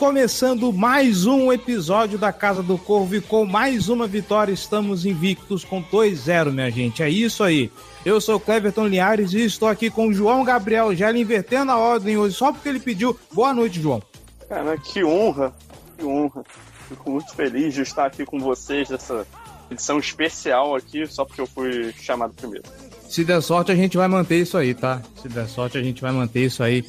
começando 0.00 0.72
mais 0.72 1.26
um 1.26 1.52
episódio 1.52 2.18
da 2.18 2.32
Casa 2.32 2.62
do 2.62 2.78
Corvo 2.78 3.16
e 3.16 3.20
com 3.20 3.44
mais 3.44 3.90
uma 3.90 4.06
vitória 4.06 4.50
estamos 4.50 5.04
invictos 5.04 5.62
com 5.62 5.84
2-0, 5.84 6.50
minha 6.50 6.70
gente. 6.70 7.02
É 7.02 7.10
isso 7.10 7.44
aí. 7.44 7.70
Eu 8.02 8.18
sou 8.18 8.40
Cleverton 8.40 8.86
Linhares 8.86 9.34
e 9.34 9.44
estou 9.44 9.68
aqui 9.68 9.90
com 9.90 10.08
o 10.08 10.12
João 10.14 10.42
Gabriel 10.42 10.94
Gela 10.94 11.18
invertendo 11.18 11.70
a 11.70 11.76
ordem 11.76 12.16
hoje 12.16 12.34
só 12.34 12.50
porque 12.50 12.70
ele 12.70 12.80
pediu. 12.80 13.14
Boa 13.30 13.52
noite, 13.52 13.78
João. 13.78 14.02
Cara, 14.48 14.74
que 14.78 15.04
honra, 15.04 15.54
que 15.98 16.02
honra. 16.06 16.44
Fico 16.88 17.10
muito 17.10 17.34
feliz 17.34 17.74
de 17.74 17.82
estar 17.82 18.06
aqui 18.06 18.24
com 18.24 18.38
vocês 18.38 18.88
nessa 18.88 19.26
edição 19.70 19.98
especial 19.98 20.76
aqui, 20.76 21.06
só 21.06 21.26
porque 21.26 21.42
eu 21.42 21.46
fui 21.46 21.92
chamado 22.00 22.32
primeiro. 22.32 22.64
Se 23.06 23.22
der 23.22 23.42
sorte, 23.42 23.70
a 23.70 23.76
gente 23.76 23.98
vai 23.98 24.08
manter 24.08 24.40
isso 24.40 24.56
aí, 24.56 24.72
tá? 24.72 25.02
Se 25.20 25.28
der 25.28 25.46
sorte, 25.46 25.76
a 25.76 25.82
gente 25.82 26.00
vai 26.00 26.10
manter 26.10 26.46
isso 26.46 26.62
aí. 26.62 26.86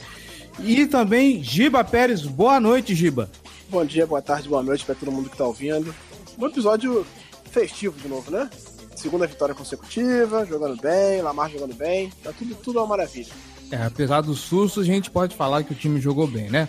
E 0.60 0.86
também 0.86 1.44
Giba 1.44 1.84
Pérez. 1.84 2.22
Boa 2.24 2.60
noite, 2.60 2.94
Giba. 2.94 3.30
Bom 3.70 3.86
dia, 3.86 4.06
boa 4.06 4.22
tarde, 4.22 4.50
boa 4.50 4.62
noite 4.62 4.84
para 4.86 4.96
todo 4.96 5.12
mundo 5.12 5.30
que 5.30 5.38
tá 5.38 5.46
ouvindo. 5.46 5.94
Um 6.38 6.48
episódio 6.48 7.06
festivo 7.52 7.98
de 8.00 8.08
novo, 8.08 8.30
né? 8.30 8.50
Segunda 8.96 9.26
vitória 9.26 9.56
consecutiva, 9.56 10.46
jogando 10.46 10.80
bem, 10.80 11.22
Lamar 11.22 11.50
jogando 11.50 11.74
bem, 11.74 12.12
tá 12.24 12.32
tudo, 12.32 12.54
tudo 12.56 12.80
uma 12.80 12.88
maravilha. 12.88 13.32
É, 13.72 13.78
apesar 13.84 14.22
do 14.22 14.36
susto, 14.36 14.82
a 14.82 14.84
gente 14.84 15.10
pode 15.10 15.36
falar 15.36 15.64
que 15.64 15.72
o 15.72 15.76
time 15.76 16.00
jogou 16.00 16.28
bem, 16.28 16.50
né? 16.50 16.68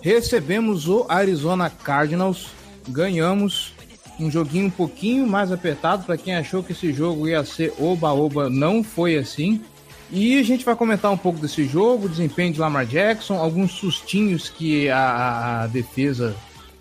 Recebemos 0.00 0.88
o 0.88 1.04
Arizona 1.08 1.68
Cardinals, 1.68 2.48
ganhamos 2.88 3.74
um 4.18 4.30
joguinho 4.30 4.66
um 4.66 4.70
pouquinho 4.70 5.26
mais 5.26 5.52
apertado 5.52 6.04
para 6.04 6.16
quem 6.16 6.34
achou 6.34 6.62
que 6.62 6.72
esse 6.72 6.92
jogo 6.92 7.28
ia 7.28 7.44
ser 7.44 7.72
oba-oba, 7.78 8.50
não 8.50 8.82
foi 8.82 9.16
assim. 9.16 9.62
E 10.10 10.38
a 10.38 10.42
gente 10.42 10.64
vai 10.64 10.74
comentar 10.74 11.10
um 11.10 11.16
pouco 11.16 11.38
desse 11.38 11.64
jogo, 11.64 12.06
o 12.06 12.08
desempenho 12.08 12.52
de 12.52 12.58
Lamar 12.58 12.86
Jackson, 12.86 13.34
alguns 13.34 13.72
sustinhos 13.72 14.48
que 14.48 14.88
a, 14.88 15.62
a 15.62 15.66
defesa 15.66 16.34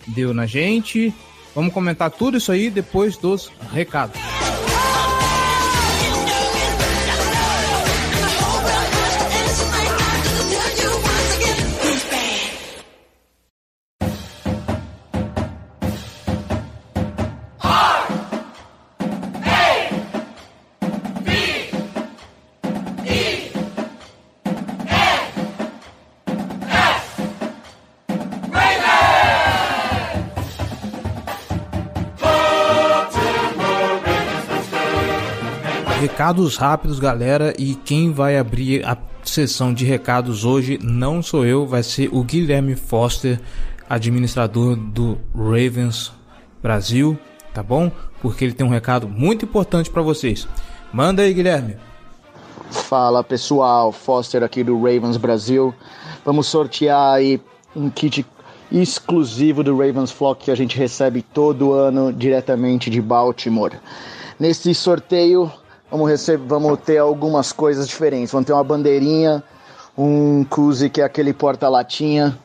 deu 0.07 0.33
na 0.33 0.45
gente. 0.45 1.13
Vamos 1.53 1.73
comentar 1.73 2.09
tudo 2.09 2.37
isso 2.37 2.51
aí 2.51 2.69
depois 2.69 3.17
dos 3.17 3.51
recados. 3.73 4.19
Recados 36.27 36.57
rápidos, 36.57 36.99
galera, 36.99 37.53
e 37.57 37.73
quem 37.73 38.11
vai 38.11 38.37
abrir 38.37 38.85
a 38.85 38.97
sessão 39.23 39.73
de 39.73 39.85
recados 39.85 40.43
hoje 40.43 40.77
não 40.83 41.23
sou 41.23 41.45
eu, 41.45 41.65
vai 41.65 41.81
ser 41.81 42.09
o 42.11 42.21
Guilherme 42.21 42.75
Foster, 42.75 43.39
administrador 43.89 44.75
do 44.75 45.17
Ravens 45.33 46.11
Brasil, 46.61 47.17
tá 47.53 47.63
bom? 47.63 47.89
Porque 48.21 48.43
ele 48.43 48.51
tem 48.51 48.67
um 48.67 48.69
recado 48.69 49.07
muito 49.07 49.45
importante 49.45 49.89
para 49.89 50.01
vocês. 50.01 50.45
Manda 50.91 51.21
aí, 51.21 51.33
Guilherme. 51.33 51.77
Fala 52.71 53.23
pessoal, 53.23 53.93
Foster 53.93 54.43
aqui 54.43 54.65
do 54.65 54.75
Ravens 54.75 55.15
Brasil. 55.15 55.73
Vamos 56.25 56.47
sortear 56.47 57.13
aí 57.13 57.39
um 57.73 57.89
kit 57.89 58.25
exclusivo 58.69 59.63
do 59.63 59.77
Ravens 59.77 60.11
Flock 60.11 60.43
que 60.43 60.51
a 60.51 60.57
gente 60.57 60.77
recebe 60.77 61.21
todo 61.21 61.71
ano 61.71 62.11
diretamente 62.11 62.89
de 62.89 63.01
Baltimore. 63.01 63.79
Nesse 64.37 64.75
sorteio 64.75 65.49
vamos, 65.89 66.09
receber, 66.09 66.45
vamos 66.45 66.79
ter 66.79 66.97
algumas 66.97 67.51
coisas 67.51 67.87
diferentes. 67.87 68.31
Vamos 68.31 68.47
ter 68.47 68.53
uma 68.53 68.63
bandeirinha, 68.63 69.43
um 69.97 70.43
Kuzi 70.43 70.89
que 70.89 71.01
é 71.01 71.03
aquele 71.03 71.33
porta-latinha, 71.33 72.37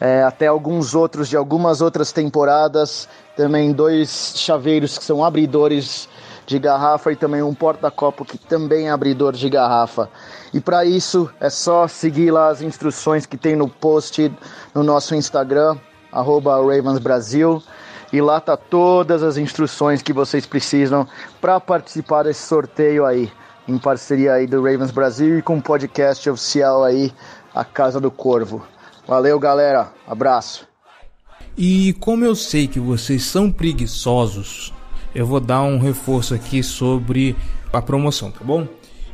é, 0.00 0.22
até 0.22 0.46
alguns 0.46 0.94
outros 0.94 1.28
de 1.28 1.36
algumas 1.36 1.80
outras 1.80 2.12
temporadas. 2.12 3.08
Também 3.36 3.72
dois 3.72 4.34
chaveiros 4.36 4.98
que 4.98 5.04
são 5.04 5.24
abridores 5.24 6.08
de 6.48 6.58
garrafa 6.58 7.12
e 7.12 7.16
também 7.16 7.42
um 7.42 7.54
porta-copo 7.54 8.24
que 8.24 8.38
também 8.38 8.88
é 8.88 8.90
abridor 8.90 9.34
de 9.34 9.50
garrafa. 9.50 10.08
E 10.52 10.58
para 10.58 10.82
isso 10.82 11.28
é 11.38 11.50
só 11.50 11.86
seguir 11.86 12.30
lá 12.30 12.48
as 12.48 12.62
instruções 12.62 13.26
que 13.26 13.36
tem 13.36 13.54
no 13.54 13.68
post 13.68 14.32
no 14.74 14.82
nosso 14.82 15.14
Instagram, 15.14 15.76
@ravensbrasil. 16.10 17.62
E 18.12 18.20
lá 18.20 18.40
tá 18.40 18.56
todas 18.56 19.22
as 19.22 19.36
instruções 19.36 20.00
que 20.00 20.12
vocês 20.12 20.46
precisam 20.46 21.06
para 21.40 21.60
participar 21.60 22.22
desse 22.22 22.46
sorteio 22.46 23.04
aí, 23.04 23.30
em 23.66 23.78
parceria 23.78 24.32
aí 24.32 24.46
do 24.46 24.62
Ravens 24.62 24.90
Brasil 24.90 25.38
e 25.38 25.42
com 25.42 25.58
o 25.58 25.62
podcast 25.62 26.28
oficial 26.30 26.84
aí, 26.84 27.12
a 27.54 27.64
Casa 27.64 28.00
do 28.00 28.10
Corvo. 28.10 28.64
Valeu, 29.06 29.38
galera. 29.38 29.92
Abraço. 30.06 30.66
E 31.56 31.92
como 31.94 32.24
eu 32.24 32.34
sei 32.34 32.68
que 32.68 32.78
vocês 32.78 33.24
são 33.24 33.50
preguiçosos, 33.50 34.72
eu 35.14 35.26
vou 35.26 35.40
dar 35.40 35.62
um 35.62 35.78
reforço 35.78 36.34
aqui 36.34 36.62
sobre 36.62 37.36
a 37.72 37.82
promoção, 37.82 38.30
tá 38.30 38.44
bom? 38.44 38.66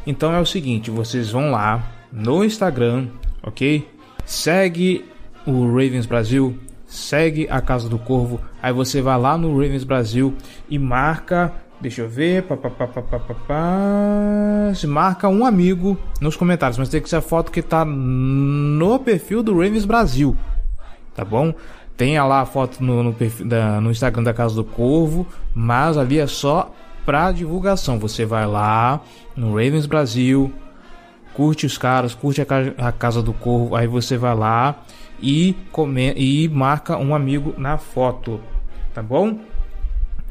Então 0.06 0.32
é 0.32 0.40
o 0.40 0.46
seguinte, 0.46 0.90
vocês 0.90 1.30
vão 1.30 1.50
lá 1.50 1.82
no 2.12 2.44
Instagram, 2.44 3.08
ok? 3.42 3.88
Segue 4.24 5.04
o 5.46 5.66
Ravens 5.66 6.06
Brasil, 6.06 6.58
segue 6.94 7.48
a 7.50 7.60
Casa 7.60 7.88
do 7.88 7.98
Corvo, 7.98 8.40
aí 8.62 8.72
você 8.72 9.02
vai 9.02 9.18
lá 9.18 9.36
no 9.36 9.50
Ravens 9.50 9.82
Brasil 9.82 10.32
e 10.70 10.78
marca, 10.78 11.52
deixa 11.80 12.02
eu 12.02 12.08
ver, 12.08 12.44
papapá, 12.44 12.86
se 14.74 14.86
marca 14.86 15.28
um 15.28 15.44
amigo 15.44 15.98
nos 16.20 16.36
comentários, 16.36 16.78
mas 16.78 16.88
tem 16.88 17.02
que 17.02 17.08
ser 17.08 17.16
a 17.16 17.20
foto 17.20 17.50
que 17.50 17.60
tá 17.60 17.84
no 17.84 19.00
perfil 19.00 19.42
do 19.42 19.54
Ravens 19.54 19.84
Brasil, 19.84 20.36
tá 21.16 21.24
bom? 21.24 21.52
Tenha 21.96 22.24
lá 22.24 22.42
a 22.42 22.46
foto 22.46 22.82
no, 22.82 23.02
no, 23.02 23.12
perfil 23.12 23.46
da, 23.48 23.80
no 23.80 23.90
Instagram 23.90 24.22
da 24.22 24.32
Casa 24.32 24.54
do 24.54 24.64
Corvo, 24.64 25.26
mas 25.52 25.96
ali 25.96 26.20
é 26.20 26.28
só 26.28 26.72
para 27.04 27.32
divulgação. 27.32 27.98
Você 27.98 28.24
vai 28.24 28.46
lá 28.46 29.00
no 29.36 29.48
Ravens 29.50 29.86
Brasil, 29.86 30.52
curte 31.34 31.66
os 31.66 31.76
caras, 31.76 32.14
curte 32.14 32.40
a, 32.40 32.46
a 32.88 32.92
Casa 32.92 33.20
do 33.20 33.32
Corvo, 33.32 33.74
aí 33.74 33.86
você 33.86 34.16
vai 34.16 34.34
lá 34.34 34.76
e, 35.24 35.56
come, 35.72 36.12
e 36.14 36.48
marca 36.48 36.98
um 36.98 37.14
amigo 37.14 37.54
na 37.56 37.78
foto, 37.78 38.38
tá 38.92 39.02
bom? 39.02 39.38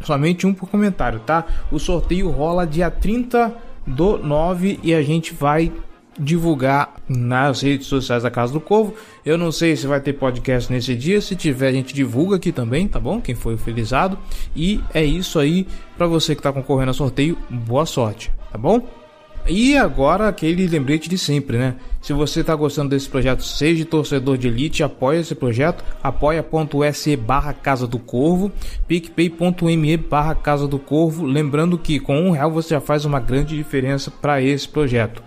Somente 0.01 0.45
um 0.45 0.53
por 0.53 0.69
comentário, 0.69 1.19
tá? 1.19 1.45
O 1.71 1.79
sorteio 1.79 2.29
rola 2.29 2.67
dia 2.67 2.91
30 2.91 3.55
do 3.87 4.17
9 4.17 4.79
e 4.83 4.93
a 4.93 5.01
gente 5.01 5.33
vai 5.33 5.71
divulgar 6.17 6.93
nas 7.09 7.61
redes 7.61 7.87
sociais 7.87 8.21
da 8.21 8.29
Casa 8.29 8.53
do 8.53 8.61
Corvo. 8.61 8.93
Eu 9.25 9.35
não 9.35 9.51
sei 9.51 9.75
se 9.75 9.87
vai 9.87 9.99
ter 9.99 10.13
podcast 10.13 10.71
nesse 10.71 10.95
dia, 10.95 11.19
se 11.19 11.35
tiver 11.35 11.69
a 11.69 11.71
gente 11.71 11.93
divulga 11.93 12.35
aqui 12.35 12.51
também, 12.51 12.87
tá 12.87 12.99
bom? 12.99 13.19
Quem 13.19 13.33
foi 13.33 13.57
felizado. 13.57 14.17
E 14.55 14.79
é 14.93 15.03
isso 15.03 15.39
aí 15.39 15.65
para 15.97 16.05
você 16.05 16.35
que 16.35 16.39
está 16.39 16.53
concorrendo 16.53 16.91
ao 16.91 16.95
sorteio, 16.95 17.35
boa 17.49 17.85
sorte. 17.85 18.31
tá 18.51 18.57
bom? 18.59 19.02
E 19.45 19.75
agora 19.75 20.29
aquele 20.29 20.65
lembrete 20.67 21.09
de 21.09 21.17
sempre, 21.17 21.57
né? 21.57 21.75
Se 22.01 22.13
você 22.13 22.39
está 22.39 22.55
gostando 22.55 22.89
desse 22.89 23.09
projeto, 23.09 23.43
seja 23.43 23.83
torcedor 23.83 24.37
de 24.37 24.47
elite, 24.47 24.83
apoie 24.83 25.19
esse 25.19 25.35
projeto, 25.35 25.83
apoia.se 26.01 27.15
barra 27.17 27.53
Casa 27.53 27.85
do 27.85 27.99
Corvo, 27.99 28.51
picpay.me 28.87 29.97
barra 29.97 30.33
Casa 30.33 30.65
do 30.65 30.79
Corvo, 30.79 31.25
lembrando 31.25 31.77
que 31.77 31.99
com 31.99 32.17
um 32.21 32.31
real 32.31 32.51
você 32.51 32.69
já 32.69 32.79
faz 32.79 33.03
uma 33.03 33.19
grande 33.19 33.55
diferença 33.55 34.09
para 34.09 34.41
esse 34.41 34.67
projeto. 34.67 35.21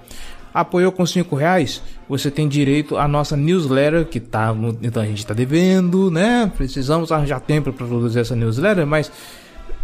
Apoiou 0.52 0.90
com 0.90 1.04
cinco 1.04 1.36
reais, 1.36 1.82
você 2.08 2.30
tem 2.30 2.48
direito 2.48 2.96
à 2.96 3.06
nossa 3.06 3.36
newsletter, 3.36 4.06
que 4.06 4.18
tá, 4.18 4.54
então 4.82 5.02
a 5.02 5.06
gente 5.06 5.18
está 5.18 5.34
devendo, 5.34 6.10
né? 6.10 6.50
Precisamos 6.56 7.12
arranjar 7.12 7.40
tempo 7.40 7.70
para 7.70 7.86
produzir 7.86 8.20
essa 8.20 8.34
newsletter, 8.34 8.86
mas 8.86 9.12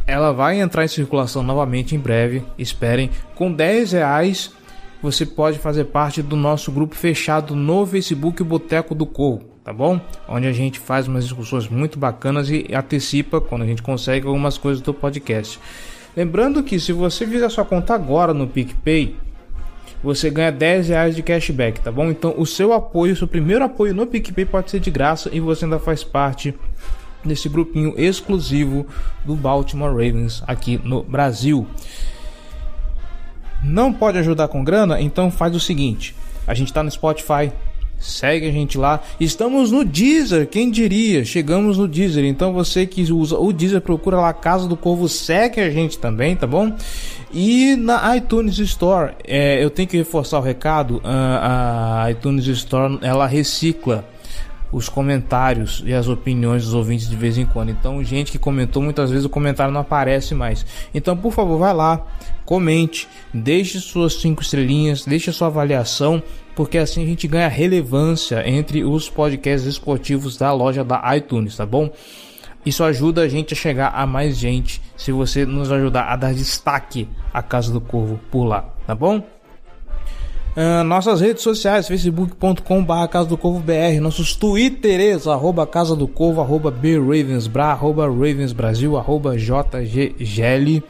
ela 0.07 0.33
vai 0.33 0.61
entrar 0.61 0.85
em 0.85 0.89
circulação 0.89 1.43
novamente 1.43 1.95
em 1.95 1.99
breve. 1.99 2.43
Esperem. 2.59 3.11
Com 3.35 3.53
10 3.53 3.93
reais 3.93 4.51
você 5.03 5.27
pode 5.27 5.59
fazer 5.59 5.87
parte 5.87 6.23
do 6.23 6.37
nosso 6.37 6.71
grupo 6.71 6.95
fechado 6.95 7.57
no 7.57 7.85
Facebook 7.85 8.43
Boteco 8.45 8.95
do 8.95 9.05
Corvo, 9.05 9.45
tá 9.65 9.73
bom? 9.73 10.01
Onde 10.29 10.47
a 10.47 10.53
gente 10.53 10.79
faz 10.79 11.09
umas 11.09 11.25
discussões 11.25 11.69
muito 11.69 11.99
bacanas 11.99 12.49
e 12.49 12.69
antecipa 12.73 13.41
quando 13.41 13.63
a 13.63 13.67
gente 13.67 13.83
consegue 13.83 14.29
algumas 14.29 14.57
coisas 14.57 14.81
do 14.81 14.95
podcast. 14.95 15.59
Lembrando 16.17 16.63
que 16.63 16.79
se 16.79 16.93
você 16.93 17.27
fizer 17.27 17.49
sua 17.49 17.65
conta 17.65 17.95
agora 17.95 18.33
no 18.33 18.47
PicPay, 18.47 19.17
você 20.05 20.31
ganha 20.31 20.53
10 20.53 20.89
reais 20.89 21.17
de 21.17 21.23
cashback, 21.23 21.81
tá 21.81 21.91
bom? 21.91 22.11
Então 22.11 22.35
o 22.37 22.47
seu 22.47 22.73
apoio, 22.73 23.13
o 23.13 23.17
seu 23.17 23.27
primeiro 23.27 23.65
apoio 23.65 23.95
no 23.95 24.07
PicPay 24.07 24.45
pode 24.45 24.71
ser 24.71 24.79
de 24.79 24.91
graça 24.91 25.31
e 25.33 25.41
você 25.41 25.65
ainda 25.65 25.81
faz 25.81 26.05
parte 26.05 26.55
nesse 27.25 27.49
grupinho 27.49 27.95
exclusivo 27.97 28.87
do 29.25 29.35
Baltimore 29.35 29.91
Ravens 29.91 30.43
aqui 30.47 30.81
no 30.83 31.03
Brasil. 31.03 31.67
Não 33.63 33.93
pode 33.93 34.19
ajudar 34.19 34.49
com 34.49 34.65
grana? 34.65 35.01
Então 35.01 35.31
faz 35.31 35.55
o 35.55 35.61
seguinte: 35.61 36.15
a 36.47 36.55
gente 36.55 36.69
está 36.69 36.83
no 36.83 36.91
Spotify, 36.91 37.53
segue 37.99 38.49
a 38.49 38.51
gente 38.51 38.77
lá. 38.77 39.01
Estamos 39.21 39.71
no 39.71 39.85
Deezer, 39.85 40.49
quem 40.49 40.71
diria? 40.71 41.25
Chegamos 41.25 41.79
no 41.79 41.87
Deezer. 41.87 42.25
Então 42.25 42.53
você 42.53 42.87
que 42.87 43.03
usa 43.13 43.39
o 43.39 43.53
Deezer, 43.53 43.81
procura 43.81 44.21
lá 44.21 44.33
Casa 44.33 44.67
do 44.67 44.77
Corvo, 44.77 45.09
segue 45.09 45.61
a 45.61 45.71
gente 45.71 45.99
também, 45.99 46.35
tá 46.35 46.47
bom? 46.47 46.75
E 47.33 47.77
na 47.77 48.17
iTunes 48.17 48.59
Store, 48.59 49.15
é, 49.25 49.63
eu 49.63 49.71
tenho 49.71 49.89
que 49.89 49.97
reforçar 49.97 50.39
o 50.39 50.43
recado: 50.43 51.01
a, 51.05 52.05
a 52.05 52.11
iTunes 52.11 52.47
Store 52.47 52.99
ela 53.01 53.27
recicla 53.27 54.05
os 54.73 54.89
comentários 54.89 55.83
e 55.85 55.93
as 55.93 56.09
opiniões 56.09 56.65
dos 56.65 56.75
ouvintes 56.75 57.09
de 57.09 57.15
vez 57.15 57.37
em 57.37 57.45
quando. 57.45 57.71
Então, 57.71 58.03
gente 58.03 58.33
que 58.33 58.39
comentou, 58.39 58.83
muitas 58.83 59.11
vezes 59.11 59.27
o 59.27 59.29
comentário 59.29 59.73
não 59.73 59.83
aparece 59.83 60.35
mais. 60.35 60.65
Então, 60.95 61.17
por 61.17 61.33
favor, 61.33 61.59
vai 61.59 61.75
lá, 61.75 62.05
comente, 62.45 63.07
deixe 63.33 63.79
suas 63.79 64.15
cinco 64.15 64.43
estrelinhas, 64.43 65.05
deixe 65.05 65.31
sua 65.31 65.49
avaliação, 65.49 66.23
porque 66.57 66.79
assim 66.79 67.03
a 67.03 67.07
gente 67.07 67.29
ganha 67.29 67.49
relevância 67.49 68.49
entre 68.49 68.83
os 68.83 69.09
podcasts 69.09 69.69
esportivos 69.69 70.37
da 70.37 70.53
loja 70.53 70.83
da 70.83 71.17
iTunes, 71.17 71.57
tá 71.57 71.67
bom? 71.67 71.91
Isso 72.65 72.85
ajuda 72.85 73.23
a 73.23 73.29
gente 73.29 73.55
a 73.55 73.57
chegar 73.57 73.89
a 73.89 74.07
mais 74.07 74.39
gente 74.39 74.81
se 74.97 75.11
você 75.11 75.45
nos 75.45 75.71
ajudar 75.71 76.05
a 76.05 76.17
dar 76.17 76.33
destaque 76.33 77.09
à 77.33 77.43
Casa 77.43 77.73
do 77.73 77.81
Corvo 77.81 78.21
por 78.31 78.45
lá, 78.45 78.73
tá 78.87 78.95
bom? 78.95 79.23
Uh, 80.55 80.85
nossas 80.85 81.23
redes 81.23 81.43
sociais, 81.43 81.89
facebook.com 81.89 82.85
barra 82.85 83.09
Casa 83.09 83.27
do 83.27 83.39
Corvo 83.39 83.61
BR, 83.61 84.01
nossos 84.03 84.37
twitters, 84.37 85.27
arroba 85.27 85.67
Casa 85.67 85.97
do 85.97 86.07
Corvo, 86.07 86.43
arroba 86.43 86.71
BRavensBra, 86.71 87.69
arroba 87.69 88.07
Ravens 88.07 88.53
Brasil, 88.53 88.99
arroba 88.99 89.35
JGGL. 89.37 90.83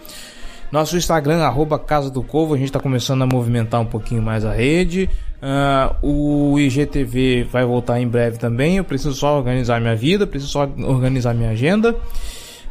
Nosso 0.73 0.97
Instagram, 0.97 1.43
arroba 1.43 1.79
Casa 1.79 2.11
do 2.11 2.25
Corvo, 2.25 2.55
a 2.55 2.57
gente 2.57 2.69
está 2.69 2.81
começando 2.81 3.23
a 3.23 3.27
movimentar 3.27 3.81
um 3.81 3.87
pouquinho 3.87 4.21
mais 4.21 4.45
a 4.45 4.53
rede. 4.53 5.09
Uh, 5.41 6.53
o 6.53 6.59
IGTV 6.59 7.45
vai 7.45 7.65
voltar 7.65 8.01
em 8.01 8.09
breve 8.09 8.39
também. 8.39 8.79
Eu 8.79 8.85
preciso 8.85 9.15
só 9.15 9.37
organizar 9.37 9.81
minha 9.81 9.95
vida, 9.95 10.27
preciso 10.27 10.51
só 10.51 10.69
organizar 10.79 11.35
minha 11.35 11.51
agenda. 11.51 11.95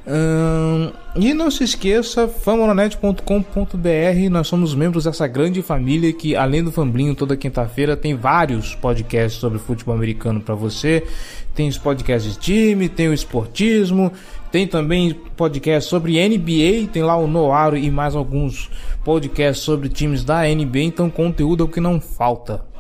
Hum, 0.08 0.92
e 1.16 1.34
não 1.34 1.52
se 1.52 1.64
esqueça, 1.64 2.28
famonanet.com.br, 2.28 4.30
nós 4.32 4.48
somos 4.48 4.74
membros 4.74 5.04
dessa 5.04 5.28
grande 5.28 5.62
família 5.62 6.12
que, 6.12 6.36
além 6.36 6.64
do 6.64 6.72
Famblinho, 6.72 7.14
toda 7.14 7.38
quinta-feira 7.38 7.96
tem 7.96 8.16
vários 8.16 8.74
podcasts 8.74 9.40
sobre 9.40 9.60
futebol 9.60 9.94
americano 9.94 10.42
para 10.42 10.56
você. 10.56 11.06
Tem 11.54 11.68
os 11.68 11.78
podcasts 11.78 12.34
de 12.34 12.40
time, 12.40 12.90
tem 12.90 13.10
o 13.10 13.14
esportismo, 13.14 14.12
tem 14.52 14.66
também 14.66 15.14
podcast 15.36 15.88
sobre 15.88 16.18
NBA, 16.28 16.88
tem 16.92 17.04
lá 17.04 17.16
o 17.16 17.28
Noaro 17.28 17.78
e 17.78 17.92
mais 17.92 18.16
alguns 18.16 18.72
podcasts 19.04 19.64
sobre 19.64 19.88
times 19.88 20.24
da 20.24 20.44
NBA, 20.44 20.80
então 20.80 21.10
conteúdo 21.10 21.64
é 21.64 21.66
o 21.66 21.70
que 21.70 21.80
não 21.80 22.02
falta. 22.02 22.71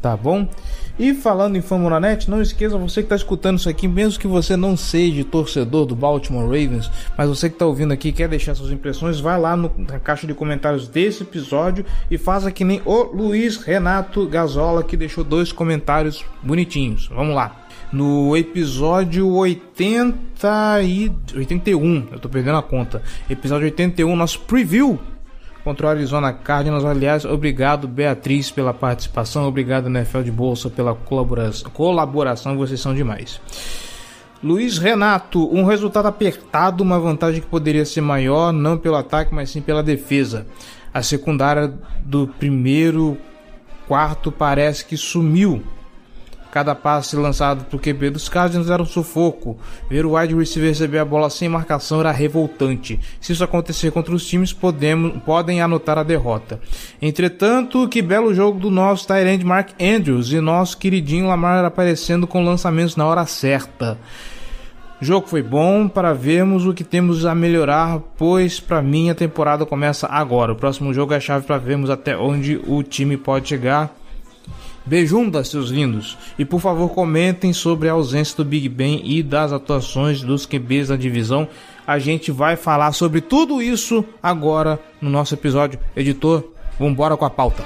Tá 0.00 0.16
bom? 0.16 0.48
E 0.98 1.14
falando 1.14 1.56
em 1.56 1.60
Famulanet, 1.60 2.28
não 2.28 2.42
esqueça 2.42 2.76
você 2.76 3.02
que 3.02 3.06
está 3.06 3.16
escutando 3.16 3.58
isso 3.58 3.68
aqui, 3.68 3.86
mesmo 3.86 4.18
que 4.18 4.26
você 4.26 4.56
não 4.56 4.76
seja 4.76 5.24
torcedor 5.24 5.86
do 5.86 5.94
Baltimore 5.94 6.44
Ravens, 6.44 6.90
mas 7.16 7.28
você 7.28 7.48
que 7.48 7.54
está 7.54 7.66
ouvindo 7.66 7.92
aqui 7.92 8.10
quer 8.10 8.28
deixar 8.28 8.54
suas 8.54 8.72
impressões, 8.72 9.20
vai 9.20 9.38
lá 9.38 9.56
no, 9.56 9.72
na 9.76 10.00
caixa 10.00 10.26
de 10.26 10.34
comentários 10.34 10.88
desse 10.88 11.22
episódio 11.22 11.84
e 12.10 12.18
faça 12.18 12.50
que 12.50 12.64
nem 12.64 12.82
o 12.84 13.02
Luiz 13.04 13.56
Renato 13.58 14.26
Gazola 14.26 14.82
que 14.82 14.96
deixou 14.96 15.22
dois 15.22 15.52
comentários 15.52 16.24
bonitinhos. 16.42 17.08
Vamos 17.14 17.34
lá. 17.34 17.64
No 17.92 18.36
episódio 18.36 19.28
80 19.32 20.82
e 20.82 21.10
81, 21.34 22.08
eu 22.10 22.16
estou 22.16 22.30
perdendo 22.30 22.58
a 22.58 22.62
conta. 22.62 23.02
Episódio 23.30 23.64
81, 23.64 24.14
nosso 24.14 24.40
preview 24.40 24.98
contra 25.68 25.86
o 25.86 25.90
Arizona 25.90 26.32
Cardinals. 26.32 26.82
Aliás, 26.82 27.26
obrigado 27.26 27.86
Beatriz 27.86 28.50
pela 28.50 28.72
participação, 28.72 29.46
obrigado 29.46 29.88
NFL 29.88 30.22
de 30.22 30.30
Bolsa 30.30 30.70
pela 30.70 30.94
colaboração, 30.94 31.70
colaboração 31.70 32.56
vocês 32.56 32.80
são 32.80 32.94
demais. 32.94 33.38
Luiz 34.42 34.78
Renato, 34.78 35.46
um 35.54 35.64
resultado 35.64 36.08
apertado, 36.08 36.82
uma 36.82 36.98
vantagem 36.98 37.42
que 37.42 37.46
poderia 37.46 37.84
ser 37.84 38.00
maior, 38.00 38.50
não 38.50 38.78
pelo 38.78 38.96
ataque, 38.96 39.34
mas 39.34 39.50
sim 39.50 39.60
pela 39.60 39.82
defesa. 39.82 40.46
A 40.94 41.02
secundária 41.02 41.74
do 42.02 42.26
primeiro 42.26 43.18
quarto 43.86 44.32
parece 44.32 44.86
que 44.86 44.96
sumiu 44.96 45.62
Cada 46.50 46.74
passe 46.74 47.14
lançado 47.14 47.66
o 47.72 47.78
QB 47.78 48.10
dos 48.10 48.28
Cardinals 48.28 48.70
era 48.70 48.82
um 48.82 48.86
sufoco. 48.86 49.58
Ver 49.88 50.06
o 50.06 50.16
wide 50.16 50.34
receiver 50.34 50.70
receber 50.70 50.98
a 50.98 51.04
bola 51.04 51.28
sem 51.28 51.48
marcação 51.48 52.00
era 52.00 52.10
revoltante. 52.10 52.98
Se 53.20 53.32
isso 53.32 53.44
acontecer 53.44 53.90
contra 53.90 54.14
os 54.14 54.26
times, 54.26 54.52
podemos, 54.52 55.22
podem 55.24 55.60
anotar 55.60 55.98
a 55.98 56.02
derrota. 56.02 56.60
Entretanto, 57.00 57.86
que 57.88 58.00
belo 58.00 58.34
jogo 58.34 58.58
do 58.58 58.70
nosso 58.70 59.06
Tyrande 59.06 59.44
Mark 59.44 59.70
Andrews 59.80 60.32
e 60.32 60.40
nosso 60.40 60.78
queridinho 60.78 61.28
Lamar 61.28 61.64
aparecendo 61.64 62.26
com 62.26 62.44
lançamentos 62.44 62.96
na 62.96 63.06
hora 63.06 63.26
certa. 63.26 63.98
O 65.00 65.04
jogo 65.04 65.28
foi 65.28 65.42
bom 65.42 65.86
para 65.86 66.12
vermos 66.12 66.66
o 66.66 66.74
que 66.74 66.82
temos 66.82 67.24
a 67.24 67.32
melhorar, 67.32 68.00
pois 68.16 68.58
para 68.58 68.82
mim 68.82 69.10
a 69.10 69.14
temporada 69.14 69.64
começa 69.64 70.08
agora. 70.08 70.52
O 70.52 70.56
próximo 70.56 70.92
jogo 70.92 71.12
é 71.12 71.18
a 71.18 71.20
chave 71.20 71.46
para 71.46 71.56
vermos 71.56 71.88
até 71.88 72.16
onde 72.16 72.60
o 72.66 72.82
time 72.82 73.16
pode 73.16 73.48
chegar 73.48 73.94
Beijunda, 74.88 75.44
seus 75.44 75.68
lindos! 75.68 76.16
E 76.38 76.46
por 76.46 76.60
favor 76.60 76.88
comentem 76.88 77.52
sobre 77.52 77.90
a 77.90 77.92
ausência 77.92 78.34
do 78.38 78.44
Big 78.44 78.70
Ben 78.70 79.02
e 79.04 79.22
das 79.22 79.52
atuações 79.52 80.22
dos 80.22 80.46
QBs 80.46 80.88
da 80.88 80.96
divisão. 80.96 81.46
A 81.86 81.98
gente 81.98 82.32
vai 82.32 82.56
falar 82.56 82.92
sobre 82.92 83.20
tudo 83.20 83.60
isso 83.60 84.02
agora 84.22 84.80
no 84.98 85.10
nosso 85.10 85.34
episódio. 85.34 85.78
Editor, 85.94 86.42
vambora 86.80 87.18
com 87.18 87.26
a 87.26 87.30
pauta. 87.30 87.62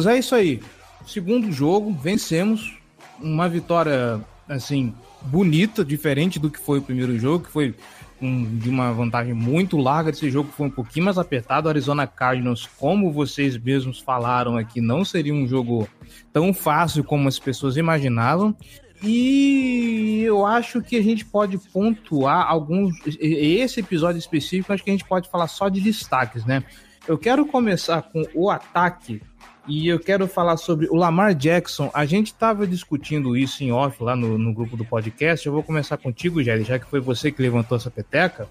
Meninos, 0.00 0.06
é 0.06 0.18
isso 0.18 0.34
aí. 0.34 0.60
Segundo 1.06 1.50
jogo, 1.52 1.92
vencemos. 1.92 2.78
Uma 3.20 3.48
vitória, 3.48 4.20
assim, 4.48 4.94
bonita, 5.22 5.84
diferente 5.84 6.38
do 6.38 6.50
que 6.50 6.58
foi 6.58 6.78
o 6.78 6.82
primeiro 6.82 7.18
jogo, 7.18 7.44
que 7.44 7.50
foi 7.50 7.74
um, 8.20 8.58
de 8.58 8.70
uma 8.70 8.92
vantagem 8.92 9.34
muito 9.34 9.76
larga. 9.76 10.10
Esse 10.10 10.30
jogo 10.30 10.50
foi 10.56 10.68
um 10.68 10.70
pouquinho 10.70 11.04
mais 11.04 11.18
apertado. 11.18 11.68
Arizona 11.68 12.06
Cardinals, 12.06 12.66
como 12.78 13.12
vocês 13.12 13.58
mesmos 13.58 13.98
falaram 13.98 14.56
aqui, 14.56 14.80
não 14.80 15.04
seria 15.04 15.34
um 15.34 15.46
jogo 15.46 15.86
tão 16.32 16.54
fácil 16.54 17.04
como 17.04 17.28
as 17.28 17.38
pessoas 17.38 17.76
imaginavam. 17.76 18.56
E 19.02 20.22
eu 20.24 20.44
acho 20.46 20.80
que 20.82 20.96
a 20.96 21.02
gente 21.02 21.24
pode 21.24 21.58
pontuar 21.58 22.46
alguns. 22.46 22.94
Esse 23.18 23.80
episódio 23.80 24.18
específico, 24.18 24.72
acho 24.72 24.84
que 24.84 24.90
a 24.90 24.94
gente 24.94 25.06
pode 25.06 25.28
falar 25.28 25.48
só 25.48 25.68
de 25.68 25.80
destaques, 25.80 26.44
né? 26.44 26.64
Eu 27.08 27.18
quero 27.18 27.44
começar 27.46 28.02
com 28.02 28.22
o 28.34 28.50
ataque 28.50 29.20
E 29.68 29.88
eu 29.88 30.00
quero 30.00 30.26
falar 30.26 30.56
sobre 30.56 30.88
o 30.88 30.94
Lamar 30.94 31.34
Jackson. 31.34 31.90
A 31.92 32.04
gente 32.04 32.28
estava 32.28 32.66
discutindo 32.66 33.36
isso 33.36 33.62
em 33.62 33.70
off 33.70 34.02
lá 34.02 34.16
no, 34.16 34.38
no 34.38 34.52
grupo 34.52 34.76
do 34.76 34.84
podcast. 34.84 35.46
Eu 35.46 35.52
vou 35.52 35.62
começar 35.62 35.96
contigo, 35.96 36.42
Jerry, 36.42 36.64
já 36.64 36.78
que 36.78 36.86
foi 36.86 37.00
você 37.00 37.30
que 37.30 37.42
levantou 37.42 37.76
essa 37.76 37.90
peteca. 37.90 38.48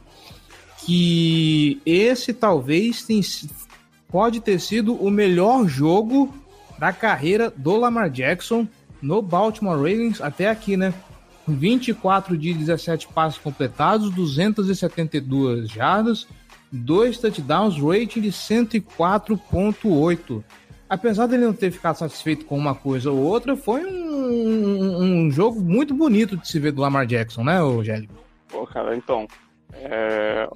Que 0.86 1.82
esse 1.86 2.34
talvez 2.34 3.04
tem, 3.04 3.22
pode 4.08 4.40
ter 4.40 4.60
sido 4.60 4.96
o 4.96 5.10
melhor 5.10 5.68
jogo 5.68 6.34
da 6.78 6.94
carreira 6.94 7.52
do 7.56 7.76
Lamar 7.76 8.10
Jackson 8.10 8.68
no 9.02 9.22
Baltimore 9.22 9.76
Ravens 9.76 10.22
até 10.22 10.50
aqui, 10.50 10.78
né? 10.78 10.94
24 11.48 12.38
de 12.38 12.54
17 12.54 13.08
passos 13.08 13.42
completados, 13.42 14.12
272 14.12 15.70
jardas, 15.70 16.28
dois 16.72 17.18
touchdowns, 17.18 17.82
rating 17.82 18.22
de 18.22 18.32
104.8. 18.32 20.44
Apesar 20.90 21.28
dele 21.28 21.46
não 21.46 21.54
ter 21.54 21.72
ficado 21.72 21.98
satisfeito 21.98 22.46
com 22.46 22.58
uma 22.58 22.74
coisa 22.74 23.12
ou 23.12 23.18
outra, 23.18 23.56
foi 23.56 23.86
um, 23.86 25.26
um 25.26 25.32
jogo 25.32 25.62
muito 25.62 25.94
bonito 25.94 26.36
de 26.36 26.48
se 26.48 26.60
ver 26.60 26.72
do 26.72 26.82
Lamar 26.82 27.06
Jackson, 27.06 27.44
né, 27.44 27.60
Gélio? 27.84 28.10
Pô, 28.48 28.66
cara, 28.66 28.96
então, 28.96 29.28
é... 29.74 30.50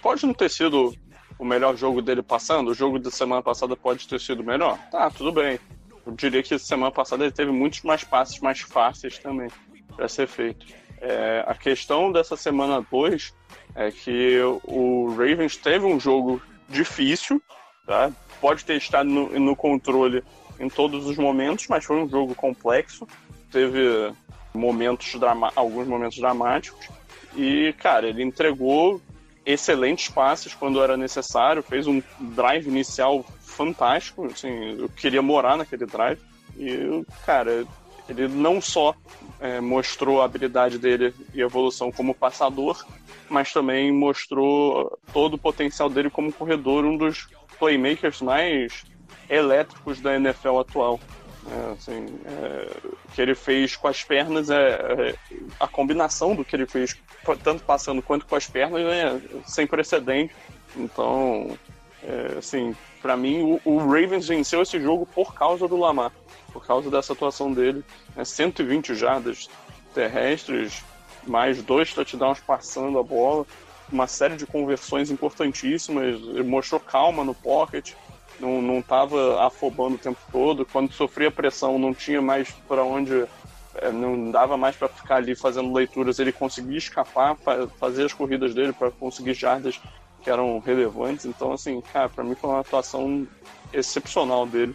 pode 0.00 0.24
não 0.24 0.32
ter 0.32 0.48
sido 0.48 0.94
o 1.38 1.44
melhor 1.44 1.76
jogo 1.76 2.00
dele 2.00 2.22
passando, 2.22 2.70
o 2.70 2.74
jogo 2.74 2.98
da 2.98 3.10
semana 3.10 3.42
passada 3.42 3.74
pode 3.74 4.06
ter 4.06 4.20
sido 4.20 4.44
melhor. 4.44 4.78
Tá, 4.90 5.10
tudo 5.10 5.32
bem. 5.32 5.58
Eu 6.06 6.12
diria 6.12 6.42
que 6.42 6.58
semana 6.58 6.92
passada 6.92 7.24
ele 7.24 7.32
teve 7.32 7.50
muitos 7.50 7.82
mais 7.82 8.04
passes 8.04 8.38
mais 8.40 8.60
fáceis 8.60 9.18
também 9.18 9.48
para 9.96 10.06
ser 10.06 10.28
feito. 10.28 10.66
É, 11.00 11.42
a 11.46 11.54
questão 11.54 12.12
dessa 12.12 12.36
semana 12.36 12.84
2 12.90 13.34
é 13.74 13.90
que 13.90 14.38
o 14.64 15.08
Ravens 15.10 15.56
teve 15.56 15.86
um 15.86 15.98
jogo 15.98 16.40
difícil, 16.68 17.42
tá? 17.90 18.12
pode 18.40 18.64
ter 18.64 18.76
estado 18.76 19.08
no, 19.08 19.38
no 19.38 19.56
controle 19.56 20.22
em 20.58 20.68
todos 20.68 21.06
os 21.06 21.16
momentos, 21.16 21.66
mas 21.68 21.84
foi 21.84 21.96
um 21.96 22.08
jogo 22.08 22.34
complexo. 22.34 23.06
Teve 23.50 24.12
momentos 24.54 25.16
alguns 25.56 25.88
momentos 25.88 26.18
dramáticos. 26.18 26.88
E, 27.36 27.74
cara, 27.78 28.08
ele 28.08 28.22
entregou 28.22 29.00
excelentes 29.44 30.08
passes 30.08 30.54
quando 30.54 30.82
era 30.82 30.96
necessário, 30.96 31.62
fez 31.62 31.86
um 31.86 32.02
drive 32.20 32.68
inicial 32.68 33.24
fantástico, 33.40 34.26
assim, 34.26 34.78
eu 34.78 34.88
queria 34.88 35.20
morar 35.22 35.56
naquele 35.56 35.86
drive. 35.86 36.20
E, 36.56 37.04
cara, 37.26 37.66
ele 38.08 38.28
não 38.28 38.60
só 38.60 38.94
é, 39.40 39.60
mostrou 39.60 40.20
a 40.20 40.24
habilidade 40.24 40.78
dele 40.78 41.12
e 41.34 41.40
evolução 41.40 41.90
como 41.90 42.14
passador, 42.14 42.84
mas 43.28 43.52
também 43.52 43.92
mostrou 43.92 44.98
todo 45.12 45.34
o 45.34 45.38
potencial 45.38 45.88
dele 45.88 46.10
como 46.10 46.32
corredor, 46.32 46.84
um 46.84 46.96
dos 46.96 47.28
playmakers 47.60 48.20
mais 48.20 48.84
elétricos 49.28 50.00
da 50.00 50.16
NFL 50.16 50.58
atual. 50.58 50.98
É, 51.46 51.72
assim, 51.72 52.06
é, 52.26 52.70
o 52.84 53.12
que 53.14 53.22
ele 53.22 53.34
fez 53.34 53.74
com 53.76 53.88
as 53.88 54.02
pernas 54.02 54.50
é, 54.50 54.56
é, 54.58 55.14
a 55.58 55.66
combinação 55.66 56.34
do 56.34 56.44
que 56.44 56.54
ele 56.54 56.66
fez 56.66 56.96
tanto 57.42 57.62
passando 57.64 58.02
quanto 58.02 58.26
com 58.26 58.34
as 58.34 58.46
pernas 58.46 58.82
é 58.82 59.20
sem 59.46 59.66
precedente. 59.66 60.34
Então, 60.76 61.56
é, 62.02 62.38
assim, 62.38 62.74
para 63.00 63.16
mim 63.16 63.42
o, 63.42 63.60
o, 63.64 63.78
Ravens 63.78 64.28
venceu 64.28 64.62
esse 64.62 64.80
jogo 64.80 65.06
por 65.06 65.34
causa 65.34 65.66
do 65.66 65.76
Lamar, 65.76 66.12
por 66.52 66.66
causa 66.66 66.90
dessa 66.90 67.12
atuação 67.12 67.52
dele. 67.52 67.84
É, 68.16 68.24
120 68.24 68.94
jardas 68.94 69.48
terrestres, 69.94 70.84
mais 71.26 71.62
dois 71.62 71.92
touchdowns 71.92 72.40
passando 72.40 72.98
a 72.98 73.02
bola, 73.02 73.46
uma 73.90 74.06
série 74.06 74.36
de 74.36 74.46
conversões 74.46 75.10
importantíssimas. 75.10 76.20
Mostrou 76.44 76.80
calma 76.80 77.24
no 77.24 77.34
pocket 77.34 77.94
não, 78.40 78.62
não 78.62 78.82
tava 78.82 79.44
afobando 79.46 79.96
o 79.96 79.98
tempo 79.98 80.18
todo. 80.32 80.64
Quando 80.64 80.92
sofria 80.92 81.30
pressão, 81.30 81.78
não 81.78 81.92
tinha 81.92 82.20
mais 82.22 82.50
para 82.66 82.82
onde, 82.82 83.26
é, 83.74 83.92
não 83.92 84.30
dava 84.30 84.56
mais 84.56 84.74
para 84.74 84.88
ficar 84.88 85.16
ali 85.16 85.36
fazendo 85.36 85.72
leituras. 85.72 86.18
Ele 86.18 86.32
conseguia 86.32 86.78
escapar, 86.78 87.36
fazer 87.78 88.06
as 88.06 88.12
corridas 88.12 88.54
dele 88.54 88.72
para 88.72 88.90
conseguir 88.90 89.34
jardas 89.34 89.80
que 90.22 90.30
eram 90.30 90.58
relevantes. 90.58 91.26
Então, 91.26 91.52
assim, 91.52 91.80
cara, 91.92 92.08
para 92.08 92.24
mim 92.24 92.34
foi 92.34 92.50
uma 92.50 92.60
atuação 92.60 93.26
excepcional 93.72 94.46
dele. 94.46 94.74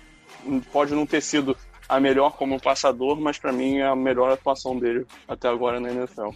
Pode 0.71 0.93
não 0.93 1.05
ter 1.05 1.21
sido 1.21 1.57
a 1.89 1.99
melhor 1.99 2.31
como 2.31 2.61
passador, 2.61 3.19
mas 3.19 3.37
para 3.37 3.51
mim 3.51 3.77
é 3.77 3.87
a 3.87 3.95
melhor 3.95 4.31
atuação 4.31 4.77
dele 4.77 5.05
até 5.27 5.47
agora 5.47 5.79
na 5.79 5.91
NFL. 5.91 6.29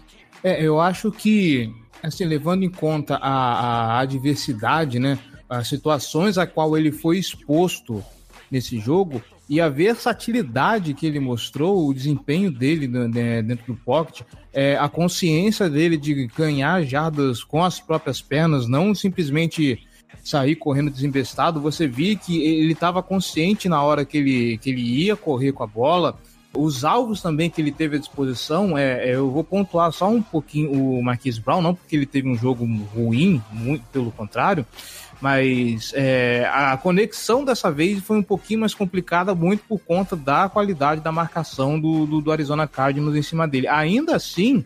É, 0.44 0.64
eu 0.64 0.80
acho 0.80 1.12
que, 1.12 1.74
assim, 2.02 2.26
levando 2.26 2.64
em 2.64 2.70
conta 2.70 3.16
a, 3.16 3.98
a 3.98 4.00
adversidade, 4.00 5.00
né? 5.00 5.20
as 5.50 5.68
situações 5.68 6.38
a 6.38 6.46
qual 6.46 6.78
ele 6.78 6.92
foi 6.92 7.18
exposto 7.18 8.04
nesse 8.52 8.80
jogo 8.80 9.22
e 9.50 9.60
a 9.60 9.68
versatilidade 9.68 10.94
que 10.94 11.08
ele 11.08 11.20
mostrou, 11.20 11.88
o 11.88 11.94
desempenho 11.94 12.52
dele 12.52 12.88
né, 12.88 13.42
dentro 13.42 13.74
do 13.74 13.80
pocket, 13.80 14.22
é, 14.54 14.78
a 14.78 14.88
consciência 14.88 15.68
dele 15.68 15.98
de 15.98 16.28
ganhar 16.28 16.84
jardas 16.84 17.44
com 17.44 17.64
as 17.64 17.80
próprias 17.80 18.22
pernas, 18.22 18.68
não 18.68 18.94
simplesmente 18.94 19.88
sair 20.24 20.56
correndo 20.56 20.92
desembestado. 20.92 21.60
Você 21.62 21.88
via 21.88 22.16
que 22.16 22.40
ele 22.44 22.74
estava 22.74 23.02
consciente 23.02 23.68
na 23.68 23.82
hora 23.82 24.06
que 24.06 24.20
ele, 24.20 24.58
que 24.60 24.70
ele 24.70 24.82
ia 24.82 25.16
correr 25.16 25.52
com 25.52 25.64
a 25.64 25.68
bola. 25.68 26.20
Os 26.54 26.84
alvos 26.84 27.22
também 27.22 27.50
que 27.50 27.62
ele 27.62 27.72
teve 27.72 27.98
à 27.98 28.00
disposição, 28.00 28.76
é, 28.78 29.10
é 29.10 29.16
eu 29.16 29.30
vou 29.30 29.44
pontuar 29.44 29.92
só 29.92 30.10
um 30.10 30.22
pouquinho 30.22 30.72
o 30.72 31.04
Marquis 31.04 31.38
Brown, 31.38 31.62
não 31.62 31.76
porque 31.76 31.96
ele 31.96 32.08
teve 32.08 32.28
um 32.28 32.36
jogo 32.36 32.66
ruim, 32.94 33.42
muito 33.52 33.84
pelo 33.92 34.12
contrário, 34.12 34.66
mas 35.22 35.92
é, 35.94 36.50
a 36.52 36.76
conexão 36.78 37.46
dessa 37.46 37.70
vez 37.72 38.02
foi 38.02 38.18
um 38.18 38.24
pouquinho 38.24 38.62
mais 38.62 38.74
complicada, 38.74 39.36
muito 39.36 39.64
por 39.68 39.80
conta 39.80 40.16
da 40.16 40.50
qualidade 40.50 41.02
da 41.02 41.12
marcação 41.12 41.80
do, 41.80 42.06
do, 42.06 42.22
do 42.22 42.32
Arizona 42.32 42.68
Cardinals 42.68 43.16
em 43.16 43.22
cima 43.22 43.48
dele. 43.48 43.68
Ainda 43.68 44.16
assim, 44.16 44.66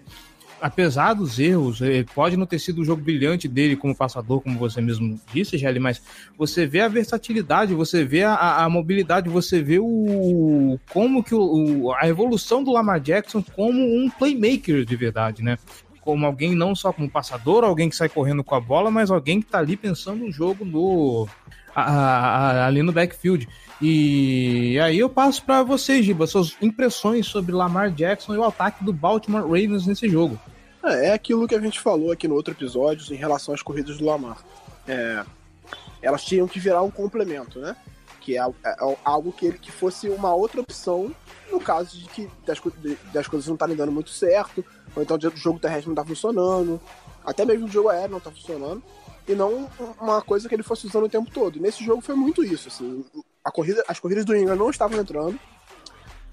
apesar 0.63 1.13
dos 1.13 1.39
erros, 1.39 1.81
é, 1.81 2.05
pode 2.15 2.37
não 2.37 2.45
ter 2.45 2.57
sido 2.57 2.81
o 2.81 2.85
jogo 2.85 3.01
brilhante 3.01 3.49
dele 3.49 3.75
como 3.75 3.93
passador, 3.93 4.39
como 4.39 4.57
você 4.57 4.79
mesmo 4.79 5.19
disse, 5.33 5.57
Gelli, 5.57 5.77
mas 5.77 6.01
você 6.37 6.65
vê 6.65 6.79
a 6.79 6.87
versatilidade, 6.87 7.73
você 7.73 8.05
vê 8.05 8.23
a, 8.23 8.63
a 8.63 8.69
mobilidade, 8.69 9.27
você 9.27 9.61
vê 9.61 9.77
o 9.77 10.79
como 10.93 11.21
que 11.21 11.35
o, 11.35 11.93
a 11.99 12.07
evolução 12.07 12.63
do 12.63 12.71
Lamar 12.71 13.01
Jackson 13.01 13.43
como 13.53 13.77
um 13.77 14.09
playmaker 14.09 14.85
de 14.85 14.95
verdade, 14.95 15.43
né? 15.43 15.57
como 15.99 16.25
alguém 16.25 16.55
não 16.55 16.73
só 16.73 16.93
como 16.93 17.09
passador, 17.09 17.65
alguém 17.65 17.89
que 17.89 17.95
sai 17.95 18.07
correndo 18.07 18.43
com 18.43 18.55
a 18.55 18.59
bola, 18.59 18.89
mas 18.89 19.11
alguém 19.11 19.41
que 19.41 19.49
tá 19.49 19.59
ali 19.59 19.75
pensando 19.75 20.25
o 20.25 20.31
jogo 20.31 20.63
no 20.63 21.27
a, 21.75 21.81
a, 21.81 22.67
ali 22.67 22.81
no 22.81 22.91
backfield. 22.91 23.49
E 23.81 24.79
aí 24.79 24.99
eu 24.99 25.09
passo 25.09 25.43
para 25.43 25.63
você, 25.63 26.01
Giba, 26.01 26.25
suas 26.25 26.55
impressões 26.61 27.25
sobre 27.25 27.51
Lamar 27.53 27.91
Jackson 27.91 28.33
e 28.33 28.37
o 28.37 28.43
ataque 28.43 28.83
do 28.83 28.93
Baltimore 28.93 29.43
Ravens 29.43 29.87
nesse 29.87 30.07
jogo. 30.07 30.39
É, 30.83 31.07
é 31.07 31.13
aquilo 31.13 31.47
que 31.47 31.55
a 31.55 31.59
gente 31.59 31.79
falou 31.79 32.11
aqui 32.11 32.27
no 32.27 32.35
outro 32.35 32.53
episódio 32.53 33.13
em 33.13 33.17
relação 33.17 33.53
às 33.53 33.61
corridas 33.61 33.97
do 33.97 34.05
Lamar. 34.05 34.43
É, 34.87 35.23
elas 36.01 36.23
tinham 36.23 36.47
que 36.47 36.59
virar 36.59 36.81
um 36.81 36.91
complemento, 36.91 37.59
né? 37.59 37.75
Que 38.19 38.37
é, 38.37 38.41
é, 38.41 38.97
algo 39.03 39.31
que 39.31 39.45
ele 39.45 39.57
que 39.57 39.71
fosse 39.71 40.09
uma 40.09 40.33
outra 40.33 40.61
opção 40.61 41.13
no 41.51 41.59
caso 41.59 41.97
de 41.97 42.05
que 42.09 42.29
das, 42.45 42.59
das 43.13 43.27
coisas 43.27 43.47
não 43.47 43.55
estarem 43.55 43.75
dando 43.75 43.91
muito 43.91 44.09
certo, 44.09 44.65
ou 44.95 45.03
então 45.03 45.17
o 45.17 45.37
jogo 45.37 45.59
terrestre 45.59 45.87
não 45.87 45.95
tá 45.95 46.03
funcionando, 46.03 46.81
até 47.23 47.45
mesmo 47.45 47.67
o 47.67 47.71
jogo 47.71 47.89
aéreo 47.89 48.11
não 48.11 48.19
tá 48.19 48.31
funcionando, 48.31 48.81
e 49.27 49.35
não 49.35 49.69
uma 50.01 50.21
coisa 50.21 50.49
que 50.49 50.55
ele 50.55 50.63
fosse 50.63 50.87
usando 50.87 51.05
o 51.05 51.09
tempo 51.09 51.29
todo. 51.31 51.57
E 51.57 51.61
nesse 51.61 51.83
jogo 51.83 52.01
foi 52.01 52.15
muito 52.15 52.43
isso, 52.43 52.67
assim, 52.67 53.05
a 53.43 53.51
corrida, 53.51 53.83
as 53.87 53.99
corridas 53.99 54.25
do 54.25 54.35
Ingram 54.35 54.55
não 54.55 54.69
estavam 54.69 54.99
entrando, 54.99 55.39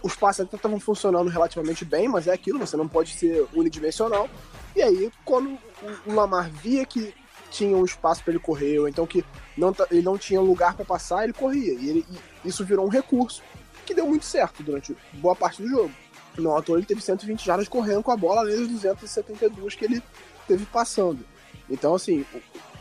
os 0.03 0.15
passes 0.15 0.41
até 0.41 0.57
estavam 0.57 0.81
funcionando 0.81 1.29
relativamente 1.29 1.85
bem, 1.85 2.09
mas 2.09 2.27
é 2.27 2.33
aquilo, 2.33 2.59
você 2.59 2.77
não 2.77 2.89
pode 2.89 3.13
ser 3.13 3.47
unidimensional. 3.55 4.29
E 4.75 4.83
aí, 4.83 5.11
quando 5.25 5.59
o 6.07 6.13
Lamar 6.13 6.51
via 6.51 6.85
que 6.85 7.15
tinha 7.51 7.77
um 7.77 7.85
espaço 7.85 8.23
para 8.23 8.33
ele 8.33 8.41
correr, 8.41 8.79
ou 8.79 8.89
então 8.89 9.07
que 9.07 9.25
não, 9.57 9.75
ele 9.91 10.03
não 10.03 10.17
tinha 10.17 10.41
lugar 10.41 10.75
para 10.75 10.85
passar, 10.85 11.25
ele 11.25 11.33
corria. 11.33 11.73
E, 11.73 11.89
ele, 11.89 12.07
e 12.45 12.49
isso 12.49 12.65
virou 12.65 12.87
um 12.87 12.89
recurso 12.89 13.43
que 13.85 13.95
deu 13.95 14.07
muito 14.07 14.25
certo 14.25 14.63
durante 14.63 14.97
boa 15.15 15.35
parte 15.35 15.61
do 15.61 15.69
jogo. 15.69 15.91
No 16.39 16.57
ator 16.57 16.79
ele 16.79 16.87
teve 16.87 17.01
120 17.01 17.45
jardas 17.45 17.69
correndo 17.69 18.03
com 18.03 18.13
a 18.13 18.17
bola, 18.17 18.41
além 18.41 18.57
das 18.57 18.69
272 18.69 19.75
que 19.75 19.85
ele 19.85 20.03
teve 20.47 20.65
passando. 20.67 21.25
Então, 21.69 21.95
assim, 21.95 22.25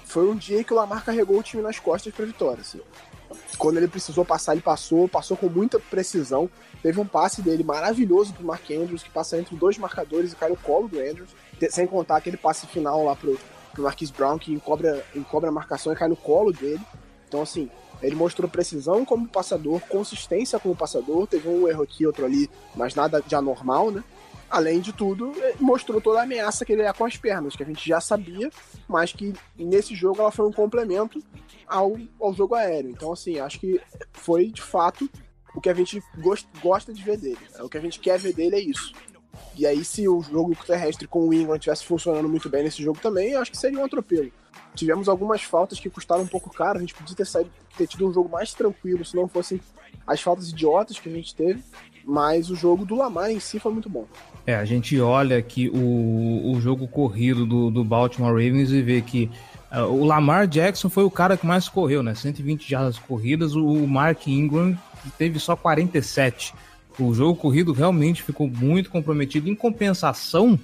foi 0.05 0.29
um 0.29 0.35
dia 0.35 0.63
que 0.63 0.71
o 0.71 0.75
Lamar 0.75 1.03
carregou 1.03 1.39
o 1.39 1.43
time 1.43 1.61
nas 1.61 1.79
costas 1.79 2.13
para 2.13 2.25
vitória. 2.25 2.61
Assim. 2.61 2.79
Quando 3.57 3.77
ele 3.77 3.87
precisou 3.87 4.23
passar, 4.25 4.53
ele 4.53 4.61
passou, 4.61 5.07
passou 5.07 5.35
com 5.35 5.47
muita 5.47 5.79
precisão. 5.79 6.49
Teve 6.81 6.99
um 6.99 7.05
passe 7.05 7.41
dele 7.41 7.63
maravilhoso 7.63 8.33
pro 8.33 8.45
Mark 8.45 8.69
Andrews, 8.71 9.03
que 9.03 9.09
passa 9.09 9.37
entre 9.37 9.55
dois 9.55 9.77
marcadores 9.77 10.31
e 10.33 10.35
cai 10.35 10.49
no 10.49 10.57
colo 10.57 10.87
do 10.87 10.99
Andrews. 10.99 11.35
Sem 11.69 11.85
contar 11.85 12.17
aquele 12.17 12.37
passe 12.37 12.67
final 12.67 13.03
lá 13.03 13.15
pro, 13.15 13.37
pro 13.73 13.83
Marquis 13.83 14.11
Brown, 14.11 14.37
que 14.37 14.53
encobra, 14.53 15.05
encobra 15.15 15.49
a 15.49 15.51
marcação 15.51 15.91
e 15.91 15.95
cai 15.95 16.07
no 16.07 16.15
colo 16.15 16.51
dele. 16.51 16.81
Então, 17.27 17.41
assim, 17.41 17.69
ele 18.01 18.15
mostrou 18.15 18.49
precisão 18.49 19.03
como 19.05 19.27
passador, 19.27 19.81
consistência 19.81 20.59
como 20.59 20.75
passador. 20.75 21.27
Teve 21.27 21.47
um 21.49 21.67
erro 21.67 21.83
aqui, 21.83 22.05
outro 22.05 22.25
ali, 22.25 22.49
mas 22.75 22.95
nada 22.95 23.21
de 23.21 23.35
anormal, 23.35 23.91
né? 23.91 24.03
Além 24.49 24.79
de 24.79 24.91
tudo, 24.91 25.31
eh, 25.37 25.55
mostrou 25.59 26.01
toda 26.01 26.19
a 26.19 26.23
ameaça 26.23 26.65
que 26.65 26.73
ele 26.73 26.81
é 26.81 26.91
com 26.91 27.05
as 27.05 27.17
pernas, 27.17 27.55
que 27.55 27.63
a 27.63 27.65
gente 27.65 27.87
já 27.87 28.01
sabia, 28.01 28.49
mas 28.87 29.13
que 29.13 29.33
nesse 29.57 29.95
jogo 29.95 30.21
ela 30.21 30.31
foi 30.31 30.47
um 30.47 30.51
complemento 30.51 31.21
ao, 31.67 31.95
ao 32.19 32.33
jogo 32.33 32.55
aéreo. 32.55 32.89
Então, 32.89 33.13
assim, 33.13 33.39
acho 33.39 33.59
que 33.59 33.79
foi 34.11 34.47
de 34.47 34.61
fato 34.61 35.09
o 35.53 35.61
que 35.61 35.69
a 35.69 35.73
gente 35.73 36.01
gost, 36.17 36.47
gosta 36.61 36.93
de 36.93 37.03
ver 37.03 37.17
dele. 37.17 37.39
É, 37.55 37.63
o 37.63 37.69
que 37.69 37.77
a 37.77 37.81
gente 37.81 37.99
quer 37.99 38.17
ver 38.17 38.33
dele 38.33 38.55
é 38.55 38.59
isso. 38.59 38.93
E 39.55 39.65
aí, 39.65 39.83
se 39.85 40.07
o 40.07 40.21
jogo 40.21 40.55
terrestre 40.65 41.07
com 41.07 41.27
o 41.27 41.33
Ingram 41.33 41.55
estivesse 41.55 41.85
funcionando 41.85 42.27
muito 42.27 42.49
bem 42.49 42.63
nesse 42.63 42.81
jogo 42.81 42.99
também, 42.99 43.35
acho 43.35 43.51
que 43.51 43.57
seria 43.57 43.79
um 43.79 43.85
atropelo. 43.85 44.31
Tivemos 44.75 45.09
algumas 45.09 45.41
faltas 45.43 45.79
que 45.79 45.89
custaram 45.89 46.23
um 46.23 46.27
pouco 46.27 46.49
caro, 46.49 46.77
a 46.77 46.81
gente 46.81 46.93
podia 46.93 47.15
ter, 47.15 47.25
saído, 47.25 47.51
ter 47.77 47.87
tido 47.87 48.07
um 48.07 48.13
jogo 48.13 48.29
mais 48.29 48.53
tranquilo 48.53 49.03
se 49.03 49.15
não 49.15 49.27
fossem 49.27 49.59
as 50.05 50.21
faltas 50.21 50.49
idiotas 50.49 50.99
que 50.99 51.09
a 51.09 51.11
gente 51.11 51.35
teve, 51.35 51.63
mas 52.05 52.49
o 52.49 52.55
jogo 52.55 52.85
do 52.85 52.95
Lamar 52.95 53.31
em 53.31 53.39
si 53.39 53.59
foi 53.59 53.71
muito 53.71 53.89
bom. 53.89 54.05
É, 54.45 54.55
a 54.55 54.65
gente 54.65 54.99
olha 54.99 55.37
aqui 55.37 55.69
o, 55.69 56.51
o 56.53 56.61
jogo 56.61 56.87
corrido 56.87 57.45
do, 57.45 57.69
do 57.69 57.83
Baltimore 57.83 58.31
Ravens 58.31 58.71
e 58.71 58.81
vê 58.81 59.01
que 59.01 59.29
uh, 59.71 59.81
o 59.81 60.03
Lamar 60.03 60.47
Jackson 60.47 60.89
foi 60.89 61.03
o 61.03 61.11
cara 61.11 61.37
que 61.37 61.45
mais 61.45 61.69
correu, 61.69 62.01
né? 62.01 62.15
120 62.15 62.69
jardas 62.69 62.97
corridas, 62.97 63.55
o 63.55 63.87
Mark 63.87 64.27
Ingram 64.27 64.77
teve 65.17 65.39
só 65.39 65.55
47. 65.55 66.53
O 66.99 67.13
jogo 67.13 67.35
corrido 67.35 67.71
realmente 67.71 68.23
ficou 68.23 68.47
muito 68.47 68.89
comprometido. 68.89 69.49
Em 69.49 69.55
compensação, 69.55 70.59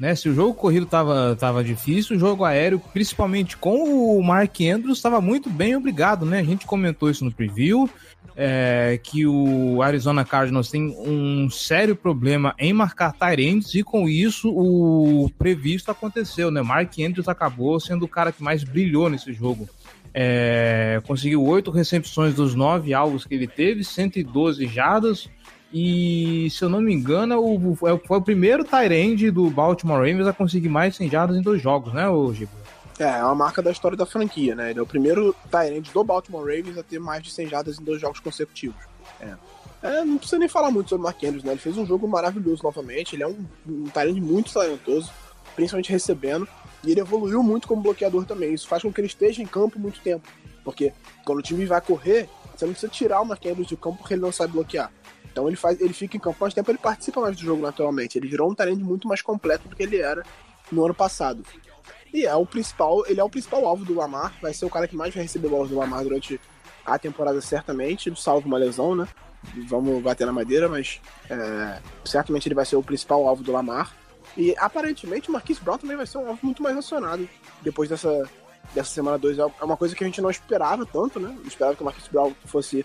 né? 0.00 0.14
Se 0.14 0.30
o 0.30 0.34
jogo 0.34 0.54
corrido 0.54 0.86
tava, 0.86 1.36
tava 1.38 1.62
difícil, 1.62 2.16
o 2.16 2.18
jogo 2.18 2.42
aéreo, 2.42 2.80
principalmente 2.92 3.54
com 3.54 4.16
o 4.16 4.22
Mark 4.24 4.58
Andrews, 4.62 4.96
estava 4.96 5.20
muito 5.20 5.50
bem 5.50 5.76
obrigado, 5.76 6.24
né? 6.24 6.40
A 6.40 6.42
gente 6.42 6.64
comentou 6.64 7.10
isso 7.10 7.22
no 7.22 7.30
preview, 7.30 7.88
é, 8.34 8.98
que 9.02 9.26
o 9.26 9.82
Arizona 9.82 10.24
Cardinals 10.24 10.70
tem 10.70 10.96
um 10.98 11.50
sério 11.50 11.94
problema 11.94 12.54
em 12.58 12.72
marcar 12.72 13.12
Tyrands 13.12 13.74
e 13.74 13.82
com 13.82 14.08
isso 14.08 14.48
o 14.48 15.30
previsto 15.36 15.90
aconteceu, 15.90 16.50
né? 16.50 16.62
Mark 16.62 16.98
Andrews 16.98 17.28
acabou 17.28 17.78
sendo 17.78 18.06
o 18.06 18.08
cara 18.08 18.32
que 18.32 18.42
mais 18.42 18.64
brilhou 18.64 19.10
nesse 19.10 19.34
jogo. 19.34 19.68
É, 20.14 21.00
conseguiu 21.06 21.44
oito 21.44 21.70
recepções 21.70 22.34
dos 22.34 22.54
nove 22.54 22.94
alvos 22.94 23.26
que 23.26 23.34
ele 23.34 23.46
teve, 23.46 23.84
112 23.84 24.66
jardas, 24.66 25.28
e, 25.72 26.48
se 26.50 26.64
eu 26.64 26.68
não 26.68 26.80
me 26.80 26.92
engano, 26.92 27.38
o, 27.38 27.76
foi 27.76 27.92
o 27.92 28.22
primeiro 28.22 28.64
Tyrande 28.64 29.30
do 29.30 29.48
Baltimore 29.48 29.98
Ravens 29.98 30.26
a 30.26 30.32
conseguir 30.32 30.68
mais 30.68 30.96
100 30.96 31.10
jardas 31.10 31.36
em 31.36 31.42
dois 31.42 31.62
jogos, 31.62 31.92
né, 31.92 32.08
o 32.08 32.32
Gibo? 32.34 32.50
É, 32.98 33.04
é 33.04 33.24
uma 33.24 33.34
marca 33.34 33.62
da 33.62 33.70
história 33.70 33.96
da 33.96 34.04
franquia, 34.04 34.54
né? 34.54 34.70
Ele 34.70 34.78
é 34.78 34.82
o 34.82 34.86
primeiro 34.86 35.34
Tyrande 35.50 35.90
do 35.90 36.04
Baltimore 36.04 36.42
Ravens 36.42 36.76
a 36.76 36.82
ter 36.82 36.98
mais 36.98 37.22
de 37.22 37.30
100 37.30 37.48
jardas 37.48 37.78
em 37.78 37.82
dois 37.82 37.98
jogos 37.98 38.20
consecutivos. 38.20 38.76
É. 39.18 39.34
é 39.82 40.04
não 40.04 40.18
precisa 40.18 40.38
nem 40.38 40.48
falar 40.48 40.70
muito 40.70 40.90
sobre 40.90 41.00
o 41.00 41.04
Mark 41.04 41.22
Andrews, 41.24 41.42
né? 41.42 41.52
Ele 41.52 41.60
fez 41.60 41.78
um 41.78 41.86
jogo 41.86 42.06
maravilhoso 42.06 42.62
novamente. 42.62 43.16
Ele 43.16 43.22
é 43.22 43.26
um, 43.26 43.46
um 43.66 43.84
Tyrande 43.84 44.20
muito 44.20 44.52
talentoso, 44.52 45.10
principalmente 45.56 45.90
recebendo. 45.90 46.46
E 46.84 46.90
ele 46.90 47.00
evoluiu 47.00 47.42
muito 47.42 47.66
como 47.66 47.80
bloqueador 47.80 48.26
também. 48.26 48.52
Isso 48.52 48.68
faz 48.68 48.82
com 48.82 48.92
que 48.92 49.00
ele 49.00 49.08
esteja 49.08 49.40
em 49.40 49.46
campo 49.46 49.78
muito 49.78 49.98
tempo. 50.00 50.28
Porque 50.62 50.92
quando 51.24 51.38
o 51.38 51.42
time 51.42 51.64
vai 51.64 51.80
correr, 51.80 52.28
você 52.54 52.66
não 52.66 52.72
precisa 52.72 52.92
tirar 52.92 53.22
o 53.22 53.24
Mark 53.24 53.44
Andrews 53.46 53.68
do 53.68 53.78
campo 53.78 53.96
porque 53.96 54.12
ele 54.12 54.20
não 54.20 54.32
sabe 54.32 54.52
bloquear. 54.52 54.92
Então 55.30 55.46
ele 55.46 55.56
faz, 55.56 55.80
ele 55.80 55.92
fica 55.92 56.16
em 56.16 56.20
campo 56.20 56.38
mais 56.40 56.54
tempo, 56.54 56.70
ele 56.70 56.78
participa 56.78 57.20
mais 57.20 57.36
do 57.36 57.42
jogo 57.42 57.62
naturalmente. 57.62 58.18
Ele 58.18 58.28
virou 58.28 58.50
um 58.50 58.54
talento 58.54 58.84
muito 58.84 59.06
mais 59.06 59.22
completo 59.22 59.68
do 59.68 59.76
que 59.76 59.82
ele 59.82 59.98
era 59.98 60.24
no 60.70 60.84
ano 60.84 60.94
passado. 60.94 61.44
E 62.12 62.26
é 62.26 62.34
o 62.34 62.44
principal, 62.44 63.04
ele 63.06 63.20
é 63.20 63.24
o 63.24 63.30
principal 63.30 63.64
alvo 63.64 63.84
do 63.84 63.94
Lamar, 63.94 64.34
vai 64.42 64.52
ser 64.52 64.64
o 64.64 64.70
cara 64.70 64.88
que 64.88 64.96
mais 64.96 65.14
vai 65.14 65.22
receber 65.22 65.48
bolas 65.48 65.68
do 65.68 65.78
Lamar 65.78 66.02
durante 66.02 66.40
a 66.84 66.98
temporada 66.98 67.40
certamente, 67.40 68.12
salvo 68.20 68.48
uma 68.48 68.58
lesão, 68.58 68.96
né? 68.96 69.06
Vamos 69.68 70.02
bater 70.02 70.26
na 70.26 70.32
madeira, 70.32 70.68
mas 70.68 71.00
é, 71.28 71.78
certamente 72.04 72.46
ele 72.48 72.54
vai 72.54 72.66
ser 72.66 72.76
o 72.76 72.82
principal 72.82 73.26
alvo 73.26 73.42
do 73.42 73.52
Lamar. 73.52 73.94
E 74.36 74.54
aparentemente 74.58 75.28
o 75.28 75.32
Marquis 75.32 75.58
Brown 75.58 75.78
também 75.78 75.96
vai 75.96 76.06
ser 76.06 76.18
um 76.18 76.28
alvo 76.28 76.40
muito 76.42 76.62
mais 76.62 76.76
acionado 76.76 77.28
depois 77.62 77.88
dessa, 77.88 78.28
dessa 78.74 78.90
semana 78.90 79.18
2. 79.18 79.38
É 79.38 79.44
uma 79.62 79.76
coisa 79.76 79.94
que 79.94 80.04
a 80.04 80.06
gente 80.06 80.20
não 80.20 80.30
esperava 80.30 80.84
tanto, 80.84 81.18
né? 81.18 81.34
Não 81.36 81.46
esperava 81.46 81.76
que 81.76 81.82
o 81.82 81.84
Marquis 81.84 82.08
Brown 82.08 82.34
fosse 82.44 82.84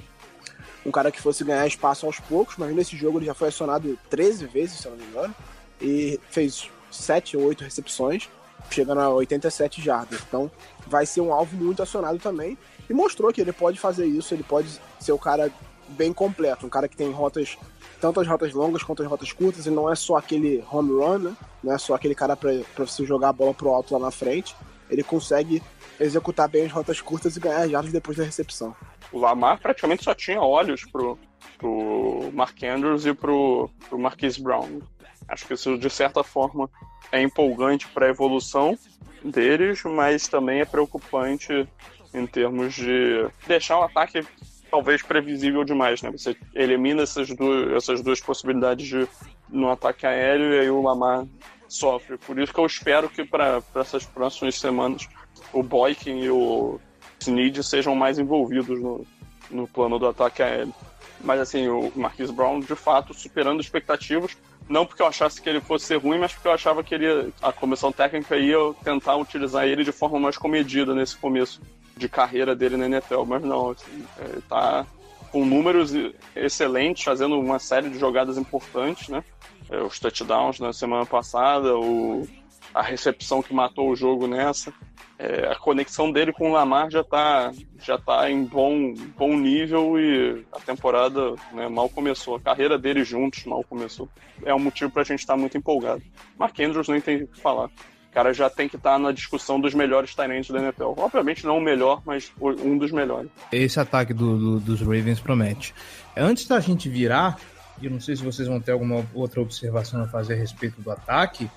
um 0.85 0.91
cara 0.91 1.11
que 1.11 1.21
fosse 1.21 1.43
ganhar 1.43 1.65
espaço 1.65 2.05
aos 2.05 2.19
poucos, 2.19 2.55
mas 2.57 2.73
nesse 2.75 2.95
jogo 2.95 3.17
ele 3.17 3.25
já 3.25 3.33
foi 3.33 3.47
acionado 3.47 3.97
13 4.09 4.45
vezes, 4.45 4.79
se 4.79 4.87
eu 4.87 4.91
não 4.91 4.97
me 4.99 5.05
engano, 5.05 5.35
e 5.81 6.19
fez 6.29 6.69
7 6.91 7.35
ou 7.37 7.43
8 7.43 7.63
recepções, 7.63 8.29
chegando 8.69 9.01
a 9.01 9.09
87 9.09 9.81
jardas. 9.81 10.21
Então 10.27 10.49
vai 10.85 11.05
ser 11.05 11.21
um 11.21 11.33
alvo 11.33 11.55
muito 11.57 11.81
acionado 11.81 12.19
também, 12.19 12.57
e 12.87 12.93
mostrou 12.93 13.33
que 13.33 13.41
ele 13.41 13.51
pode 13.51 13.79
fazer 13.79 14.05
isso, 14.05 14.33
ele 14.33 14.43
pode 14.43 14.79
ser 14.99 15.11
o 15.11 15.17
cara 15.17 15.51
bem 15.89 16.13
completo, 16.13 16.65
um 16.65 16.69
cara 16.69 16.87
que 16.87 16.95
tem 16.95 17.11
rotas, 17.11 17.57
tanto 17.99 18.19
as 18.19 18.27
rotas 18.27 18.53
longas 18.53 18.83
quanto 18.83 19.01
as 19.01 19.09
rotas 19.09 19.31
curtas, 19.31 19.65
ele 19.65 19.75
não 19.75 19.91
é 19.91 19.95
só 19.95 20.17
aquele 20.17 20.63
home 20.71 20.91
run, 20.91 21.17
né? 21.19 21.37
não 21.63 21.73
é 21.73 21.77
só 21.77 21.95
aquele 21.95 22.15
cara 22.15 22.35
para 22.35 22.53
você 22.77 23.05
jogar 23.05 23.29
a 23.29 23.33
bola 23.33 23.53
pro 23.53 23.69
alto 23.69 23.93
lá 23.93 23.99
na 23.99 24.11
frente, 24.11 24.55
ele 24.89 25.03
consegue 25.03 25.61
executar 25.99 26.47
bem 26.47 26.65
as 26.65 26.71
rotas 26.71 27.01
curtas 27.01 27.35
e 27.35 27.39
ganhar 27.39 27.67
jardas 27.67 27.91
depois 27.91 28.17
da 28.17 28.23
recepção 28.23 28.75
o 29.11 29.19
Lamar 29.19 29.59
praticamente 29.59 30.03
só 30.03 30.13
tinha 30.13 30.41
olhos 30.41 30.83
pro, 30.85 31.17
pro 31.57 32.29
Mark 32.33 32.61
Andrews 32.63 33.05
e 33.05 33.13
pro, 33.13 33.69
pro 33.87 33.99
Marquise 33.99 34.41
Brown. 34.41 34.81
Acho 35.27 35.47
que 35.47 35.53
isso, 35.53 35.77
de 35.77 35.89
certa 35.89 36.23
forma, 36.23 36.69
é 37.11 37.21
empolgante 37.21 37.87
para 37.87 38.05
a 38.05 38.09
evolução 38.09 38.77
deles, 39.23 39.81
mas 39.83 40.27
também 40.27 40.61
é 40.61 40.65
preocupante 40.65 41.67
em 42.13 42.25
termos 42.27 42.73
de 42.73 43.27
deixar 43.47 43.79
o 43.79 43.83
ataque 43.83 44.25
talvez 44.69 45.01
previsível 45.01 45.63
demais, 45.63 46.01
né? 46.01 46.11
Você 46.11 46.35
elimina 46.53 47.03
essas 47.03 47.29
duas, 47.29 47.73
essas 47.73 48.01
duas 48.01 48.19
possibilidades 48.19 48.87
de 48.87 49.07
no 49.49 49.69
ataque 49.69 50.05
aéreo 50.05 50.53
e 50.53 50.59
aí 50.59 50.69
o 50.69 50.81
Lamar 50.81 51.25
sofre. 51.67 52.17
Por 52.17 52.39
isso 52.39 52.53
que 52.53 52.59
eu 52.59 52.65
espero 52.65 53.09
que 53.09 53.23
para 53.23 53.61
essas 53.75 54.05
próximas 54.05 54.59
semanas 54.59 55.07
o 55.53 55.63
Boykin 55.63 56.19
e 56.19 56.29
o 56.29 56.79
Snead 57.19 57.63
sejam 57.63 57.95
mais 57.95 58.19
envolvidos 58.19 58.79
no, 58.79 59.05
no 59.49 59.67
plano 59.67 59.97
do 59.99 60.07
ataque 60.07 60.41
aéreo. 60.41 60.73
Mas 61.21 61.39
assim, 61.39 61.67
o 61.67 61.91
Marquis 61.95 62.29
Brown, 62.29 62.59
de 62.59 62.75
fato, 62.75 63.13
superando 63.13 63.61
expectativas, 63.61 64.37
não 64.67 64.85
porque 64.85 65.01
eu 65.01 65.07
achasse 65.07 65.41
que 65.41 65.49
ele 65.49 65.61
fosse 65.61 65.85
ser 65.85 65.97
ruim, 65.97 66.19
mas 66.19 66.33
porque 66.33 66.47
eu 66.47 66.53
achava 66.53 66.83
que 66.83 66.95
ele, 66.95 67.33
a 67.41 67.51
comissão 67.51 67.91
técnica 67.91 68.37
ia 68.37 68.57
tentar 68.83 69.15
utilizar 69.15 69.65
ele 69.65 69.83
de 69.83 69.91
forma 69.91 70.19
mais 70.19 70.37
comedida 70.37 70.93
nesse 70.93 71.15
começo 71.15 71.61
de 71.95 72.09
carreira 72.09 72.55
dele 72.55 72.77
na 72.77 72.85
NFL. 72.85 73.23
Mas 73.25 73.43
não, 73.43 73.71
assim, 73.71 74.05
ele 74.19 74.41
tá 74.47 74.85
com 75.31 75.45
números 75.45 75.93
excelentes, 76.35 77.03
fazendo 77.03 77.39
uma 77.39 77.59
série 77.59 77.89
de 77.89 77.99
jogadas 77.99 78.37
importantes, 78.37 79.09
né? 79.09 79.23
É, 79.69 79.81
os 79.81 79.99
touchdowns 79.99 80.59
na 80.59 80.71
semana 80.71 81.05
passada, 81.05 81.77
o, 81.77 82.27
a 82.73 82.81
recepção 82.81 83.41
que 83.41 83.53
matou 83.53 83.89
o 83.89 83.95
jogo 83.95 84.27
nessa 84.27 84.73
é, 85.17 85.47
a 85.47 85.55
conexão 85.55 86.11
dele 86.11 86.33
com 86.33 86.49
o 86.49 86.53
Lamar 86.53 86.89
já 86.89 87.01
está 87.01 87.51
já 87.81 87.97
tá 87.97 88.29
em 88.29 88.43
bom, 88.43 88.93
bom 89.17 89.37
nível 89.37 89.97
e 89.99 90.45
a 90.51 90.59
temporada 90.59 91.35
né, 91.53 91.69
mal 91.69 91.87
começou. 91.87 92.35
A 92.35 92.39
carreira 92.39 92.77
deles 92.77 93.07
juntos 93.07 93.45
mal 93.45 93.63
começou. 93.63 94.09
É 94.43 94.53
um 94.53 94.59
motivo 94.59 94.91
para 94.91 95.03
a 95.03 95.05
gente 95.05 95.19
estar 95.19 95.33
tá 95.33 95.39
muito 95.39 95.57
empolgado. 95.57 96.01
Mark 96.37 96.59
Andrews 96.59 96.89
nem 96.89 96.99
tem 96.99 97.23
o 97.23 97.27
que 97.27 97.39
falar. 97.39 97.67
O 97.67 98.13
cara 98.13 98.33
já 98.33 98.49
tem 98.49 98.67
que 98.67 98.75
estar 98.75 98.93
tá 98.93 98.99
na 98.99 99.11
discussão 99.11 99.59
dos 99.59 99.73
melhores 99.73 100.13
talentos 100.15 100.49
da 100.49 100.59
NFL. 100.59 100.93
Obviamente 100.97 101.45
não 101.45 101.59
o 101.59 101.61
melhor, 101.61 102.01
mas 102.05 102.31
um 102.41 102.77
dos 102.77 102.91
melhores. 102.91 103.29
Esse 103.51 103.79
ataque 103.79 104.13
do, 104.13 104.37
do, 104.37 104.59
dos 104.59 104.81
Ravens 104.81 105.19
promete. 105.19 105.73
Antes 106.15 106.47
da 106.47 106.59
gente 106.59 106.89
virar, 106.89 107.37
e 107.81 107.89
não 107.89 107.99
sei 107.99 108.15
se 108.15 108.23
vocês 108.23 108.47
vão 108.47 108.59
ter 108.59 108.71
alguma 108.71 109.05
outra 109.13 109.41
observação 109.41 110.01
a 110.01 110.07
fazer 110.07 110.33
a 110.33 110.37
respeito 110.37 110.81
do 110.81 110.91
ataque, 110.91 111.49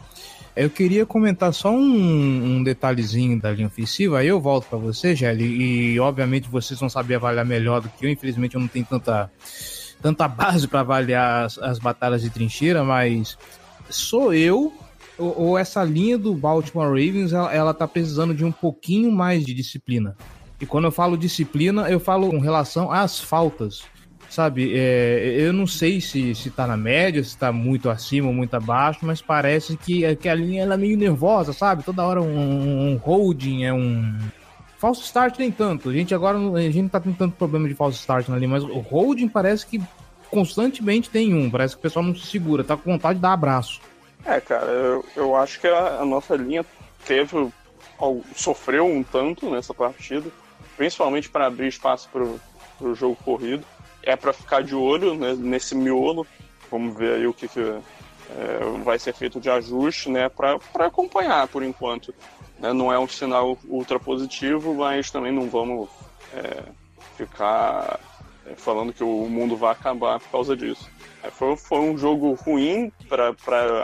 eu 0.59 0.71
queria 0.71 1.07
comentar 1.07 1.53
só 1.55 1.71
um, 1.71 2.57
um 2.57 2.63
detalhezinho 2.63 3.41
da 3.41 3.51
linha 3.53 3.69
ofensiva, 3.69 4.19
aí 4.19 4.27
eu 4.27 4.41
volto 4.41 4.67
para 4.67 4.79
você, 4.79 5.15
Gelli, 5.15 5.93
e 5.93 6.01
obviamente 6.01 6.49
vocês 6.49 6.79
vão 6.81 6.89
saber 6.89 7.15
avaliar 7.15 7.45
melhor 7.45 7.81
do 7.81 7.89
que 7.89 8.05
eu, 8.05 8.11
infelizmente 8.11 8.57
eu 8.57 8.61
não 8.61 8.69
tenho 8.69 8.85
tanta, 8.85 9.31
tanta 10.03 10.27
base 10.29 10.67
para 10.67 10.81
avaliar 10.81 11.45
as, 11.45 11.59
as 11.59 11.79
batalhas 11.79 12.23
de 12.23 12.31
trincheira, 12.31 12.83
mas 12.83 13.39
sou 13.89 14.35
eu 14.35 14.73
ou, 15.19 15.59
essa 15.59 15.83
linha 15.83 16.17
do 16.17 16.33
Baltimore 16.33 16.87
Ravens, 16.87 17.33
ela, 17.33 17.53
ela 17.53 17.75
tá 17.75 17.89
precisando 17.89 18.33
de 18.33 18.45
um 18.45 18.53
pouquinho 18.53 19.11
mais 19.11 19.45
de 19.45 19.53
disciplina. 19.53 20.17
E 20.61 20.67
quando 20.67 20.85
eu 20.85 20.93
falo 20.93 21.17
disciplina, 21.17 21.91
eu 21.91 21.99
falo 21.99 22.31
com 22.31 22.39
relação 22.39 22.91
às 22.91 23.19
faltas 23.21 23.83
sabe? 24.39 24.73
É, 24.73 25.35
eu 25.37 25.53
não 25.53 25.67
sei 25.67 26.01
se, 26.01 26.33
se 26.33 26.49
tá 26.49 26.65
na 26.65 26.77
média, 26.77 27.25
se 27.25 27.37
tá 27.37 27.51
muito 27.51 27.91
acima 27.91 28.29
ou 28.29 28.33
muito 28.33 28.55
abaixo, 28.55 29.01
mas 29.03 29.21
parece 29.21 29.77
que, 29.77 30.15
que 30.15 30.29
a 30.29 30.35
linha 30.35 30.63
ela 30.63 30.75
é 30.75 30.77
meio 30.77 30.97
nervosa, 30.97 31.53
sabe? 31.53 31.83
Toda 31.83 32.07
hora 32.07 32.23
um, 32.23 32.93
um 32.93 32.97
holding, 32.97 33.65
é 33.65 33.73
um. 33.73 34.17
Falso 34.79 35.03
start 35.03 35.41
nem 35.41 35.51
tanto. 35.51 35.89
A 35.89 35.93
gente 35.93 36.15
agora 36.15 36.39
a 36.39 36.71
gente 36.71 36.89
tá 36.89 37.01
tendo 37.01 37.17
tanto 37.17 37.35
problema 37.35 37.67
de 37.67 37.75
falso 37.75 37.99
start 37.99 38.29
na 38.29 38.37
linha, 38.37 38.51
mas 38.51 38.63
o 38.63 38.79
holding 38.79 39.27
parece 39.27 39.67
que 39.67 39.83
constantemente 40.31 41.11
tem 41.11 41.35
um. 41.35 41.51
Parece 41.51 41.75
que 41.75 41.81
o 41.81 41.83
pessoal 41.83 42.05
não 42.05 42.15
se 42.15 42.27
segura, 42.27 42.63
tá 42.63 42.77
com 42.77 42.93
vontade 42.93 43.17
de 43.17 43.23
dar 43.23 43.33
abraço. 43.33 43.81
É, 44.25 44.41
cara, 44.41 44.67
eu, 44.67 45.05
eu 45.17 45.35
acho 45.35 45.61
que 45.61 45.67
a, 45.67 45.99
a 46.01 46.05
nossa 46.05 46.37
linha 46.37 46.65
teve. 47.05 47.51
sofreu 48.37 48.87
um 48.87 49.03
tanto 49.03 49.51
nessa 49.51 49.75
partida, 49.75 50.31
principalmente 50.77 51.29
para 51.29 51.47
abrir 51.47 51.67
espaço 51.67 52.09
pro, 52.13 52.39
pro 52.79 52.95
jogo 52.95 53.19
corrido 53.25 53.65
é 54.09 54.17
para 54.17 54.33
ficar 54.33 54.63
de 54.63 54.75
olho 54.75 55.15
né, 55.15 55.35
nesse 55.35 55.75
miolo. 55.75 56.27
Vamos 56.71 56.97
ver 56.97 57.17
aí 57.17 57.27
o 57.27 57.35
que, 57.35 57.47
que 57.47 57.61
é, 57.61 57.81
vai 58.83 58.99
ser 58.99 59.13
feito 59.13 59.39
de 59.39 59.51
ajuste 59.51 60.09
né, 60.09 60.29
para 60.31 60.59
acompanhar 60.87 61.47
por 61.49 61.63
enquanto. 61.63 62.15
Né? 62.59 62.73
Não 62.73 62.91
é 62.93 62.99
um 62.99 63.07
sinal 63.07 63.59
ultra 63.67 64.01
positivo, 64.01 64.75
mas 64.75 65.11
também 65.11 65.31
não 65.31 65.49
vamos 65.49 65.91
é, 66.35 66.63
ficar 67.17 68.01
é, 68.47 68.55
falando 68.57 68.95
que 68.95 69.05
o 69.05 69.29
mundo 69.29 69.57
vai 69.57 69.73
acabar 69.73 70.19
por 70.21 70.31
causa 70.31 70.57
disso. 70.57 70.91
É, 71.23 71.31
foi, 71.31 71.55
foi 71.57 71.81
um 71.81 71.99
jogo 71.99 72.33
ruim 72.33 72.91
para 73.09 73.35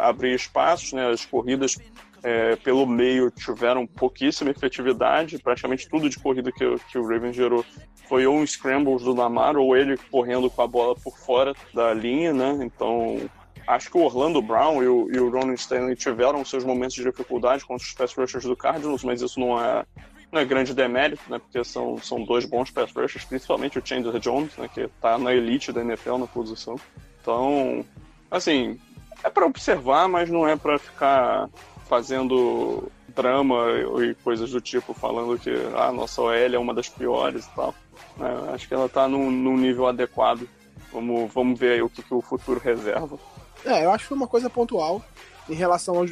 abrir 0.09 0.35
espaços, 0.35 0.95
né? 0.95 1.07
as 1.07 1.27
corridas 1.27 1.77
é, 2.25 2.57
pelo 2.57 2.87
meio 2.87 3.31
tiveram 3.31 3.87
pouquíssima 3.87 4.51
efetividade, 4.51 5.39
praticamente 5.39 5.87
tudo 5.89 6.09
de 6.09 6.19
corrida 6.19 6.51
que, 6.51 6.65
que 6.91 6.99
o 6.99 7.07
Ravens 7.07 7.37
gerou 7.37 7.63
foi 8.09 8.27
ou 8.27 8.37
um 8.37 8.47
scrambles 8.47 9.03
do 9.03 9.15
Lamar 9.15 9.57
ou 9.57 9.77
ele 9.77 9.99
correndo 10.11 10.51
com 10.51 10.63
a 10.63 10.67
bola 10.67 10.95
por 10.95 11.17
fora 11.19 11.55
da 11.75 11.93
linha, 11.93 12.33
né? 12.33 12.59
Então 12.63 13.21
acho 13.67 13.91
que 13.91 13.99
o 13.99 14.03
Orlando 14.03 14.41
Brown 14.41 14.83
e 14.83 14.89
o, 14.89 15.11
e 15.13 15.21
o 15.21 15.31
Ronald 15.31 15.61
Stanley 15.61 15.97
tiveram 15.97 16.43
seus 16.45 16.65
momentos 16.65 16.95
de 16.95 17.05
dificuldade 17.05 17.65
contra 17.65 17.87
os 17.87 17.93
pass 17.93 18.15
rushers 18.15 18.45
do 18.45 18.57
Cardinals, 18.57 19.05
mas 19.05 19.21
isso 19.21 19.39
não 19.39 19.63
é, 19.63 19.85
não 20.33 20.41
é 20.41 20.45
grande 20.47 20.73
demérito, 20.73 21.23
né? 21.29 21.39
Porque 21.39 21.63
são, 21.63 21.99
são 21.99 22.25
dois 22.25 22.47
bons 22.47 22.71
pass 22.71 22.91
rushers, 22.91 23.25
principalmente 23.27 23.79
o 23.79 23.87
Chandler 23.87 24.19
Jones, 24.19 24.57
né? 24.57 24.67
Que 24.73 24.83
está 24.83 25.19
na 25.19 25.35
elite 25.35 25.73
da 25.73 25.83
NFL 25.83 26.17
na 26.17 26.27
posição. 26.27 26.77
Então, 27.21 27.85
assim, 28.31 28.79
é 29.23 29.29
para 29.29 29.47
observar, 29.47 30.09
mas 30.09 30.31
não 30.31 30.47
é 30.47 30.57
para 30.57 30.79
ficar 30.79 31.49
fazendo 31.85 32.91
drama 33.15 33.67
e 34.03 34.15
coisas 34.17 34.51
do 34.51 34.61
tipo, 34.61 34.93
falando 34.93 35.39
que 35.39 35.51
a 35.77 35.89
ah, 35.89 35.93
nossa 35.93 36.21
OL 36.21 36.33
é 36.33 36.59
uma 36.59 36.75
das 36.75 36.89
piores 36.89 37.47
e 37.47 37.55
tal. 37.55 37.75
É, 38.21 38.55
acho 38.55 38.67
que 38.67 38.75
ela 38.75 38.87
está 38.87 39.09
num, 39.09 39.31
num, 39.31 39.57
nível 39.57 39.87
adequado. 39.87 40.49
Vamos, 40.93 41.33
vamos 41.33 41.59
ver 41.59 41.73
aí 41.73 41.83
o 41.83 41.89
que, 41.89 42.03
que 42.03 42.15
o 42.15 42.21
futuro 42.21 42.61
reserva. 42.61 43.19
É, 43.65 43.85
eu 43.85 43.91
acho 43.91 44.09
que 44.09 44.15
uma 44.15 44.27
coisa 44.27 44.51
pontual 44.51 45.03
em 45.49 45.55
relação 45.55 46.05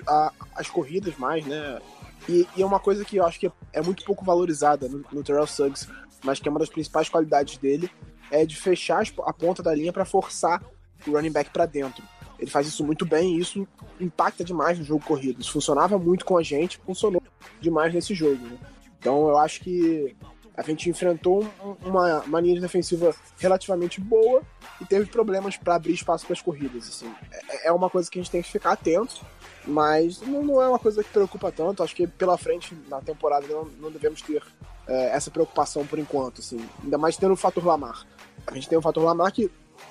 às 0.55 0.69
corridas 0.69 1.17
mais, 1.17 1.45
né? 1.45 1.81
E, 2.29 2.47
e, 2.57 2.63
é 2.63 2.67
uma 2.67 2.79
coisa 2.79 3.05
que 3.05 3.17
eu 3.17 3.27
acho 3.27 3.39
que 3.39 3.47
é, 3.47 3.53
é 3.73 3.83
muito 3.83 4.05
pouco 4.05 4.25
valorizada 4.25 4.89
no, 4.89 5.05
no 5.13 5.25
Terrell 5.25 5.47
Suggs, 5.47 5.89
mas 6.25 6.39
que 6.39 6.49
é 6.49 6.51
uma 6.51 6.61
das 6.61 6.69
principais 6.69 7.09
qualidades 7.09 7.59
dele, 7.59 7.91
é 8.31 8.47
de 8.47 8.57
fechar 8.57 9.03
a 9.25 9.33
ponta 9.33 9.63
da 9.63 9.75
linha 9.75 9.93
para 9.93 10.05
forçar 10.05 10.63
o 11.07 11.13
running 11.13 11.33
back 11.33 11.51
para 11.51 11.67
dentro. 11.67 12.03
Ele 12.43 12.51
faz 12.51 12.67
isso 12.67 12.85
muito 12.85 13.07
bem 13.07 13.37
e 13.37 13.39
isso 13.41 13.67
impacta 14.01 14.43
demais 14.43 14.77
no 14.77 14.85
jogo 14.85 15.05
corrido. 15.05 15.41
Isso 15.41 15.53
funcionava 15.53 15.97
muito 15.97 16.25
com 16.25 16.37
a 16.37 16.43
gente, 16.43 16.77
funcionou 16.85 17.23
demais 17.61 17.95
nesse 17.95 18.15
jogo. 18.15 18.45
Né? 18.45 18.59
Então 18.99 19.29
eu 19.29 19.39
acho 19.39 19.61
que 19.61 20.17
a 20.57 20.63
gente 20.63 20.91
enfrentou 20.91 21.47
uma, 21.85 22.21
uma 22.23 22.41
linha 22.41 22.61
defensiva 22.61 23.15
relativamente 23.39 24.01
boa 24.01 24.43
e 24.81 24.85
teve 24.85 25.07
problemas 25.07 25.57
para 25.57 25.77
abrir 25.77 25.93
espaço 25.93 26.27
para 26.27 26.35
as 26.35 26.43
corridas. 26.43 26.89
Assim. 26.89 27.15
É, 27.49 27.69
é, 27.69 27.73
uma 27.73 27.89
coisa 27.89 28.11
que 28.11 28.19
a 28.19 28.23
gente 28.23 28.33
tem 28.33 28.43
que 28.43 28.51
ficar 28.51 28.73
atento, 28.73 29.25
mas 29.65 30.21
não, 30.21 30.43
não, 30.43 30.61
é 30.61 30.69
uma 30.69 30.81
coisa 30.81 31.05
que 31.05 31.11
preocupa 31.11 31.53
tanto. 31.53 31.81
Acho 31.81 31.95
que 31.95 32.09
pela 32.09 32.37
frente 32.37 32.77
na 32.89 33.01
temporada 33.01 33.47
não, 33.47 33.67
não 33.81 33.91
devemos 33.93 34.21
ter 34.21 34.43
é, 34.89 35.11
essa 35.11 35.31
preocupação 35.31 35.87
por 35.87 36.01
enquanto. 36.01 36.41
Assim. 36.41 36.61
Ainda 36.83 36.99
mais 36.99 37.17
tendo 37.17 37.35
o 37.35 37.37
fator 37.37 37.65
Lamar. 37.65 38.05
A 38.45 38.53
gente 38.53 38.69
tem 38.69 38.77
o 38.77 38.83
fator 38.83 39.05
Lamar 39.05 39.31
que 39.31 39.49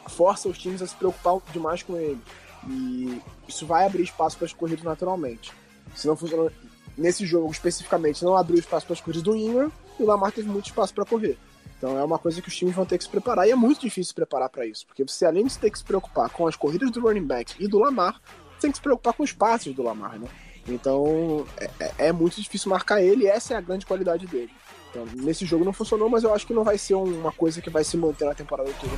força 0.07 0.49
os 0.49 0.57
times 0.57 0.81
a 0.81 0.87
se 0.87 0.95
preocupar 0.95 1.37
demais 1.51 1.83
com 1.83 1.97
ele. 1.97 2.21
E 2.67 3.21
isso 3.47 3.65
vai 3.65 3.85
abrir 3.85 4.03
espaço 4.03 4.37
para 4.37 4.45
as 4.45 4.53
corridas 4.53 4.83
naturalmente. 4.83 5.51
Se 5.95 6.07
não 6.07 6.15
funciona 6.15 6.51
nesse 6.97 7.25
jogo 7.25 7.51
especificamente, 7.51 8.23
não 8.23 8.35
abriu 8.35 8.59
espaço 8.59 8.85
para 8.85 8.93
as 8.93 9.01
corridas 9.01 9.23
do 9.23 9.35
Ingram, 9.35 9.71
e 9.99 10.03
o 10.03 10.05
Lamar 10.05 10.31
teve 10.31 10.47
muito 10.47 10.67
espaço 10.67 10.93
para 10.93 11.05
correr. 11.05 11.37
Então 11.77 11.97
é 11.97 12.03
uma 12.03 12.19
coisa 12.19 12.41
que 12.41 12.47
os 12.47 12.55
times 12.55 12.75
vão 12.75 12.85
ter 12.85 12.97
que 12.97 13.03
se 13.03 13.09
preparar 13.09 13.47
e 13.47 13.51
é 13.51 13.55
muito 13.55 13.81
difícil 13.81 14.09
se 14.09 14.13
preparar 14.13 14.49
para 14.49 14.67
isso, 14.67 14.85
porque 14.85 15.03
você 15.03 15.25
além 15.25 15.45
de 15.45 15.57
ter 15.57 15.71
que 15.71 15.79
se 15.79 15.83
preocupar 15.83 16.29
com 16.29 16.45
as 16.45 16.55
corridas 16.55 16.91
do 16.91 17.01
running 17.01 17.25
back 17.25 17.55
e 17.59 17.67
do 17.67 17.79
Lamar, 17.79 18.21
tem 18.59 18.69
que 18.69 18.77
se 18.77 18.83
preocupar 18.83 19.13
com 19.13 19.23
os 19.23 19.33
passes 19.33 19.73
do 19.73 19.81
Lamar, 19.81 20.19
né? 20.19 20.27
Então 20.67 21.43
é, 21.57 21.69
é, 21.79 21.93
é 21.97 22.11
muito 22.11 22.39
difícil 22.39 22.69
marcar 22.69 23.01
ele 23.01 23.23
e 23.23 23.27
essa 23.27 23.55
é 23.55 23.57
a 23.57 23.61
grande 23.61 23.87
qualidade 23.87 24.27
dele. 24.27 24.51
Então, 24.91 25.05
nesse 25.15 25.45
jogo 25.45 25.65
não 25.65 25.73
funcionou, 25.73 26.09
mas 26.09 26.23
eu 26.23 26.33
acho 26.33 26.45
que 26.45 26.53
não 26.53 26.65
vai 26.65 26.77
ser 26.77 26.95
uma 26.95 27.31
coisa 27.31 27.61
que 27.61 27.69
vai 27.69 27.83
se 27.83 27.95
manter 27.97 28.25
na 28.25 28.35
temporada 28.35 28.69
toda. 28.79 28.93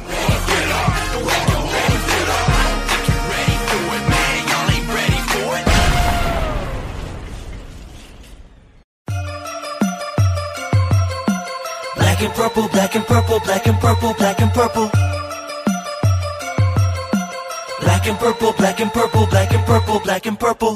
And 12.24 12.34
purple, 12.34 12.70
black 12.70 12.96
and 12.96 13.06
purple, 13.06 13.40
black 13.42 13.68
and 13.68 13.80
purple, 13.80 14.14
black 14.14 14.42
and 14.42 14.54
purple. 14.54 14.90
Black 17.82 18.08
and 18.08 18.18
purple, 18.18 18.54
black 18.54 18.82
and 18.82 18.94
purple, 18.94 19.28
black 19.28 19.54
and 19.54 19.66
purple, 19.66 20.00
black 20.00 20.26
and 20.28 20.36
purple. 20.36 20.76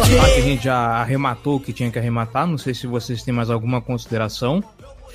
a 0.00 0.40
gente 0.40 0.64
já 0.64 0.76
arrematou 1.00 1.56
o 1.56 1.60
que 1.60 1.72
tinha 1.72 1.90
que 1.90 1.98
arrematar. 1.98 2.46
Não 2.46 2.58
sei 2.58 2.72
se 2.72 2.86
vocês 2.86 3.22
têm 3.22 3.34
mais 3.34 3.50
alguma 3.50 3.80
consideração. 3.80 4.62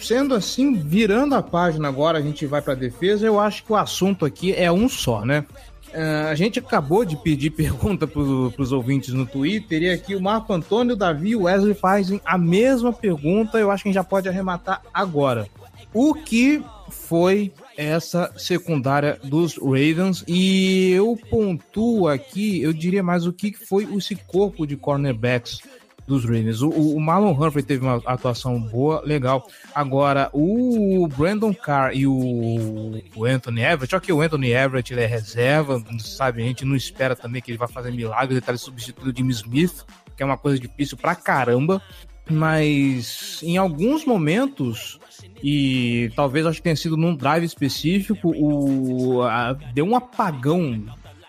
Sendo 0.01 0.35
assim, 0.35 0.73
virando 0.73 1.35
a 1.35 1.41
página 1.41 1.87
agora, 1.87 2.17
a 2.17 2.21
gente 2.21 2.45
vai 2.45 2.61
para 2.61 2.75
defesa. 2.75 3.25
Eu 3.25 3.39
acho 3.39 3.63
que 3.63 3.71
o 3.71 3.75
assunto 3.77 4.25
aqui 4.25 4.53
é 4.53 4.71
um 4.71 4.89
só, 4.89 5.23
né? 5.23 5.45
Uh, 5.93 6.27
a 6.29 6.35
gente 6.35 6.57
acabou 6.57 7.05
de 7.05 7.15
pedir 7.15 7.51
pergunta 7.55 8.07
para 8.07 8.19
os 8.19 8.71
ouvintes 8.71 9.13
no 9.13 9.25
Twitter 9.25 9.83
e 9.83 9.89
aqui 9.91 10.15
o 10.15 10.21
Marco 10.21 10.51
Antônio, 10.51 10.95
Davi 10.95 11.29
e 11.29 11.35
o 11.35 11.43
Wesley 11.43 11.75
fazem 11.75 12.19
a 12.25 12.37
mesma 12.37 12.91
pergunta. 12.91 13.59
Eu 13.59 13.69
acho 13.69 13.83
que 13.83 13.89
a 13.89 13.91
gente 13.91 14.01
já 14.01 14.03
pode 14.03 14.27
arrematar 14.27 14.81
agora. 14.93 15.47
O 15.93 16.15
que 16.15 16.63
foi 16.89 17.53
essa 17.77 18.31
secundária 18.37 19.19
dos 19.23 19.57
Ravens? 19.57 20.23
E 20.27 20.91
eu 20.91 21.17
pontuo 21.29 22.07
aqui, 22.07 22.61
eu 22.61 22.73
diria 22.73 23.03
mais 23.03 23.27
o 23.27 23.33
que 23.33 23.53
foi 23.53 23.87
esse 23.95 24.15
corpo 24.15 24.65
de 24.65 24.75
cornerbacks 24.75 25.59
dos 26.07 26.23
Ravens. 26.23 26.61
O, 26.61 26.69
o 26.69 26.99
Marlon 26.99 27.31
Humphrey 27.31 27.63
teve 27.63 27.83
uma 27.83 28.01
atuação 28.05 28.59
boa, 28.59 29.01
legal. 29.05 29.47
Agora, 29.73 30.29
o 30.33 31.07
Brandon 31.07 31.53
Carr 31.53 31.91
e 31.93 32.05
o, 32.05 33.01
o 33.15 33.25
Anthony 33.25 33.61
Everett, 33.61 33.95
ok, 33.95 34.13
o 34.13 34.21
Anthony 34.21 34.51
Everett 34.51 34.93
ele 34.93 35.01
é 35.01 35.05
reserva, 35.05 35.83
sabe? 35.99 36.41
A 36.41 36.45
gente 36.45 36.65
não 36.65 36.75
espera 36.75 37.15
também 37.15 37.41
que 37.41 37.51
ele 37.51 37.57
vá 37.57 37.67
fazer 37.67 37.91
milagres, 37.91 38.31
ele 38.31 38.41
tá 38.41 38.55
substituindo 38.57 39.11
o 39.11 39.15
Jimmy 39.15 39.31
Smith, 39.33 39.85
que 40.15 40.23
é 40.23 40.25
uma 40.25 40.37
coisa 40.37 40.59
difícil 40.59 40.97
pra 40.97 41.15
caramba. 41.15 41.81
Mas 42.29 43.41
em 43.43 43.57
alguns 43.57 44.05
momentos, 44.05 44.97
e 45.43 46.09
talvez 46.15 46.45
acho 46.45 46.59
que 46.59 46.63
tenha 46.63 46.75
sido 46.75 46.95
num 46.95 47.15
drive 47.15 47.43
específico, 47.43 48.33
o, 48.33 49.21
a, 49.23 49.53
deu 49.73 49.85
um 49.85 49.95
apagão 49.95 50.85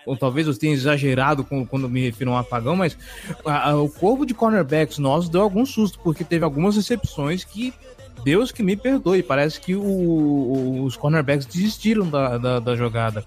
ou 0.06 0.16
talvez 0.16 0.46
eu 0.46 0.56
tenha 0.56 0.72
exagerado 0.72 1.44
quando 1.44 1.88
me 1.88 2.02
refiro 2.02 2.30
a 2.30 2.34
um 2.34 2.38
apagão, 2.38 2.76
mas 2.76 2.96
a, 3.44 3.70
a, 3.70 3.82
o 3.82 3.88
corpo 3.88 4.26
de 4.26 4.34
cornerbacks 4.34 4.98
nós 4.98 5.28
deu 5.28 5.42
algum 5.42 5.64
susto, 5.64 5.98
porque 6.00 6.24
teve 6.24 6.44
algumas 6.44 6.76
recepções 6.76 7.44
que 7.44 7.72
Deus 8.22 8.50
que 8.50 8.62
me 8.62 8.74
perdoe, 8.74 9.22
parece 9.22 9.60
que 9.60 9.74
o, 9.74 10.82
os 10.82 10.96
cornerbacks 10.96 11.46
desistiram 11.46 12.08
da, 12.08 12.38
da, 12.38 12.60
da, 12.60 12.74
jogada. 12.74 13.24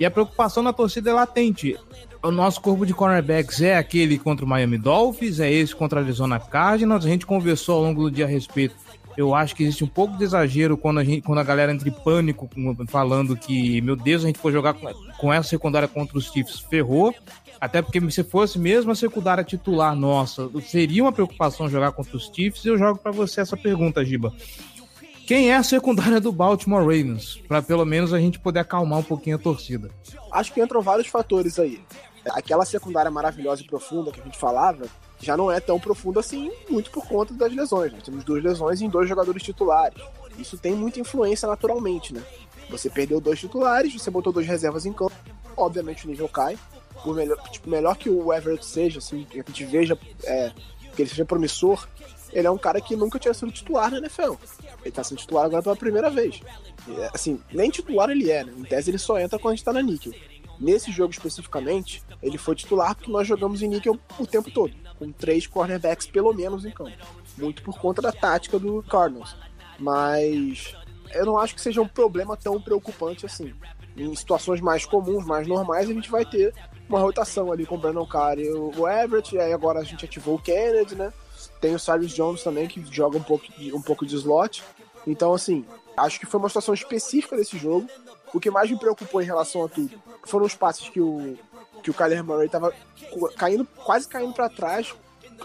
E 0.00 0.06
a 0.06 0.10
preocupação 0.10 0.62
na 0.62 0.72
torcida 0.72 1.10
é 1.10 1.12
latente. 1.12 1.76
O 2.22 2.30
nosso 2.30 2.60
corpo 2.60 2.86
de 2.86 2.94
cornerbacks 2.94 3.60
é 3.60 3.76
aquele 3.76 4.18
contra 4.18 4.44
o 4.44 4.48
Miami 4.48 4.78
Dolphins, 4.78 5.38
é 5.38 5.52
esse 5.52 5.74
contra 5.74 6.00
a 6.00 6.02
Arizona 6.02 6.40
Cardinals. 6.40 7.04
A 7.04 7.08
gente 7.08 7.26
conversou 7.26 7.76
ao 7.76 7.82
longo 7.82 8.04
do 8.04 8.10
dia 8.10 8.24
a 8.24 8.28
respeito 8.28 8.74
eu 9.18 9.34
acho 9.34 9.56
que 9.56 9.64
existe 9.64 9.82
um 9.82 9.88
pouco 9.88 10.16
de 10.16 10.22
exagero 10.22 10.78
quando 10.78 11.00
a, 11.00 11.04
gente, 11.04 11.22
quando 11.22 11.40
a 11.40 11.42
galera 11.42 11.72
entra 11.72 11.88
em 11.88 11.92
pânico 11.92 12.48
falando 12.86 13.36
que, 13.36 13.80
meu 13.80 13.96
Deus, 13.96 14.22
a 14.22 14.28
gente 14.28 14.38
for 14.38 14.52
jogar 14.52 14.74
com, 14.74 14.86
com 15.18 15.32
essa 15.32 15.48
secundária 15.48 15.88
contra 15.88 16.16
os 16.16 16.30
Chiefs, 16.30 16.60
ferrou. 16.60 17.12
Até 17.60 17.82
porque 17.82 18.00
se 18.12 18.22
fosse 18.22 18.60
mesmo 18.60 18.92
a 18.92 18.94
secundária 18.94 19.42
titular 19.42 19.96
nossa, 19.96 20.48
seria 20.60 21.02
uma 21.02 21.10
preocupação 21.10 21.68
jogar 21.68 21.90
contra 21.90 22.16
os 22.16 22.30
Chiefs. 22.32 22.64
Eu 22.64 22.78
jogo 22.78 23.00
para 23.00 23.10
você 23.10 23.40
essa 23.40 23.56
pergunta, 23.56 24.04
Giba. 24.04 24.32
Quem 25.26 25.50
é 25.50 25.56
a 25.56 25.64
secundária 25.64 26.20
do 26.20 26.30
Baltimore 26.30 26.80
Ravens? 26.80 27.42
Para 27.48 27.60
pelo 27.60 27.84
menos 27.84 28.14
a 28.14 28.20
gente 28.20 28.38
poder 28.38 28.60
acalmar 28.60 29.00
um 29.00 29.02
pouquinho 29.02 29.34
a 29.34 29.38
torcida. 29.40 29.90
Acho 30.32 30.54
que 30.54 30.62
entram 30.62 30.80
vários 30.80 31.08
fatores 31.08 31.58
aí. 31.58 31.80
Aquela 32.30 32.64
secundária 32.64 33.10
maravilhosa 33.10 33.62
e 33.62 33.66
profunda 33.66 34.10
que 34.10 34.20
a 34.20 34.24
gente 34.24 34.38
falava, 34.38 34.86
já 35.20 35.36
não 35.36 35.50
é 35.50 35.60
tão 35.60 35.78
profundo 35.78 36.20
assim, 36.20 36.50
muito 36.68 36.90
por 36.90 37.06
conta 37.06 37.34
das 37.34 37.52
lesões. 37.52 37.92
Nós 37.92 38.02
temos 38.02 38.24
duas 38.24 38.42
lesões 38.42 38.80
em 38.80 38.88
dois 38.88 39.08
jogadores 39.08 39.42
titulares. 39.42 40.00
Isso 40.38 40.56
tem 40.56 40.74
muita 40.74 41.00
influência 41.00 41.48
naturalmente, 41.48 42.14
né? 42.14 42.22
Você 42.70 42.88
perdeu 42.90 43.20
dois 43.20 43.40
titulares, 43.40 43.92
você 43.92 44.10
botou 44.10 44.32
dois 44.32 44.46
reservas 44.46 44.86
em 44.86 44.92
campo, 44.92 45.14
obviamente 45.56 46.06
o 46.06 46.08
nível 46.08 46.28
cai. 46.28 46.58
Por 47.02 47.14
melhor, 47.14 47.40
tipo, 47.50 47.70
melhor 47.70 47.96
que 47.96 48.10
o 48.10 48.32
Everett 48.32 48.64
seja, 48.66 48.98
assim, 48.98 49.24
que 49.24 49.40
a 49.40 49.44
gente 49.46 49.64
veja 49.64 49.98
é, 50.24 50.52
que 50.94 51.02
ele 51.02 51.08
seja 51.08 51.24
promissor, 51.24 51.86
ele 52.32 52.46
é 52.46 52.50
um 52.50 52.58
cara 52.58 52.80
que 52.80 52.96
nunca 52.96 53.18
tinha 53.18 53.32
sido 53.32 53.52
titular 53.52 53.90
na 53.90 53.98
NFL. 53.98 54.34
Ele 54.82 54.92
tá 54.92 55.02
sendo 55.04 55.18
titular 55.18 55.44
agora 55.44 55.62
pela 55.62 55.76
primeira 55.76 56.10
vez. 56.10 56.40
Assim, 57.12 57.40
nem 57.52 57.70
titular 57.70 58.10
ele 58.10 58.30
é, 58.30 58.44
né? 58.44 58.52
Em 58.56 58.64
tese 58.64 58.90
ele 58.90 58.98
só 58.98 59.18
entra 59.18 59.38
quando 59.38 59.52
a 59.52 59.56
gente 59.56 59.64
tá 59.64 59.72
na 59.72 59.82
níquel. 59.82 60.12
Nesse 60.60 60.90
jogo 60.90 61.12
especificamente, 61.12 62.02
ele 62.22 62.38
foi 62.38 62.54
titular 62.54 62.94
porque 62.94 63.10
nós 63.10 63.26
jogamos 63.26 63.62
em 63.62 63.68
níquel 63.68 63.98
o 64.18 64.26
tempo 64.26 64.50
todo 64.50 64.74
com 64.98 65.12
três 65.12 65.46
cornerbacks 65.46 66.06
pelo 66.06 66.34
menos 66.34 66.64
em 66.64 66.70
campo. 66.70 66.92
Muito 67.36 67.62
por 67.62 67.78
conta 67.78 68.02
da 68.02 68.10
tática 68.10 68.58
do 68.58 68.82
Cardinals. 68.82 69.36
Mas 69.78 70.74
eu 71.12 71.24
não 71.24 71.38
acho 71.38 71.54
que 71.54 71.60
seja 71.60 71.80
um 71.80 71.86
problema 71.88 72.36
tão 72.36 72.60
preocupante 72.60 73.24
assim. 73.24 73.54
Em 73.96 74.14
situações 74.14 74.60
mais 74.60 74.84
comuns, 74.84 75.24
mais 75.24 75.46
normais, 75.46 75.88
a 75.88 75.92
gente 75.92 76.10
vai 76.10 76.24
ter 76.24 76.52
uma 76.88 77.00
rotação 77.00 77.52
ali 77.52 77.64
com 77.64 77.76
o 77.76 77.78
Brandon 77.78 78.06
Carr 78.06 78.38
e 78.38 78.50
o 78.50 78.88
Everett, 78.88 79.34
e 79.34 79.38
aí 79.38 79.52
agora 79.52 79.80
a 79.80 79.84
gente 79.84 80.04
ativou 80.04 80.36
o 80.36 80.38
Kennedy, 80.38 80.94
né? 80.94 81.12
Tem 81.60 81.74
o 81.74 81.78
Cyrus 81.78 82.12
Jones 82.12 82.42
também, 82.42 82.66
que 82.66 82.84
joga 82.90 83.18
um 83.18 83.22
pouco, 83.22 83.46
de, 83.56 83.72
um 83.72 83.82
pouco 83.82 84.06
de 84.06 84.14
slot. 84.14 84.62
Então, 85.06 85.34
assim, 85.34 85.64
acho 85.96 86.18
que 86.18 86.26
foi 86.26 86.38
uma 86.38 86.48
situação 86.48 86.72
específica 86.72 87.36
desse 87.36 87.58
jogo. 87.58 87.88
O 88.32 88.40
que 88.40 88.50
mais 88.50 88.70
me 88.70 88.78
preocupou 88.78 89.22
em 89.22 89.24
relação 89.24 89.64
a 89.64 89.68
tudo 89.68 90.00
foram 90.24 90.46
os 90.46 90.54
passes 90.54 90.88
que 90.88 91.00
o, 91.00 91.36
que 91.82 91.90
o 91.90 91.94
Kyler 91.94 92.24
Murray 92.24 92.48
tava 92.48 92.72
caindo, 93.36 93.66
quase 93.84 94.06
caindo 94.06 94.32
para 94.32 94.48
trás, 94.48 94.94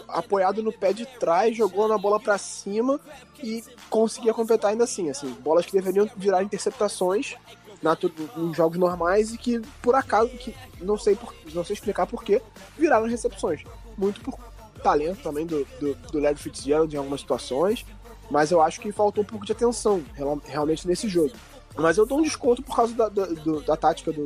apoiado 0.08 0.62
no 0.62 0.72
pé 0.72 0.92
de 0.92 1.06
trás, 1.06 1.56
jogou 1.56 1.88
na 1.88 1.96
bola 1.96 2.20
para 2.20 2.36
cima 2.38 3.00
e 3.42 3.62
conseguia 3.88 4.34
completar 4.34 4.72
ainda 4.72 4.84
assim, 4.84 5.08
assim, 5.10 5.30
bolas 5.40 5.66
que 5.66 5.72
deveriam 5.72 6.08
virar 6.16 6.42
interceptações 6.42 7.36
na, 7.82 7.96
em 8.36 8.54
jogos 8.54 8.78
normais 8.78 9.32
e 9.32 9.38
que 9.38 9.60
por 9.82 9.94
acaso, 9.94 10.30
que 10.30 10.54
não 10.80 10.98
sei 10.98 11.14
por, 11.14 11.32
não 11.52 11.64
sei 11.64 11.74
explicar 11.74 12.06
porquê, 12.06 12.40
viraram 12.76 13.06
recepções. 13.06 13.62
Muito 13.96 14.20
por 14.20 14.38
talento 14.82 15.22
também 15.22 15.46
do, 15.46 15.64
do, 15.80 15.94
do 15.94 16.18
Larry 16.18 16.36
Fitzgerald 16.36 16.94
em 16.94 16.98
algumas 16.98 17.20
situações, 17.20 17.86
mas 18.30 18.50
eu 18.50 18.60
acho 18.60 18.80
que 18.80 18.90
faltou 18.90 19.22
um 19.22 19.26
pouco 19.26 19.46
de 19.46 19.52
atenção 19.52 20.02
realmente 20.44 20.86
nesse 20.86 21.08
jogo. 21.08 21.32
Mas 21.76 21.98
eu 21.98 22.06
dou 22.06 22.18
um 22.18 22.22
desconto 22.22 22.62
por 22.62 22.74
causa 22.74 22.94
da, 22.94 23.08
da, 23.08 23.26
da 23.66 23.76
tática 23.76 24.12
do, 24.12 24.24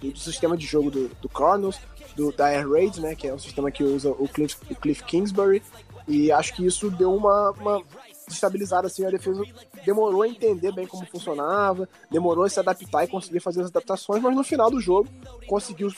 do, 0.00 0.12
do, 0.12 0.18
sistema 0.18 0.56
de 0.56 0.64
jogo 0.64 0.90
do, 0.90 1.08
do 1.20 1.28
Cardinals, 1.28 1.80
do, 2.14 2.32
da 2.32 2.46
Air 2.46 2.70
Raid, 2.70 3.00
né, 3.00 3.14
que 3.14 3.26
é 3.26 3.34
um 3.34 3.38
sistema 3.38 3.70
que 3.70 3.82
usa 3.82 4.10
o 4.10 4.28
Cliff, 4.28 4.56
o 4.70 4.74
Cliff 4.74 5.02
Kingsbury, 5.04 5.62
e 6.06 6.30
acho 6.30 6.54
que 6.54 6.64
isso 6.64 6.90
deu 6.90 7.14
uma, 7.14 7.50
uma 7.52 7.82
desestabilizada, 8.26 8.86
assim, 8.86 9.04
a 9.04 9.10
defesa 9.10 9.42
demorou 9.84 10.22
a 10.22 10.28
entender 10.28 10.72
bem 10.72 10.86
como 10.86 11.06
funcionava, 11.06 11.88
demorou 12.10 12.44
a 12.44 12.48
se 12.48 12.60
adaptar 12.60 13.04
e 13.04 13.08
conseguir 13.08 13.40
fazer 13.40 13.62
as 13.62 13.68
adaptações, 13.68 14.22
mas 14.22 14.34
no 14.34 14.44
final 14.44 14.70
do 14.70 14.80
jogo 14.80 15.08
conseguiu 15.46 15.90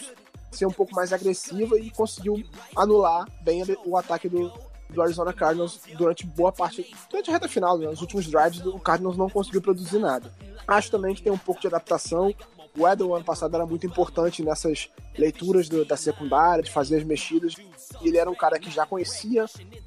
ser 0.50 0.66
um 0.66 0.72
pouco 0.72 0.94
mais 0.94 1.12
agressiva 1.12 1.78
e 1.78 1.90
conseguiu 1.90 2.42
anular 2.74 3.26
bem 3.42 3.62
o 3.84 3.96
ataque 3.96 4.28
do, 4.28 4.50
do 4.96 5.02
Arizona 5.02 5.32
Cardinals 5.32 5.80
durante 5.96 6.26
boa 6.26 6.50
parte, 6.50 6.92
durante 7.10 7.30
a 7.30 7.34
reta 7.34 7.46
final, 7.46 7.78
né? 7.78 7.86
nos 7.86 8.00
últimos 8.00 8.26
drives, 8.26 8.64
o 8.64 8.78
Cardinals 8.78 9.16
não 9.16 9.28
conseguiu 9.28 9.60
produzir 9.60 9.98
nada. 9.98 10.32
Acho 10.66 10.90
também 10.90 11.14
que 11.14 11.22
tem 11.22 11.32
um 11.32 11.38
pouco 11.38 11.60
de 11.60 11.68
adaptação. 11.68 12.34
O 12.76 12.88
Edel 12.88 13.14
ano 13.14 13.24
passado 13.24 13.54
era 13.54 13.64
muito 13.64 13.86
importante 13.86 14.42
nessas 14.42 14.90
leituras 15.16 15.68
do, 15.68 15.84
da 15.84 15.96
secundária, 15.96 16.62
de 16.62 16.70
fazer 16.70 16.96
as 16.96 17.04
mexidas. 17.04 17.54
Ele 18.02 18.18
era 18.18 18.30
um 18.30 18.34
cara 18.34 18.58
que 18.58 18.70
já 18.70 18.84
conhecia 18.84 19.44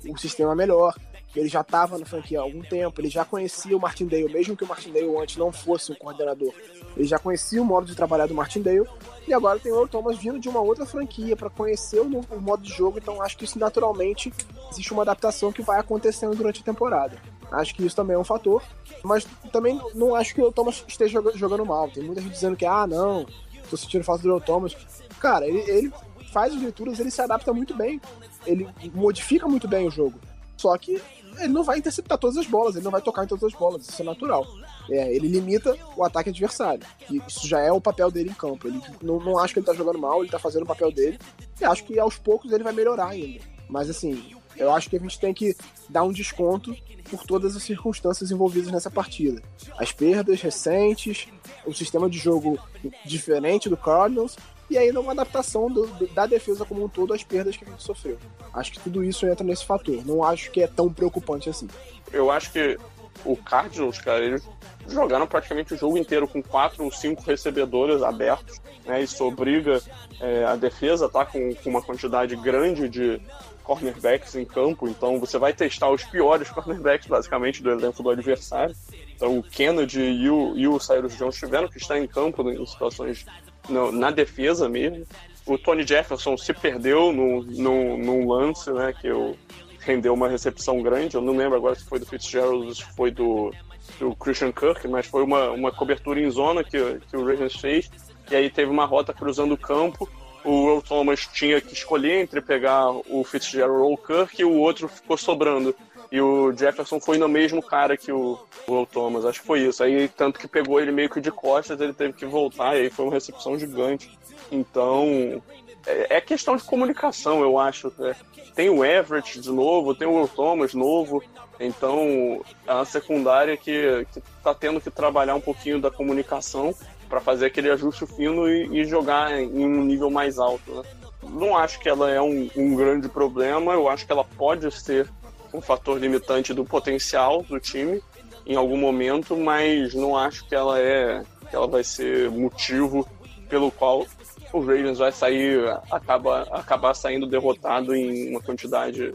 o 0.07 0.17
sistema 0.17 0.55
melhor, 0.55 0.95
ele 1.35 1.47
já 1.47 1.61
estava 1.61 1.97
na 1.97 2.05
franquia 2.05 2.39
há 2.39 2.43
algum 2.43 2.61
tempo, 2.61 2.99
ele 2.99 3.09
já 3.09 3.23
conhecia 3.23 3.75
o 3.75 3.79
Martindale, 3.79 4.31
mesmo 4.31 4.55
que 4.55 4.63
o 4.63 4.67
Martindale 4.67 5.15
antes 5.17 5.37
não 5.37 5.51
fosse 5.51 5.91
um 5.91 5.95
coordenador. 5.95 6.53
Ele 6.97 7.07
já 7.07 7.19
conhecia 7.19 7.61
o 7.61 7.65
modo 7.65 7.85
de 7.85 7.95
trabalhar 7.95 8.27
do 8.27 8.33
Martindale, 8.33 8.87
e 9.27 9.33
agora 9.33 9.59
tem 9.59 9.71
o 9.71 9.87
Thomas 9.87 10.17
vindo 10.17 10.39
de 10.39 10.49
uma 10.49 10.59
outra 10.59 10.85
franquia 10.85 11.35
para 11.35 11.49
conhecer 11.49 11.99
o, 11.99 12.09
novo, 12.09 12.27
o 12.35 12.41
modo 12.41 12.63
de 12.63 12.73
jogo, 12.73 12.97
então 12.97 13.21
acho 13.21 13.37
que 13.37 13.45
isso 13.45 13.59
naturalmente 13.59 14.33
existe 14.71 14.91
uma 14.91 15.03
adaptação 15.03 15.51
que 15.51 15.61
vai 15.61 15.79
acontecendo 15.79 16.35
durante 16.35 16.61
a 16.61 16.63
temporada. 16.63 17.17
Acho 17.51 17.73
que 17.73 17.85
isso 17.85 17.95
também 17.95 18.15
é 18.15 18.19
um 18.19 18.23
fator, 18.23 18.63
mas 19.03 19.25
também 19.51 19.79
não 19.95 20.15
acho 20.15 20.35
que 20.35 20.41
o 20.41 20.51
Thomas 20.51 20.83
esteja 20.87 21.21
jogando 21.35 21.65
mal. 21.65 21.89
Tem 21.89 22.03
muita 22.03 22.21
gente 22.21 22.33
dizendo 22.33 22.55
que, 22.55 22.65
ah, 22.65 22.85
não, 22.85 23.25
tô 23.69 23.75
sentindo 23.75 24.03
falta 24.03 24.23
do 24.23 24.39
Thomas. 24.39 24.75
Cara, 25.19 25.47
ele, 25.47 25.59
ele 25.69 25.93
faz 26.31 26.53
as 26.53 26.61
leituras, 26.61 26.99
ele 26.99 27.11
se 27.11 27.21
adapta 27.21 27.51
muito 27.51 27.75
bem, 27.75 27.99
ele 28.45 28.67
modifica 28.93 29.47
muito 29.47 29.67
bem 29.67 29.87
o 29.87 29.91
jogo. 29.91 30.19
Só 30.57 30.77
que 30.77 31.01
ele 31.39 31.54
não 31.54 31.63
vai 31.63 31.78
interceptar 31.78 32.17
todas 32.17 32.38
as 32.38 32.45
bolas, 32.45 32.75
ele 32.75 32.84
não 32.84 32.91
vai 32.91 33.02
tocar 33.02 33.23
em 33.23 33.28
todas 33.28 33.43
as 33.43 33.54
bolas, 33.54 33.88
isso 33.88 34.02
é 34.02 34.06
natural. 34.06 34.45
É, 34.89 35.13
ele 35.13 35.28
limita 35.28 35.75
o 35.95 36.04
ataque 36.04 36.30
adversário. 36.30 36.86
E 37.10 37.21
isso 37.28 37.47
já 37.47 37.60
é 37.60 37.71
o 37.71 37.82
papel 37.82 38.10
dele 38.10 38.30
em 38.30 38.34
campo. 38.34 38.67
Ele 38.67 38.82
não, 39.02 39.19
não 39.19 39.38
acho 39.38 39.54
que 39.54 39.60
ele 39.60 39.65
tá 39.65 39.73
jogando 39.73 39.99
mal, 39.99 40.21
ele 40.21 40.32
tá 40.32 40.39
fazendo 40.39 40.63
o 40.63 40.67
papel 40.67 40.91
dele. 40.91 41.19
E 41.60 41.65
acho 41.65 41.84
que 41.84 41.99
aos 41.99 42.17
poucos 42.17 42.52
ele 42.52 42.63
vai 42.63 42.73
melhorar 42.73 43.10
ainda. 43.10 43.43
Mas 43.69 43.89
assim, 43.89 44.36
eu 44.58 44.73
acho 44.73 44.89
que 44.89 44.95
a 44.95 44.99
gente 44.99 45.19
tem 45.19 45.34
que 45.34 45.56
dar 45.88 46.04
um 46.04 46.12
desconto 46.12 46.75
por 47.10 47.23
todas 47.25 47.56
as 47.56 47.63
circunstâncias 47.63 48.32
envolvidas 48.32 48.71
nessa 48.71 48.89
partida. 48.89 49.41
As 49.78 49.91
perdas 49.91 50.41
recentes, 50.41 51.28
o 51.65 51.73
sistema 51.73 52.10
de 52.10 52.17
jogo 52.17 52.60
diferente 53.06 53.69
do 53.69 53.78
Cardinals 53.78 54.38
e 54.69 54.77
ainda 54.77 54.99
uma 54.99 55.12
adaptação 55.12 55.69
do, 55.69 55.88
da 56.13 56.25
defesa 56.25 56.65
como 56.65 56.84
um 56.84 56.89
todo 56.89 57.13
às 57.13 57.23
perdas 57.23 57.58
que 57.58 57.65
a 57.65 57.67
gente 57.67 57.84
sofreu. 57.84 58.17
Acho 58.53 58.71
que 58.73 58.79
tudo 58.79 59.03
isso 59.03 59.25
entra 59.25 59.45
nesse 59.45 59.65
fator. 59.65 60.05
Não 60.05 60.23
acho 60.23 60.51
que 60.51 60.62
é 60.62 60.67
tão 60.67 60.91
preocupante 60.91 61.49
assim. 61.49 61.67
Eu 62.12 62.32
acho 62.32 62.51
que 62.51 62.77
o 63.25 63.36
Cardinals, 63.36 63.99
cara, 63.99 64.23
eles 64.23 64.47
jogaram 64.88 65.27
praticamente 65.27 65.73
o 65.73 65.77
jogo 65.77 65.97
inteiro 65.97 66.27
com 66.27 66.41
quatro 66.41 66.84
ou 66.84 66.91
cinco 66.91 67.21
recebedores 67.23 68.01
abertos, 68.01 68.62
né? 68.86 69.01
Isso 69.01 69.23
obriga 69.25 69.82
é, 70.19 70.45
a 70.45 70.55
defesa 70.55 71.10
tá 71.10 71.25
com, 71.25 71.53
com 71.55 71.69
uma 71.69 71.82
quantidade 71.82 72.36
grande 72.36 72.89
de 72.89 73.21
cornerbacks 73.63 74.34
em 74.34 74.45
campo, 74.45 74.88
então 74.88 75.19
você 75.19 75.38
vai 75.38 75.53
testar 75.53 75.91
os 75.91 76.03
piores 76.03 76.49
cornerbacks, 76.51 77.08
basicamente, 77.08 77.62
do 77.62 77.69
elenco 77.69 78.01
do 78.01 78.10
adversário. 78.10 78.75
Então 79.15 79.38
o 79.38 79.43
Kennedy 79.43 80.01
e 80.01 80.29
o, 80.29 80.58
e 80.58 80.67
o 80.67 80.79
Cyrus 80.79 81.15
Jones 81.15 81.36
tiveram 81.36 81.67
que 81.67 81.77
estar 81.77 81.99
em 81.99 82.08
campo 82.08 82.49
em 82.49 82.65
situações 82.65 83.25
no, 83.69 83.91
na 83.91 84.12
defesa 84.12 84.67
mesmo. 84.67 85.05
O 85.45 85.58
Tony 85.58 85.86
Jefferson 85.86 86.38
se 86.38 86.53
perdeu 86.53 87.12
no, 87.12 87.43
no, 87.43 87.97
num 87.97 88.27
lance, 88.27 88.71
né, 88.71 88.93
que 88.93 89.08
eu, 89.08 89.36
rendeu 89.79 90.13
uma 90.13 90.27
recepção 90.27 90.82
grande. 90.82 91.15
Eu 91.15 91.21
não 91.21 91.36
lembro 91.36 91.58
agora 91.58 91.75
se 91.75 91.86
foi 91.86 91.99
do 91.99 92.05
Fitzgerald 92.05 92.75
se 92.75 92.84
foi 92.95 93.12
do, 93.12 93.51
do 93.99 94.15
Christian 94.15 94.51
Kirk, 94.51 94.88
mas 94.88 95.08
foi 95.08 95.23
uma, 95.23 95.49
uma 95.51 95.71
cobertura 95.71 96.19
em 96.19 96.29
zona 96.29 96.63
que, 96.63 96.99
que 97.10 97.17
o 97.17 97.25
Ravens 97.25 97.55
fez. 97.55 97.89
E 98.29 98.36
aí 98.36 98.49
teve 98.49 98.69
uma 98.69 98.86
rota 98.86 99.13
cruzando 99.13 99.53
o 99.53 99.58
campo. 99.58 100.08
O 100.43 100.65
Will 100.65 100.82
Thomas 100.82 101.27
tinha 101.27 101.60
que 101.60 101.73
escolher 101.73 102.21
entre 102.21 102.41
pegar 102.41 102.89
o 102.91 103.23
Fitzgerald 103.23 103.82
ou 103.82 103.93
o 103.93 103.97
Kirk 103.97 104.39
e 104.39 104.45
o 104.45 104.53
outro 104.53 104.88
ficou 104.88 105.17
sobrando. 105.17 105.75
E 106.11 106.19
o 106.19 106.51
Jefferson 106.51 106.99
foi 106.99 107.17
no 107.17 107.27
mesmo 107.27 107.61
cara 107.61 107.95
que 107.95 108.11
o 108.11 108.39
Will 108.67 108.87
Thomas, 108.87 109.25
acho 109.25 109.41
que 109.41 109.47
foi 109.47 109.61
isso. 109.61 109.83
Aí, 109.83 110.07
tanto 110.07 110.39
que 110.39 110.47
pegou 110.47 110.79
ele 110.79 110.91
meio 110.91 111.09
que 111.09 111.21
de 111.21 111.31
costas, 111.31 111.79
ele 111.79 111.93
teve 111.93 112.13
que 112.13 112.25
voltar, 112.25 112.75
e 112.75 112.81
aí 112.81 112.89
foi 112.89 113.05
uma 113.05 113.13
recepção 113.13 113.57
gigante. 113.59 114.17
Então, 114.51 115.41
é, 115.85 116.17
é 116.17 116.21
questão 116.21 116.55
de 116.55 116.63
comunicação, 116.63 117.41
eu 117.41 117.59
acho. 117.59 117.93
É, 117.99 118.15
tem 118.55 118.69
o 118.69 118.83
Everett 118.83 119.39
de 119.39 119.51
novo, 119.51 119.93
tem 119.93 120.07
o 120.07 120.15
Will 120.15 120.27
Thomas 120.27 120.73
novo, 120.73 121.23
então 121.59 122.41
é 122.67 122.85
secundária 122.85 123.55
que 123.55 124.05
está 124.37 124.53
tendo 124.53 124.81
que 124.81 124.89
trabalhar 124.89 125.35
um 125.35 125.41
pouquinho 125.41 125.79
da 125.79 125.91
comunicação 125.91 126.73
para 127.07 127.19
fazer 127.19 127.47
aquele 127.47 127.71
ajuste 127.71 128.05
fino 128.05 128.47
e, 128.47 128.81
e, 128.81 128.85
jogar 128.85 129.31
em 129.31 129.65
um 129.65 129.83
nível 129.83 130.09
mais 130.09 130.37
alto. 130.37 130.71
Né? 130.71 130.83
Não 131.23 131.57
acho 131.57 131.79
que 131.79 131.89
ela 131.89 132.09
é 132.09 132.21
um, 132.21 132.49
um 132.55 132.75
grande 132.75 133.09
problema, 133.09 133.73
eu 133.73 133.89
acho 133.89 134.05
que 134.05 134.11
ela 134.11 134.23
pode 134.23 134.69
ser 134.71 135.09
um 135.53 135.62
fator 135.62 135.99
limitante 135.99 136.53
do 136.53 136.63
potencial 136.63 137.43
do 137.43 137.59
time 137.59 138.01
em 138.45 138.55
algum 138.55 138.77
momento, 138.77 139.38
mas 139.38 139.93
não 139.93 140.17
acho 140.17 140.47
que 140.47 140.55
ela 140.55 140.79
é 140.79 141.23
que 141.49 141.55
ela 141.55 141.67
vai 141.67 141.83
ser 141.83 142.29
motivo 142.29 143.07
pelo 143.49 143.71
qual 143.71 144.05
o 144.53 144.59
Ravens 144.59 144.97
vai 144.99 145.12
sair 145.12 145.59
acaba 145.91 146.43
acabar 146.51 146.93
saindo 146.93 147.27
derrotado 147.27 147.95
em 147.95 148.29
uma 148.29 148.41
quantidade 148.41 149.13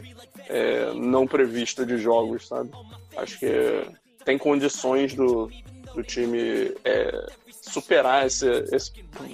é, 0.49 0.93
não 0.93 1.27
prevista 1.27 1.85
de 1.85 1.97
jogos, 1.97 2.47
sabe? 2.47 2.71
Acho 3.17 3.39
que 3.39 3.47
tem 4.23 4.37
condições 4.37 5.13
do, 5.13 5.49
do 5.93 6.03
time 6.03 6.73
é, 6.83 7.25
superar 7.61 8.25
esse, 8.25 8.47
esse 8.71 8.91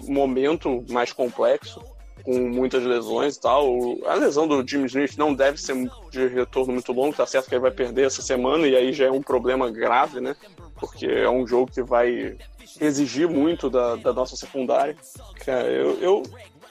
momento 0.08 0.84
mais 0.90 1.12
complexo 1.12 1.82
com 2.24 2.40
muitas 2.40 2.84
lesões 2.84 3.36
e 3.36 3.42
tal. 3.42 3.66
A 4.06 4.16
lesão 4.16 4.48
do 4.48 4.68
Jimmy 4.68 4.86
Smith 4.86 5.18
não 5.18 5.34
deve 5.34 5.60
ser 5.60 5.76
de 6.10 6.28
retorno 6.28 6.74
muito 6.74 6.92
longo, 6.92 7.16
tá 7.16 7.26
certo 7.26 7.48
que 7.48 7.56
ele 7.56 7.62
vai 7.62 7.72
perder 7.72 8.06
essa 8.06 8.22
semana 8.22 8.68
e 8.68 8.76
aí 8.76 8.94
já 8.94 9.06
é 9.06 9.12
um 9.12 9.22
problema 9.22 9.70
grave, 9.70 10.20
né? 10.20 10.36
Porque 10.80 11.06
é 11.06 11.30
um 11.30 11.46
jogo 11.46 11.72
que 11.72 11.82
vai 11.82 12.38
exigir 12.80 13.30
muito 13.30 13.70
da, 13.70 13.96
da 13.96 14.14
nossa 14.14 14.36
secundária. 14.36 14.96
Cara, 15.46 15.68
eu, 15.68 16.00
eu 16.00 16.24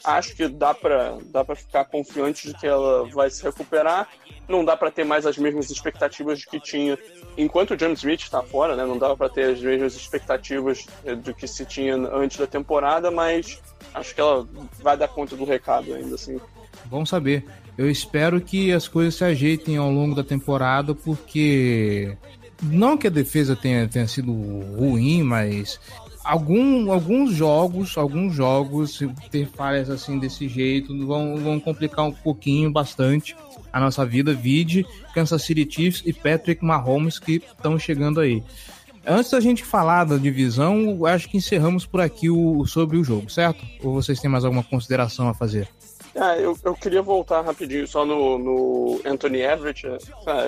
acho 0.05 0.35
que 0.35 0.49
dá 0.49 0.75
para 0.75 1.19
dá 1.27 1.45
ficar 1.55 1.85
confiante 1.85 2.49
de 2.49 2.55
que 2.55 2.67
ela 2.67 3.09
vai 3.09 3.31
se 3.31 3.43
recuperar. 3.43 4.09
Não 4.49 4.65
dá 4.65 4.77
para 4.77 4.91
ter 4.91 5.05
mais 5.05 5.27
as 5.27 5.39
mesmas 5.39 5.71
expectativas 5.71 6.45
que 6.45 6.59
tinha 6.59 6.99
enquanto 7.37 7.75
o 7.75 7.79
James 7.79 8.01
Smith 8.01 8.21
está 8.21 8.43
fora, 8.43 8.77
né? 8.77 8.85
Não 8.85 8.99
dava 8.99 9.17
para 9.17 9.29
ter 9.29 9.53
as 9.53 9.61
mesmas 9.61 9.95
expectativas 9.95 10.87
do 11.23 11.35
que 11.35 11.47
se 11.47 11.65
tinha 11.65 11.95
antes 11.97 12.37
da 12.37 12.47
temporada, 12.47 13.11
mas 13.11 13.61
acho 13.95 14.15
que 14.15 14.21
ela 14.21 14.47
vai 14.83 14.97
dar 14.97 15.09
conta 15.09 15.37
do 15.37 15.45
recado 15.45 15.95
ainda 15.95 16.15
assim. 16.15 16.41
Bom 16.87 17.05
saber. 17.07 17.45
Eu 17.79 17.91
espero 17.91 18.41
que 18.41 18.73
as 18.73 18.89
coisas 18.89 19.15
se 19.15 19.25
ajeitem 19.25 19.77
ao 19.77 19.91
longo 19.91 20.15
da 20.15 20.25
temporada, 20.25 20.95
porque 20.95 22.17
não 22.63 22.97
que 22.97 23.07
a 23.07 23.11
defesa 23.11 23.57
tenha, 23.57 23.89
tenha 23.89 24.07
sido 24.07 24.33
ruim, 24.33 25.23
mas 25.23 25.81
algum, 26.25 26.93
alguns 26.93 27.33
jogos, 27.33 27.97
alguns 27.97 28.35
jogos 28.35 29.01
ter 29.31 29.47
falhas 29.47 29.91
assim 29.91 30.19
desse 30.19 30.49
jeito 30.49 31.07
vão, 31.07 31.37
vão 31.37 31.61
complicar 31.61 32.05
um 32.07 32.13
pouquinho, 32.13 32.71
bastante 32.71 33.37
a 33.73 33.81
nossa 33.81 34.05
vida. 34.05 34.35
Vide 34.35 34.87
Kansas 35.15 35.43
City 35.43 35.67
Chiefs 35.71 36.03
e 36.05 36.13
Patrick 36.13 36.65
Mahomes 36.65 37.19
que 37.19 37.43
estão 37.57 37.79
chegando 37.79 38.21
aí. 38.21 38.43
Antes 39.07 39.31
da 39.31 39.41
gente 39.41 39.65
falar 39.65 40.05
da 40.05 40.19
divisão, 40.19 41.07
acho 41.07 41.29
que 41.29 41.39
encerramos 41.39 41.87
por 41.87 42.01
aqui 42.01 42.29
o, 42.29 42.67
sobre 42.67 42.99
o 42.99 43.05
jogo, 43.05 43.31
certo? 43.31 43.65
Ou 43.83 43.95
vocês 43.95 44.21
têm 44.21 44.31
mais 44.31 44.45
alguma 44.45 44.63
consideração 44.63 45.29
a 45.29 45.35
fazer? 45.35 45.69
É, 46.15 46.45
eu, 46.45 46.59
eu 46.65 46.75
queria 46.75 47.03
voltar 47.03 47.41
rapidinho 47.41 47.87
só 47.87 48.05
no, 48.05 48.39
no 48.39 49.01
Anthony 49.05 49.41
Everett. 49.41 49.87
É, 49.87 50.01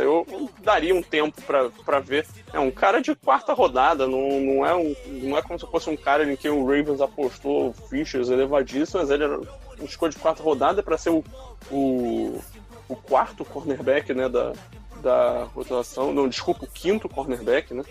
eu 0.03 0.27
daria 0.63 0.95
um 0.95 1.03
tempo 1.03 1.41
para 1.43 2.01
ver. 2.01 2.27
É 2.53 2.59
um 2.59 2.71
cara 2.71 3.01
de 3.01 3.15
quarta 3.15 3.53
rodada, 3.53 4.07
não, 4.07 4.41
não, 4.41 4.67
é 4.67 4.75
um, 4.75 4.95
não 5.07 5.39
é 5.39 5.43
como 5.43 5.59
se 5.59 5.67
fosse 5.67 5.89
um 5.89 5.97
cara 5.97 6.31
em 6.31 6.37
que 6.37 6.49
o 6.49 6.65
Ravens 6.65 7.01
apostou 7.01 7.73
fichas 7.89 8.29
elevadíssimas. 8.29 9.11
Ele 9.11 9.25
era 9.25 9.39
um 9.39 9.85
escolha 9.85 10.13
de 10.13 10.19
quarta 10.19 10.43
rodada 10.43 10.83
para 10.83 10.99
ser 10.99 11.11
o, 11.11 11.25
o, 11.71 12.41
o, 12.89 12.97
quarto 12.97 13.45
cornerback 13.45 14.13
né, 14.13 14.29
da, 14.29 14.53
da 15.01 15.45
rotação. 15.55 16.13
Não, 16.13 16.29
desculpa, 16.29 16.65
o 16.65 16.69
quinto 16.69 17.09
cornerback, 17.09 17.73
né? 17.73 17.85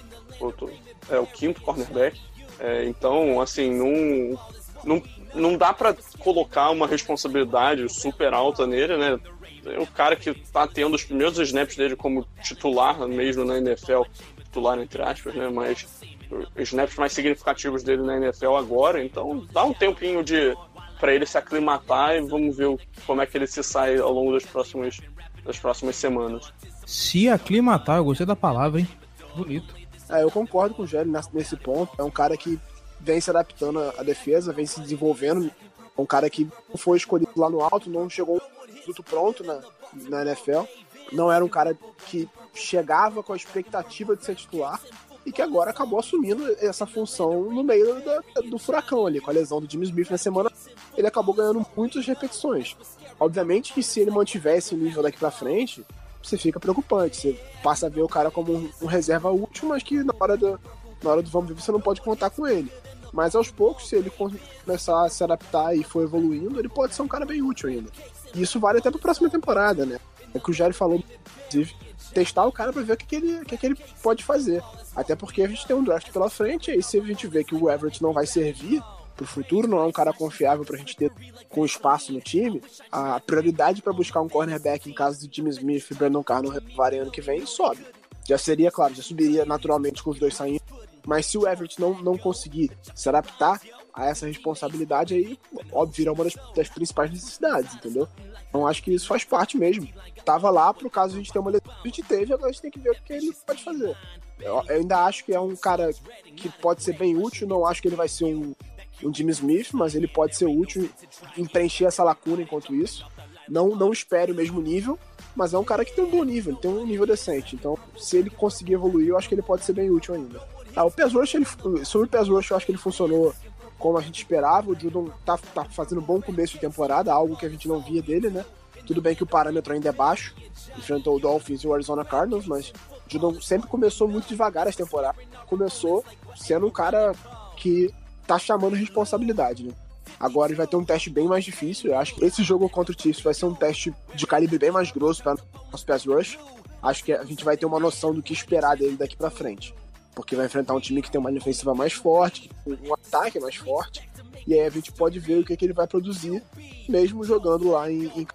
É 1.09 1.19
o 1.19 1.25
quinto 1.25 1.61
cornerback. 1.61 2.19
É, 2.59 2.85
então, 2.85 3.39
assim, 3.39 3.73
não, 3.73 4.39
não 4.83 5.01
não 5.33 5.57
dá 5.57 5.73
para 5.73 5.95
colocar 6.19 6.69
uma 6.69 6.87
responsabilidade 6.87 7.87
super 7.89 8.33
alta 8.33 8.65
nele, 8.67 8.97
né? 8.97 9.19
É 9.65 9.79
o 9.79 9.87
cara 9.87 10.15
que 10.15 10.33
tá 10.33 10.67
tendo 10.67 10.95
os 10.95 11.03
primeiros 11.03 11.37
snaps 11.37 11.75
dele 11.75 11.95
como 11.95 12.25
titular 12.41 12.97
mesmo 13.07 13.45
na 13.45 13.57
NFL, 13.57 14.03
titular 14.37 14.79
entre 14.79 15.01
aspas, 15.01 15.35
né? 15.35 15.49
Mas 15.49 15.85
os 16.31 16.69
snaps 16.69 16.95
mais 16.95 17.13
significativos 17.13 17.83
dele 17.83 18.01
na 18.01 18.17
NFL 18.17 18.55
agora, 18.55 19.03
então 19.03 19.45
dá 19.51 19.63
um 19.63 19.73
tempinho 19.73 20.23
de 20.23 20.55
para 20.99 21.15
ele 21.15 21.25
se 21.25 21.35
aclimatar 21.35 22.15
e 22.15 22.21
vamos 22.21 22.55
ver 22.55 22.77
como 23.07 23.21
é 23.23 23.25
que 23.25 23.35
ele 23.35 23.47
se 23.47 23.63
sai 23.63 23.97
ao 23.97 24.11
longo 24.11 24.33
das 24.33 24.45
próximas, 24.45 24.99
das 25.43 25.57
próximas 25.57 25.95
semanas. 25.95 26.53
Se 26.85 27.27
aclimatar, 27.27 27.97
eu 27.97 28.05
gostei 28.05 28.25
da 28.25 28.35
palavra, 28.35 28.79
hein? 28.79 28.87
Bonito. 29.35 29.73
É, 30.11 30.21
eu 30.21 30.29
concordo 30.29 30.75
com 30.75 30.83
o 30.83 30.87
Gélio 30.87 31.11
nesse 31.33 31.57
ponto. 31.57 31.91
É 31.97 32.03
um 32.03 32.11
cara 32.11 32.37
que 32.37 32.59
vem 33.03 33.19
se 33.19 33.29
adaptando 33.29 33.79
à 33.97 34.03
defesa, 34.03 34.53
vem 34.53 34.65
se 34.65 34.79
desenvolvendo. 34.79 35.51
Um 35.97 36.05
cara 36.05 36.29
que 36.29 36.49
não 36.69 36.77
foi 36.77 36.97
escolhido 36.97 37.31
lá 37.35 37.49
no 37.49 37.61
alto, 37.61 37.89
não 37.89 38.09
chegou 38.09 38.41
tudo 38.85 39.03
pronto 39.03 39.43
na, 39.43 39.59
na 39.93 40.21
NFL. 40.23 40.63
Não 41.11 41.31
era 41.31 41.43
um 41.43 41.49
cara 41.49 41.77
que 42.07 42.29
chegava 42.53 43.21
com 43.21 43.33
a 43.33 43.35
expectativa 43.35 44.15
de 44.15 44.25
ser 44.25 44.35
titular 44.35 44.79
e 45.25 45.31
que 45.31 45.41
agora 45.41 45.69
acabou 45.69 45.99
assumindo 45.99 46.43
essa 46.59 46.85
função 46.85 47.43
no 47.43 47.63
meio 47.63 48.01
do, 48.01 48.49
do 48.49 48.57
furacão 48.57 49.05
ali, 49.05 49.19
com 49.19 49.29
a 49.29 49.33
lesão 49.33 49.61
do 49.61 49.69
Jimmy 49.69 49.85
Smith 49.85 50.09
na 50.09 50.17
semana. 50.17 50.51
Ele 50.97 51.07
acabou 51.07 51.35
ganhando 51.35 51.65
muitas 51.75 52.05
repetições. 52.05 52.75
Obviamente 53.19 53.73
que 53.73 53.83
se 53.83 53.99
ele 53.99 54.11
mantiver 54.11 54.57
esse 54.57 54.73
nível 54.73 55.03
daqui 55.03 55.19
para 55.19 55.29
frente, 55.29 55.85
você 56.23 56.37
fica 56.37 56.59
preocupante. 56.59 57.17
Você 57.17 57.39
passa 57.61 57.85
a 57.85 57.89
ver 57.89 58.01
o 58.01 58.07
cara 58.07 58.31
como 58.31 58.53
um, 58.53 58.69
um 58.81 58.87
reserva 58.87 59.29
útil, 59.29 59.67
mas 59.67 59.83
que 59.83 60.03
na 60.03 60.13
hora 60.19 60.35
do, 60.35 60.59
na 61.03 61.11
hora 61.11 61.21
do 61.21 61.29
vamos 61.29 61.49
ver 61.49 61.61
você 61.61 61.71
não 61.71 61.81
pode 61.81 62.01
contar 62.01 62.29
com 62.29 62.47
ele. 62.47 62.71
Mas 63.11 63.35
aos 63.35 63.51
poucos, 63.51 63.89
se 63.89 63.95
ele 63.95 64.09
começar 64.09 65.05
a 65.05 65.09
se 65.09 65.23
adaptar 65.23 65.75
e 65.75 65.83
for 65.83 66.03
evoluindo, 66.03 66.59
ele 66.59 66.69
pode 66.69 66.95
ser 66.95 67.01
um 67.01 67.07
cara 67.07 67.25
bem 67.25 67.41
útil 67.41 67.69
ainda. 67.69 67.89
E 68.33 68.41
isso 68.41 68.59
vale 68.59 68.79
até 68.79 68.89
pra 68.89 68.99
próxima 68.99 69.29
temporada, 69.29 69.85
né? 69.85 69.99
É 70.33 70.37
o 70.37 70.41
que 70.41 70.51
o 70.51 70.53
Jair 70.53 70.73
falou, 70.73 71.03
inclusive, 71.47 71.75
testar 72.13 72.45
o 72.45 72.51
cara 72.51 72.71
pra 72.71 72.81
ver 72.81 72.93
o 72.93 72.97
que, 72.97 73.05
que, 73.05 73.15
ele, 73.15 73.41
o 73.41 73.45
que, 73.45 73.57
que 73.57 73.65
ele 73.65 73.77
pode 74.01 74.23
fazer. 74.23 74.63
Até 74.95 75.15
porque 75.15 75.41
a 75.41 75.47
gente 75.47 75.65
tem 75.65 75.75
um 75.75 75.83
draft 75.83 76.09
pela 76.11 76.29
frente, 76.29 76.69
e 76.69 76.75
aí 76.75 76.83
se 76.83 76.97
a 76.99 77.03
gente 77.03 77.27
vê 77.27 77.43
que 77.43 77.55
o 77.55 77.69
Everett 77.69 78.01
não 78.01 78.13
vai 78.13 78.25
servir 78.25 78.81
pro 79.15 79.25
futuro, 79.25 79.67
não 79.67 79.79
é 79.79 79.83
um 79.83 79.91
cara 79.91 80.13
confiável 80.13 80.65
pra 80.65 80.77
gente 80.77 80.95
ter 80.95 81.11
com 81.49 81.65
espaço 81.65 82.11
no 82.13 82.21
time, 82.21 82.61
a 82.91 83.19
prioridade 83.19 83.81
para 83.81 83.93
buscar 83.93 84.21
um 84.21 84.29
cornerback 84.29 84.89
em 84.89 84.93
caso 84.93 85.27
de 85.27 85.35
Jimmy 85.35 85.49
Smith 85.49 85.91
e 85.91 85.93
Brandon 85.93 86.23
Carno 86.23 86.49
renovarem 86.49 86.99
ano 86.99 87.11
que 87.11 87.21
vem 87.21 87.45
sobe. 87.45 87.85
Já 88.27 88.37
seria, 88.37 88.71
claro, 88.71 88.93
já 88.93 89.03
subiria 89.03 89.45
naturalmente 89.45 90.01
com 90.01 90.11
os 90.11 90.19
dois 90.19 90.35
saindo, 90.35 90.60
mas 91.05 91.25
se 91.25 91.37
o 91.37 91.47
Everett 91.47 91.79
não, 91.79 92.01
não 92.01 92.17
conseguir 92.17 92.71
se 92.93 93.09
adaptar 93.09 93.59
a 93.93 94.05
essa 94.05 94.25
responsabilidade, 94.25 95.13
aí, 95.13 95.37
óbvio, 95.71 95.97
virá 95.97 96.13
uma 96.13 96.23
das, 96.23 96.35
das, 96.55 96.69
principais 96.69 97.11
necessidades, 97.11 97.75
entendeu? 97.75 98.07
Então 98.49 98.65
acho 98.65 98.81
que 98.81 98.93
isso 98.93 99.07
faz 99.07 99.23
parte 99.23 99.57
mesmo. 99.57 99.87
Tava 100.23 100.49
lá 100.49 100.73
pro 100.73 100.89
caso 100.89 101.15
a 101.15 101.17
gente 101.17 101.31
ter 101.31 101.39
uma 101.39 101.51
lesão, 101.51 101.73
a 101.73 101.87
gente 101.87 102.03
teve, 102.03 102.33
agora 102.33 102.49
a 102.49 102.51
gente 102.51 102.61
tem 102.61 102.71
que 102.71 102.79
ver 102.79 102.91
o 102.91 102.95
que 102.95 103.13
ele 103.13 103.33
pode 103.45 103.63
fazer. 103.63 103.97
Eu, 104.39 104.63
eu, 104.67 104.75
ainda 104.77 105.05
acho 105.05 105.25
que 105.25 105.33
é 105.33 105.39
um 105.39 105.55
cara 105.55 105.91
que 106.35 106.49
pode 106.49 106.83
ser 106.83 106.97
bem 106.97 107.15
útil, 107.15 107.47
não 107.47 107.65
acho 107.65 107.81
que 107.81 107.87
ele 107.87 107.95
vai 107.95 108.07
ser 108.07 108.25
um, 108.25 108.55
um 109.03 109.13
Jimmy 109.13 109.31
Smith, 109.31 109.69
mas 109.73 109.93
ele 109.93 110.07
pode 110.07 110.35
ser 110.35 110.45
útil 110.45 110.89
em 111.37 111.45
preencher 111.45 111.85
essa 111.85 112.03
lacuna 112.03 112.41
enquanto 112.41 112.73
isso. 112.73 113.05
Não, 113.47 113.75
não 113.75 113.91
espere 113.91 114.31
o 114.31 114.35
mesmo 114.35 114.61
nível, 114.61 114.97
mas 115.35 115.53
é 115.53 115.57
um 115.57 115.63
cara 115.63 115.83
que 115.83 115.93
tem 115.93 116.05
um 116.05 116.09
bom 116.09 116.23
nível, 116.23 116.53
ele 116.53 116.61
tem 116.61 116.71
um 116.71 116.85
nível 116.85 117.05
decente. 117.05 117.55
Então, 117.55 117.77
se 117.97 118.17
ele 118.17 118.29
conseguir 118.29 118.73
evoluir, 118.73 119.09
eu 119.09 119.17
acho 119.17 119.27
que 119.27 119.35
ele 119.35 119.41
pode 119.41 119.63
ser 119.63 119.73
bem 119.73 119.89
útil 119.89 120.15
ainda. 120.15 120.41
Ah, 120.75 120.85
o 120.85 120.91
Pass 120.91 121.13
Rush, 121.13 121.35
ele, 121.35 121.45
sobre 121.85 122.07
o 122.07 122.09
Pass 122.09 122.27
Rush, 122.27 122.49
eu 122.49 122.57
acho 122.57 122.65
que 122.65 122.71
ele 122.71 122.79
funcionou 122.79 123.33
como 123.77 123.97
a 123.97 124.01
gente 124.01 124.19
esperava. 124.19 124.71
O 124.71 124.79
Judon 124.79 125.09
tá, 125.25 125.37
tá 125.37 125.65
fazendo 125.65 125.99
um 125.99 126.03
bom 126.03 126.21
começo 126.21 126.53
de 126.53 126.59
temporada, 126.59 127.11
algo 127.11 127.35
que 127.35 127.45
a 127.45 127.49
gente 127.49 127.67
não 127.67 127.81
via 127.81 128.01
dele, 128.01 128.29
né? 128.29 128.45
Tudo 128.85 129.01
bem 129.01 129.15
que 129.15 129.23
o 129.23 129.27
parâmetro 129.27 129.73
ainda 129.73 129.89
é 129.89 129.91
baixo, 129.91 130.33
enfrentou 130.77 131.15
o 131.15 131.19
Dolphins 131.19 131.61
e 131.61 131.67
o 131.67 131.73
Arizona 131.73 132.05
Cardinals, 132.05 132.45
mas 132.45 132.69
o 132.69 132.73
Judon 133.09 133.39
sempre 133.41 133.67
começou 133.67 134.07
muito 134.07 134.27
devagar 134.27 134.67
as 134.67 134.75
temporadas. 134.75 135.23
Começou 135.45 136.03
sendo 136.35 136.67
um 136.67 136.71
cara 136.71 137.13
que 137.57 137.93
tá 138.25 138.39
chamando 138.39 138.75
responsabilidade, 138.75 139.63
né? 139.63 139.73
Agora 140.19 140.51
ele 140.51 140.57
vai 140.57 140.67
ter 140.67 140.75
um 140.75 140.85
teste 140.85 141.09
bem 141.09 141.27
mais 141.27 141.43
difícil. 141.43 141.91
Eu 141.91 141.97
acho 141.97 142.15
que 142.15 142.23
esse 142.23 142.43
jogo 142.43 142.69
contra 142.69 142.95
o 142.95 142.99
Chiefs 142.99 143.23
vai 143.23 143.33
ser 143.33 143.45
um 143.45 143.55
teste 143.55 143.93
de 144.13 144.27
calibre 144.27 144.57
bem 144.57 144.71
mais 144.71 144.91
grosso 144.91 145.23
para 145.23 145.35
os 145.73 145.83
pass 145.83 146.05
rush. 146.05 146.39
Acho 146.81 147.03
que 147.03 147.11
a 147.11 147.23
gente 147.23 147.43
vai 147.43 147.57
ter 147.57 147.65
uma 147.65 147.79
noção 147.79 148.13
do 148.13 148.21
que 148.21 148.33
esperar 148.33 148.77
dele 148.77 148.97
daqui 148.97 149.15
para 149.15 149.29
frente 149.29 149.73
porque 150.15 150.35
vai 150.35 150.45
enfrentar 150.45 150.73
um 150.73 150.79
time 150.79 151.01
que 151.01 151.09
tem 151.09 151.19
uma 151.19 151.29
linha 151.29 151.41
ofensiva 151.41 151.73
mais 151.73 151.93
forte, 151.93 152.49
um 152.65 152.93
ataque 152.93 153.39
mais 153.39 153.55
forte, 153.55 154.09
e 154.47 154.53
aí 154.53 154.61
a 154.61 154.69
gente 154.69 154.91
pode 154.91 155.19
ver 155.19 155.39
o 155.39 155.43
que, 155.43 155.53
é 155.53 155.55
que 155.55 155.65
ele 155.65 155.73
vai 155.73 155.87
produzir, 155.87 156.43
mesmo 156.87 157.23
jogando 157.23 157.71
lá 157.71 157.91
em, 157.91 158.11
em 158.15 158.27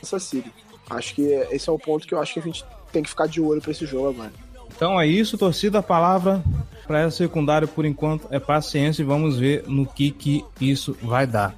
Kansas 0.00 0.22
City. 0.22 0.52
Acho 0.90 1.14
que 1.14 1.22
esse 1.50 1.68
é 1.68 1.72
o 1.72 1.78
ponto 1.78 2.06
que 2.06 2.14
eu 2.14 2.20
acho 2.20 2.34
que 2.34 2.40
a 2.40 2.42
gente 2.42 2.64
tem 2.92 3.02
que 3.02 3.08
ficar 3.08 3.26
de 3.26 3.40
olho 3.40 3.60
para 3.60 3.70
esse 3.70 3.86
jogo 3.86 4.10
agora. 4.10 4.32
Então 4.76 5.00
é 5.00 5.06
isso, 5.06 5.38
torcida. 5.38 5.78
A 5.78 5.82
palavra 5.82 6.42
para 6.86 7.00
essa 7.00 7.18
secundária 7.18 7.66
por 7.66 7.84
enquanto 7.84 8.26
é 8.30 8.38
paciência 8.38 9.02
e 9.02 9.04
vamos 9.04 9.38
ver 9.38 9.64
no 9.66 9.86
que 9.86 10.10
que 10.10 10.44
isso 10.60 10.96
vai 11.02 11.26
dar. 11.26 11.54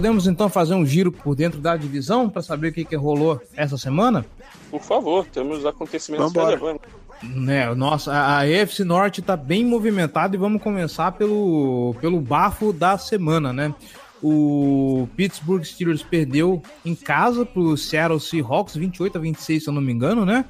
Podemos 0.00 0.26
então 0.26 0.48
fazer 0.48 0.72
um 0.72 0.86
giro 0.86 1.12
por 1.12 1.36
dentro 1.36 1.60
da 1.60 1.76
divisão 1.76 2.26
para 2.26 2.40
saber 2.40 2.68
o 2.68 2.72
que, 2.72 2.86
que 2.86 2.96
rolou 2.96 3.38
essa 3.54 3.76
semana? 3.76 4.24
Por 4.70 4.80
favor, 4.80 5.26
temos 5.26 5.66
acontecimentos 5.66 6.32
relevantes. 6.32 6.90
Né, 7.22 7.74
nossa, 7.74 8.10
a, 8.10 8.38
a 8.38 8.48
EFC 8.48 8.82
Norte 8.82 9.20
está 9.20 9.36
bem 9.36 9.62
movimentada 9.62 10.34
e 10.34 10.38
vamos 10.38 10.62
começar 10.62 11.12
pelo, 11.12 11.94
pelo 12.00 12.18
bafo 12.18 12.72
da 12.72 12.96
semana, 12.96 13.52
né? 13.52 13.74
O 14.22 15.06
Pittsburgh 15.18 15.64
Steelers 15.64 16.02
perdeu 16.02 16.62
em 16.82 16.94
casa 16.94 17.44
para 17.44 17.60
o 17.60 17.76
Seattle 17.76 18.18
Seahawks, 18.18 18.76
28 18.76 19.18
a 19.18 19.20
26, 19.20 19.62
se 19.64 19.68
eu 19.68 19.74
não 19.74 19.82
me 19.82 19.92
engano, 19.92 20.24
né? 20.24 20.46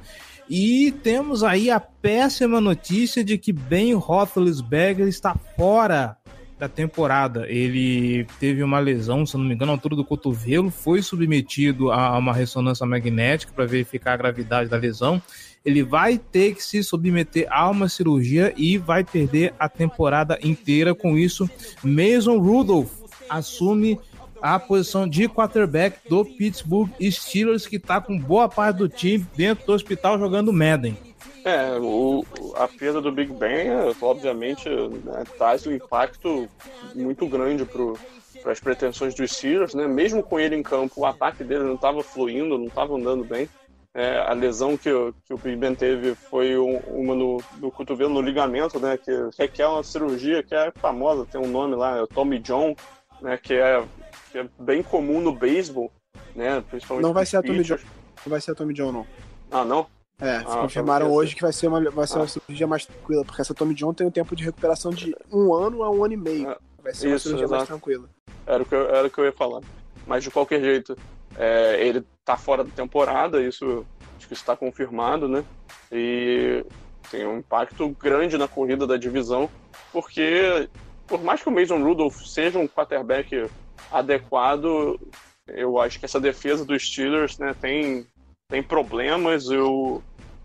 E 0.49 0.93
temos 1.03 1.43
aí 1.43 1.69
a 1.69 1.79
péssima 1.81 2.61
notícia 2.61 3.21
de 3.21 3.37
que 3.37 3.51
Ben 3.51 3.95
Roethlisberger 3.95 5.09
está 5.09 5.35
fora 5.57 6.15
da 6.61 6.69
temporada. 6.69 7.49
Ele 7.49 8.23
teve 8.39 8.61
uma 8.61 8.77
lesão, 8.77 9.25
se 9.25 9.35
não 9.35 9.43
me 9.43 9.55
engano, 9.55 9.71
à 9.71 9.75
altura 9.75 9.95
do 9.95 10.05
cotovelo, 10.05 10.69
foi 10.69 11.01
submetido 11.01 11.91
a 11.91 12.15
uma 12.15 12.31
ressonância 12.31 12.85
magnética 12.85 13.51
para 13.51 13.65
verificar 13.65 14.13
a 14.13 14.17
gravidade 14.17 14.69
da 14.69 14.77
lesão. 14.77 15.19
Ele 15.65 15.81
vai 15.81 16.19
ter 16.19 16.53
que 16.53 16.63
se 16.63 16.83
submeter 16.83 17.47
a 17.49 17.67
uma 17.67 17.89
cirurgia 17.89 18.53
e 18.55 18.77
vai 18.77 19.03
perder 19.03 19.55
a 19.57 19.67
temporada 19.67 20.37
inteira. 20.43 20.93
Com 20.93 21.17
isso, 21.17 21.49
Mason 21.83 22.37
Rudolph 22.37 22.91
assume 23.27 23.99
a 24.39 24.59
posição 24.59 25.07
de 25.07 25.27
quarterback 25.27 25.97
do 26.07 26.23
Pittsburgh 26.23 26.91
Steelers, 27.09 27.65
que 27.65 27.77
está 27.77 27.99
com 27.99 28.19
boa 28.19 28.47
parte 28.47 28.77
do 28.77 28.89
time 28.89 29.25
dentro 29.35 29.65
do 29.65 29.73
hospital 29.73 30.19
jogando 30.19 30.53
Madden. 30.53 30.95
É, 31.43 31.77
o, 31.79 32.23
a 32.55 32.67
perda 32.67 33.01
do 33.01 33.11
Big 33.11 33.33
Ben, 33.33 33.69
obviamente, 34.01 34.69
né, 34.69 35.23
traz 35.37 35.65
um 35.65 35.71
impacto 35.71 36.47
muito 36.93 37.25
grande 37.27 37.65
pro, 37.65 37.97
as 38.45 38.59
pretensões 38.59 39.13
dos 39.13 39.31
Steelers, 39.31 39.73
né? 39.73 39.87
Mesmo 39.87 40.23
com 40.23 40.39
ele 40.39 40.55
em 40.55 40.63
campo, 40.63 41.01
o 41.01 41.05
ataque 41.05 41.43
dele 41.43 41.63
não 41.63 41.75
estava 41.75 42.01
fluindo, 42.03 42.57
não 42.57 42.67
estava 42.67 42.95
andando 42.95 43.23
bem. 43.23 43.49
É, 43.93 44.19
a 44.19 44.31
lesão 44.33 44.77
que, 44.77 44.89
que 45.25 45.33
o 45.33 45.37
Big 45.37 45.57
Ben 45.57 45.75
teve 45.75 46.15
foi 46.15 46.57
um, 46.57 46.77
uma 46.87 47.13
no, 47.13 47.43
no, 47.57 47.69
cotovelo, 47.69 48.13
no 48.13 48.21
ligamento, 48.21 48.79
né? 48.79 48.97
Que 48.97 49.11
requer 49.37 49.67
uma 49.67 49.83
cirurgia 49.83 50.41
que 50.41 50.55
é 50.55 50.71
famosa, 50.75 51.25
tem 51.25 51.41
um 51.41 51.47
nome 51.47 51.75
lá, 51.75 51.97
é 51.97 52.01
o 52.01 52.07
Tommy 52.07 52.39
John, 52.39 52.73
né? 53.21 53.37
Que 53.37 53.55
é, 53.55 53.83
que 54.31 54.39
é 54.39 54.47
bem 54.57 54.81
comum 54.81 55.19
no 55.19 55.33
beisebol, 55.33 55.91
né? 56.33 56.63
Principalmente 56.69 57.03
não 57.03 57.13
vai 57.13 57.25
ser 57.25 57.37
a 57.37 57.43
Tommy 57.43 57.63
John, 57.63 57.77
não 58.25 58.29
vai 58.29 58.39
ser 58.39 58.51
a 58.51 58.55
Tommy 58.55 58.73
John, 58.73 58.91
não. 58.93 59.07
Ah, 59.51 59.65
não? 59.65 59.85
É, 60.21 60.37
ah, 60.37 60.57
confirmaram 60.61 61.11
hoje 61.11 61.35
que 61.35 61.41
vai 61.41 61.51
ser 61.51 61.67
uma, 61.67 61.81
vai 61.89 62.05
ser 62.05 62.17
ah. 62.17 62.21
uma 62.21 62.27
cirurgia 62.27 62.67
mais 62.67 62.85
tranquila, 62.85 63.25
porque 63.25 63.41
essa 63.41 63.53
Tommy 63.53 63.73
John 63.73 63.93
tem 63.93 64.05
um 64.05 64.11
tempo 64.11 64.35
de 64.35 64.43
recuperação 64.43 64.91
de 64.91 65.15
um 65.31 65.53
ano 65.53 65.83
a 65.83 65.89
um 65.89 66.03
ano 66.03 66.13
e 66.13 66.17
meio. 66.17 66.49
É, 66.49 66.57
vai 66.81 66.93
ser 66.93 67.07
uma 67.07 67.15
Isso, 67.15 67.23
cirurgia 67.23 67.45
exato. 67.45 67.57
mais 67.57 67.67
tranquila. 67.67 68.09
Era 68.45 68.63
o, 68.63 68.65
que 68.65 68.75
eu, 68.75 68.89
era 68.89 69.07
o 69.07 69.09
que 69.09 69.17
eu 69.17 69.25
ia 69.25 69.33
falar. 69.33 69.61
Mas 70.05 70.23
de 70.23 70.31
qualquer 70.31 70.61
jeito, 70.61 70.95
é, 71.35 71.83
ele 71.85 72.05
tá 72.23 72.37
fora 72.37 72.63
da 72.63 72.69
temporada, 72.69 73.41
isso 73.41 73.85
acho 74.17 74.27
que 74.27 74.33
está 74.33 74.55
confirmado, 74.55 75.27
né? 75.27 75.43
E 75.91 76.63
tem 77.09 77.25
um 77.25 77.39
impacto 77.39 77.89
grande 77.99 78.37
na 78.37 78.47
corrida 78.47 78.85
da 78.85 78.97
divisão, 78.97 79.49
porque 79.91 80.69
por 81.11 81.21
mais 81.21 81.43
que 81.43 81.49
o 81.49 81.51
Mason 81.51 81.83
Rudolph 81.83 82.21
seja 82.21 82.57
um 82.57 82.67
quarterback 82.67 83.49
adequado, 83.91 84.97
eu 85.45 85.77
acho 85.77 85.99
que 85.99 86.05
essa 86.05 86.21
defesa 86.21 86.63
dos 86.63 86.87
Steelers 86.87 87.37
né, 87.37 87.53
tem, 87.59 88.07
tem 88.47 88.63
problemas. 88.63 89.49
Eu, 89.49 90.01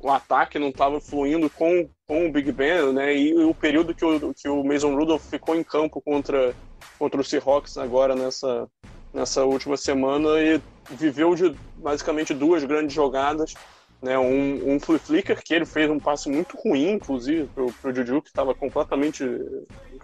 o 0.07 0.11
ataque 0.13 0.57
não 0.57 0.69
estava 0.69 1.01
fluindo 1.01 1.51
com, 1.51 1.89
com 2.07 2.27
o 2.27 2.33
Big 2.33 2.53
Ben, 2.53 2.93
né? 2.93 3.17
E, 3.17 3.35
o 3.35 3.53
período 3.53 3.93
que 3.93 4.05
o, 4.05 4.33
que 4.33 4.49
o 4.49 4.63
Mason 4.63 4.95
Rudolph 4.95 5.25
ficou 5.29 5.57
em 5.57 5.65
campo 5.65 6.01
contra, 6.01 6.55
contra 6.97 7.21
o 7.21 7.25
Seahawks 7.25 7.77
agora 7.77 8.15
nessa, 8.15 8.69
nessa 9.13 9.45
última 9.45 9.77
semana 9.77 10.29
e 10.41 10.61
viveu 10.91 11.35
de 11.35 11.53
basicamente 11.77 12.33
duas 12.33 12.63
grandes 12.63 12.95
jogadas. 12.95 13.55
Né, 14.01 14.17
um, 14.17 14.75
um 14.75 14.79
flicker 14.79 15.43
que 15.43 15.55
ele 15.55 15.65
fez 15.65 15.91
um 15.91 15.99
passe 15.99 16.29
muito 16.29 16.57
ruim, 16.57 16.93
inclusive, 16.93 17.49
pro, 17.53 17.73
pro 17.73 17.95
Juju, 17.95 18.23
que 18.23 18.29
estava 18.29 18.55
completamente, 18.55 19.25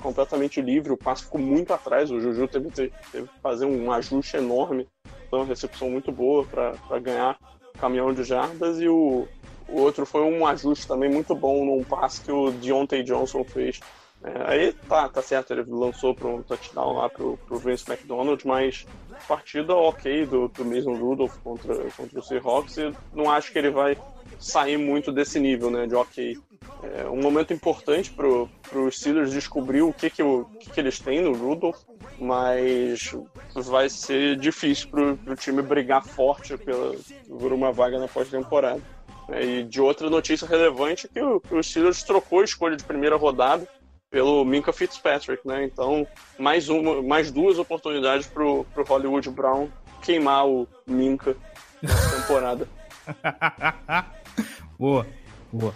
completamente 0.00 0.60
livre. 0.60 0.92
O 0.92 0.96
passe 0.96 1.24
ficou 1.24 1.40
muito 1.40 1.72
atrás. 1.72 2.10
O 2.10 2.18
Juju 2.18 2.48
teve, 2.48 2.70
teve 2.70 2.90
que 3.12 3.40
fazer 3.40 3.66
um 3.66 3.92
ajuste 3.92 4.38
enorme. 4.38 4.88
Então, 5.28 5.40
uma 5.40 5.46
recepção 5.46 5.90
muito 5.90 6.10
boa 6.10 6.44
para 6.44 6.98
ganhar 6.98 7.38
caminhão 7.78 8.12
de 8.14 8.24
jardas. 8.24 8.80
E 8.80 8.88
o, 8.88 9.28
o 9.72 9.80
outro 9.80 10.04
foi 10.04 10.22
um 10.22 10.46
ajuste 10.46 10.86
também 10.86 11.10
muito 11.10 11.34
bom 11.34 11.64
num 11.64 11.82
passe 11.82 12.20
que 12.20 12.30
o 12.30 12.50
Deontay 12.50 13.02
Johnson 13.02 13.44
fez. 13.44 13.80
É, 14.24 14.52
aí 14.52 14.72
tá, 14.88 15.08
tá 15.08 15.20
certo, 15.20 15.52
ele 15.52 15.64
lançou 15.66 16.14
para 16.14 16.28
um 16.28 16.42
touchdown 16.42 16.96
lá 16.96 17.08
pro, 17.08 17.36
pro 17.38 17.58
Vince 17.58 17.90
McDonald, 17.90 18.46
mas 18.46 18.86
partida 19.26 19.74
ok 19.74 20.26
do, 20.26 20.46
do 20.48 20.64
mesmo 20.64 20.94
Rudolph 20.94 21.36
contra, 21.42 21.74
contra 21.96 22.20
o 22.20 22.22
Seahawks 22.22 22.76
e 22.76 22.92
não 23.12 23.30
acho 23.30 23.50
que 23.50 23.58
ele 23.58 23.70
vai 23.70 23.96
sair 24.38 24.76
muito 24.76 25.10
desse 25.10 25.40
nível, 25.40 25.70
né, 25.70 25.86
de 25.86 25.94
ok. 25.94 26.38
É 26.82 27.08
um 27.08 27.20
momento 27.20 27.52
importante 27.52 28.12
para 28.12 28.78
os 28.78 28.98
Steelers 28.98 29.32
descobrir 29.32 29.82
o 29.82 29.92
que 29.92 30.10
que, 30.10 30.22
o, 30.22 30.44
que 30.58 30.70
que 30.70 30.80
eles 30.80 30.98
têm 30.98 31.20
no 31.20 31.32
Rudolph, 31.32 31.80
mas 32.18 33.14
vai 33.54 33.88
ser 33.88 34.36
difícil 34.36 34.88
para 34.88 35.32
o 35.32 35.36
time 35.36 35.62
brigar 35.62 36.04
forte 36.04 36.56
pela, 36.56 36.94
por 37.28 37.52
uma 37.52 37.72
vaga 37.72 37.98
na 37.98 38.08
pós-temporada. 38.08 38.80
É, 39.32 39.44
e 39.44 39.64
de 39.64 39.80
outra 39.80 40.10
notícia 40.10 40.46
relevante 40.46 41.08
que 41.08 41.20
o, 41.20 41.40
que 41.40 41.54
o 41.54 41.62
Steelers 41.62 42.02
trocou 42.02 42.40
a 42.40 42.44
escolha 42.44 42.76
de 42.76 42.84
primeira 42.84 43.16
rodada 43.16 43.66
pelo 44.10 44.44
Minka 44.44 44.72
Fitzpatrick, 44.74 45.46
né? 45.48 45.64
Então, 45.64 46.06
mais 46.38 46.68
uma, 46.68 47.00
mais 47.02 47.30
duas 47.30 47.58
oportunidades 47.58 48.26
pro, 48.26 48.64
pro 48.74 48.84
Hollywood 48.84 49.30
Brown 49.30 49.68
queimar 50.02 50.46
o 50.46 50.68
Minka 50.86 51.34
nessa 51.80 52.16
temporada. 52.20 52.68
boa, 54.78 55.06
boa. 55.50 55.74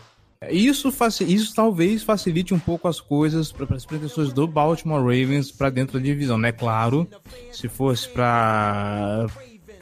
Isso, 0.50 0.92
isso 1.26 1.54
talvez 1.54 2.02
facilite 2.02 2.52
um 2.52 2.58
pouco 2.58 2.86
as 2.86 3.00
coisas 3.00 3.50
para 3.50 3.74
as 3.74 3.86
pretensões 3.86 4.34
do 4.34 4.46
Baltimore 4.46 5.00
Ravens 5.00 5.50
para 5.50 5.70
dentro 5.70 5.98
da 5.98 6.04
divisão, 6.04 6.36
né? 6.36 6.52
Claro, 6.52 7.08
se 7.50 7.68
fosse 7.68 8.06
para 8.10 9.26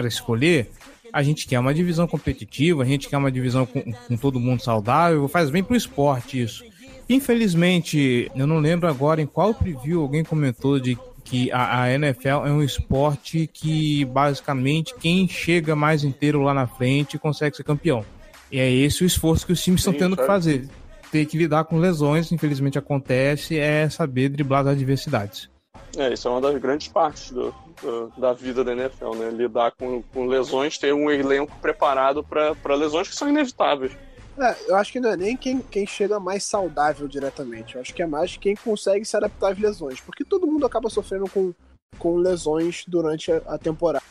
escolher, 0.05 0.70
a 1.15 1.23
gente 1.23 1.47
quer 1.47 1.61
uma 1.61 1.73
divisão 1.73 2.09
competitiva, 2.09 2.83
a 2.83 2.87
gente 2.87 3.09
quer 3.09 3.17
uma 3.17 3.31
divisão 3.31 3.65
com, 3.65 3.81
com 3.81 4.17
todo 4.17 4.41
mundo 4.41 4.61
saudável, 4.61 5.29
faz 5.29 5.49
bem 5.49 5.62
pro 5.62 5.77
esporte 5.77 6.43
isso. 6.43 6.65
Infelizmente, 7.09 8.29
eu 8.35 8.49
não 8.49 8.59
lembro 8.59 8.89
agora 8.89 9.23
em 9.23 9.27
qual 9.27 9.55
preview 9.55 10.01
alguém 10.01 10.25
comentou 10.25 10.81
de 10.81 10.99
que 11.23 11.53
a, 11.53 11.83
a, 11.83 11.93
NFL 11.93 12.29
é 12.29 12.51
um 12.51 12.62
esporte 12.65 13.47
que 13.47 14.05
basicamente 14.07 14.93
quem 14.99 15.29
chega 15.29 15.77
mais 15.77 16.03
inteiro 16.03 16.43
lá 16.43 16.53
na 16.53 16.67
frente 16.67 17.17
consegue 17.17 17.57
ser 17.57 17.62
campeão. 17.62 18.05
E 18.51 18.59
é 18.59 18.69
esse 18.69 19.05
o 19.05 19.07
esforço 19.07 19.47
que 19.47 19.53
os 19.53 19.62
times 19.62 19.83
estão 19.83 19.93
tendo 19.93 20.17
que 20.17 20.27
fazer. 20.27 20.69
Ter 21.12 21.27
que 21.27 21.39
lidar 21.39 21.62
com 21.65 21.79
lesões, 21.79 22.33
infelizmente 22.33 22.77
acontece, 22.77 23.57
é 23.57 23.89
saber 23.89 24.31
driblar 24.31 24.62
as 24.62 24.73
adversidades. 24.73 25.49
É, 25.97 26.12
isso 26.12 26.26
é 26.26 26.30
uma 26.30 26.40
das 26.40 26.61
grandes 26.61 26.88
partes 26.88 27.30
do, 27.30 27.55
do, 27.80 28.12
da 28.16 28.32
vida 28.32 28.64
da 28.64 28.72
NFL, 28.72 29.14
né? 29.14 29.30
Lidar 29.30 29.72
com, 29.72 30.03
com 30.03 30.26
lesões, 30.26 30.78
ter 30.78 30.92
um 30.92 31.11
elenco 31.11 31.57
preparado 31.61 32.24
para 32.24 32.74
lesões 32.74 33.09
que 33.09 33.14
são 33.14 33.28
inevitáveis. 33.28 33.92
É, 34.36 34.57
eu 34.66 34.76
acho 34.76 34.90
que 34.90 34.99
não 34.99 35.11
é 35.11 35.16
nem 35.16 35.36
quem, 35.36 35.61
quem 35.61 35.86
chega 35.86 36.18
mais 36.18 36.42
saudável 36.45 37.07
diretamente. 37.07 37.76
Eu 37.76 37.80
acho 37.80 37.95
que 37.95 38.03
é 38.03 38.07
mais 38.07 38.36
quem 38.36 38.57
consegue 38.57 39.05
se 39.05 39.16
adaptar 39.16 39.53
às 39.53 39.59
lesões. 39.59 40.01
Porque 40.01 40.24
todo 40.24 40.47
mundo 40.47 40.66
acaba 40.66 40.90
sofrendo 40.90 41.30
com, 41.30 41.55
com 41.99 42.16
lesões 42.16 42.84
durante 42.88 43.30
a, 43.30 43.36
a 43.47 43.59
temporada. 43.59 44.03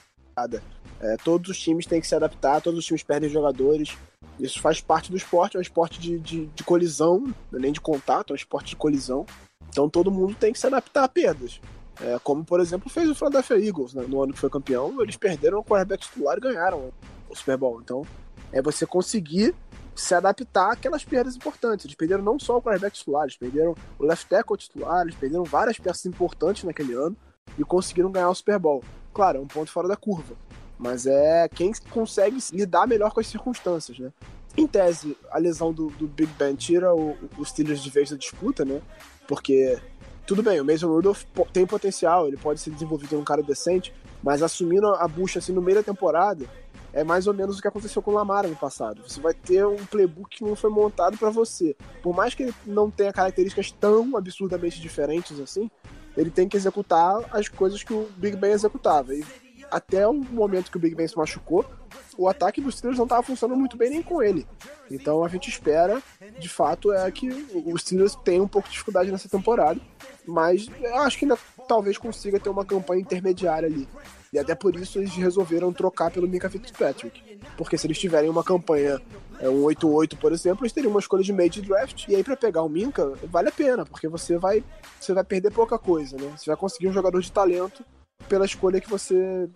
É, 1.02 1.18
todos 1.18 1.50
os 1.52 1.60
times 1.60 1.86
têm 1.86 2.00
que 2.00 2.08
se 2.08 2.16
adaptar, 2.16 2.62
todos 2.62 2.80
os 2.80 2.86
times 2.86 3.04
perdem 3.04 3.30
jogadores. 3.30 3.98
Isso 4.40 4.62
faz 4.62 4.80
parte 4.80 5.12
do 5.12 5.18
esporte, 5.18 5.58
é 5.58 5.60
um 5.60 5.62
esporte 5.62 6.00
de, 6.00 6.18
de, 6.18 6.46
de 6.48 6.64
colisão, 6.64 7.34
é 7.54 7.60
nem 7.60 7.74
de 7.74 7.82
contato, 7.82 8.32
é 8.32 8.34
um 8.34 8.38
esporte 8.38 8.70
de 8.70 8.76
colisão. 8.78 9.26
Então 9.68 9.90
todo 9.90 10.12
mundo 10.12 10.36
tem 10.36 10.54
que 10.54 10.60
se 10.60 10.68
adaptar 10.68 11.04
a 11.04 11.10
perdas. 11.10 11.60
É, 12.02 12.20
como, 12.24 12.44
por 12.44 12.60
exemplo, 12.60 12.90
fez 12.90 13.10
o 13.10 13.16
Philadelphia 13.16 13.56
Eagles 13.56 13.94
né, 13.94 14.04
no 14.08 14.22
ano 14.22 14.34
que 14.34 14.40
foi 14.40 14.50
campeão. 14.50 15.02
Eles 15.02 15.16
perderam 15.16 15.60
o 15.60 15.64
quarterback 15.64 16.04
titular 16.04 16.38
e 16.38 16.42
ganharam 16.42 16.92
o 17.30 17.36
Super 17.36 17.58
Bowl. 17.58 17.80
Então, 17.82 18.06
é 18.52 18.62
você 18.62 18.86
conseguir 18.86 19.54
se 19.96 20.14
adaptar 20.16 20.72
àquelas 20.72 21.04
perdas 21.04 21.36
importantes. 21.36 21.86
Eles 21.86 21.96
perderam 21.96 22.24
não 22.24 22.40
só 22.40 22.58
o 22.58 22.62
quarterback 22.62 22.98
titular, 22.98 23.24
eles 23.24 23.36
perderam 23.36 23.76
o 24.00 24.06
left 24.06 24.28
tackle 24.28 24.58
titular, 24.58 25.02
eles 25.04 25.16
perderam 25.16 25.44
várias 25.44 25.78
peças 25.78 26.06
importantes 26.06 26.64
naquele 26.64 26.94
ano 26.94 27.16
e 27.58 27.64
conseguiram 27.64 28.12
ganhar 28.12 28.30
o 28.30 28.36
Super 28.36 28.58
Bowl. 28.60 28.84
Claro, 29.14 29.38
é 29.38 29.42
um 29.42 29.48
ponto 29.48 29.72
fora 29.72 29.88
da 29.88 29.96
curva, 29.96 30.36
mas 30.78 31.06
é 31.06 31.48
quem 31.48 31.72
consegue 31.92 32.38
lidar 32.52 32.88
melhor 32.88 33.12
com 33.12 33.20
as 33.20 33.28
circunstâncias, 33.28 34.00
né? 34.00 34.12
Em 34.56 34.68
tese, 34.68 35.18
a 35.32 35.40
lesão 35.40 35.74
do, 35.74 35.88
do 35.88 36.08
Big 36.08 36.32
Ben 36.38 36.56
tira 36.56 36.94
os 36.94 37.50
Steelers 37.50 37.82
de 37.82 37.90
vez 37.90 38.12
da 38.12 38.18
disputa, 38.18 38.64
né? 38.64 38.82
Porque, 39.28 39.80
tudo 40.26 40.42
bem, 40.42 40.60
o 40.60 40.66
Mason 40.66 40.88
Rudolph 40.88 41.24
tem 41.52 41.66
potencial, 41.66 42.28
ele 42.28 42.38
pode 42.38 42.60
ser 42.60 42.72
desenvolvido 42.72 43.16
num 43.16 43.24
cara 43.24 43.44
decente, 43.44 43.94
mas 44.22 44.42
assumindo 44.42 44.88
a 44.88 45.08
bucha 45.08 45.40
assim 45.40 45.52
no 45.52 45.62
meio 45.62 45.78
da 45.78 45.84
temporada, 45.84 46.46
é 46.94 47.04
mais 47.04 47.28
ou 47.28 47.34
menos 47.34 47.58
o 47.58 47.62
que 47.62 47.68
aconteceu 47.68 48.02
com 48.02 48.12
o 48.12 48.14
Lamar 48.14 48.48
no 48.48 48.56
passado. 48.56 49.02
Você 49.08 49.20
vai 49.20 49.34
ter 49.34 49.66
um 49.66 49.84
playbook 49.86 50.38
que 50.38 50.44
não 50.44 50.56
foi 50.56 50.70
montado 50.70 51.18
para 51.18 51.30
você. 51.30 51.76
Por 52.02 52.16
mais 52.16 52.36
que 52.36 52.44
ele 52.44 52.54
não 52.66 52.90
tenha 52.90 53.12
características 53.12 53.72
tão 53.72 54.16
absurdamente 54.16 54.80
diferentes 54.80 55.40
assim, 55.40 55.70
ele 56.16 56.30
tem 56.30 56.48
que 56.48 56.56
executar 56.56 57.20
as 57.32 57.50
coisas 57.50 57.84
que 57.84 57.94
o 57.94 58.08
Big 58.16 58.38
Ben 58.38 58.52
executava. 58.52 59.14
E 59.14 59.26
até 59.74 60.08
o 60.08 60.14
momento 60.14 60.70
que 60.70 60.78
o 60.78 60.80
Big 60.80 60.94
Ben 60.94 61.08
se 61.08 61.18
machucou, 61.18 61.66
o 62.16 62.30
ataque 62.30 62.62
dos 62.62 62.78
Steelers 62.78 62.98
não 62.98 63.06
estava 63.06 63.24
funcionando 63.24 63.58
muito 63.58 63.76
bem 63.76 63.90
nem 63.90 64.04
com 64.04 64.22
ele. 64.22 64.46
Então 64.92 65.24
a 65.24 65.28
gente 65.28 65.50
espera, 65.50 66.00
de 66.38 66.48
fato, 66.48 66.94
é 66.94 67.10
que 67.12 67.28
os 67.66 67.82
Steelers 67.82 68.16
tenham 68.24 68.46
um 68.46 68.48
pouco 68.48 68.68
de 68.68 68.74
dificuldade 68.74 69.12
nessa 69.12 69.28
temporada, 69.28 69.82
mas 70.28 70.70
eu 70.80 70.96
acho 70.98 71.18
que 71.18 71.26
ainda 71.26 71.38
talvez 71.68 71.98
consiga 71.98 72.40
ter 72.40 72.50
uma 72.50 72.64
campanha 72.64 73.02
intermediária 73.02 73.68
ali. 73.68 73.88
E 74.32 74.38
até 74.38 74.54
por 74.54 74.76
isso 74.76 75.00
eles 75.00 75.14
resolveram 75.16 75.74
trocar 75.74 76.12
pelo 76.12 76.28
Mika 76.28 76.50
Fitzpatrick. 76.50 77.40
Porque 77.58 77.78
se 77.78 77.88
eles 77.88 78.00
tiverem 78.00 78.30
uma 78.30 78.44
campanha, 78.44 79.00
é, 79.40 79.50
um 79.50 79.64
8-8, 79.64 80.18
por 80.18 80.32
exemplo, 80.32 80.64
eles 80.64 80.74
teriam 80.74 80.90
uma 80.92 81.00
escolha 81.00 81.24
de 81.24 81.32
meio 81.32 81.50
de 81.50 81.62
draft. 81.62 82.08
E 82.08 82.16
aí, 82.16 82.24
para 82.24 82.36
pegar 82.36 82.64
o 82.64 82.70
Minka, 82.70 83.14
vale 83.26 83.50
a 83.50 83.52
pena, 83.52 83.86
porque 83.86 84.08
você 84.08 84.38
vai, 84.38 84.64
você 85.00 85.14
vai 85.14 85.24
perder 85.24 85.52
pouca 85.52 85.78
coisa, 85.78 86.18
né? 86.18 86.34
Você 86.36 86.48
vai 86.48 86.58
conseguir 86.58 86.88
um 86.88 86.94
jogador 86.94 87.22
de 87.22 87.32
talento 87.32 87.86
pela 88.28 88.46
escolha 88.46 88.82
que 88.82 88.90
você 88.90 89.50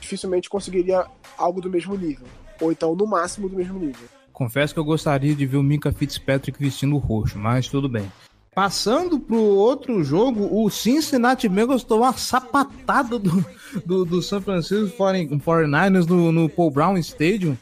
dificilmente 0.00 0.48
conseguiria 0.48 1.06
algo 1.36 1.60
do 1.60 1.70
mesmo 1.70 1.96
nível. 1.96 2.26
Ou 2.60 2.72
então, 2.72 2.94
no 2.94 3.06
máximo, 3.06 3.48
do 3.48 3.56
mesmo 3.56 3.78
nível. 3.78 4.08
Confesso 4.32 4.72
que 4.72 4.80
eu 4.80 4.84
gostaria 4.84 5.34
de 5.34 5.46
ver 5.46 5.56
o 5.56 5.62
Minka 5.62 5.92
Fitzpatrick 5.92 6.58
vestindo 6.58 6.96
roxo, 6.96 7.38
mas 7.38 7.68
tudo 7.68 7.88
bem. 7.88 8.10
Passando 8.54 9.20
pro 9.20 9.36
outro 9.36 10.02
jogo, 10.02 10.48
o 10.50 10.68
Cincinnati 10.70 11.48
Bengals 11.48 11.84
tomou 11.84 12.04
uma 12.04 12.12
sapatada 12.14 13.18
do, 13.18 13.44
do, 13.86 14.04
do 14.04 14.22
San 14.22 14.40
Francisco 14.40 14.96
49ers 14.96 16.06
no, 16.06 16.32
no 16.32 16.48
Paul 16.48 16.70
Brown 16.70 16.96
Stadium. 16.98 17.56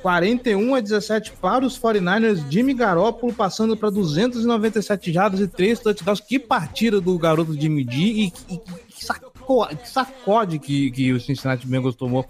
41 0.00 0.74
a 0.74 0.80
17 0.80 1.32
para 1.40 1.64
os 1.64 1.78
49ers. 1.78 2.44
Jimmy 2.50 2.74
Garoppolo 2.74 3.32
passando 3.32 3.76
para 3.76 3.90
297 3.90 5.12
jardas 5.12 5.40
e 5.40 5.46
3 5.46 5.78
touchdowns. 5.78 6.20
Que 6.20 6.38
partida 6.38 7.00
do 7.00 7.16
garoto 7.18 7.54
Jimmy 7.54 7.84
G 7.84 7.98
e, 7.98 8.32
e, 8.48 8.58
que 8.58 8.82
que 8.88 9.04
sacode 9.84 10.58
que, 10.58 10.90
que 10.90 11.12
o 11.12 11.20
Cincinnati 11.20 11.66
Bengals 11.66 11.96
tomou. 11.96 12.26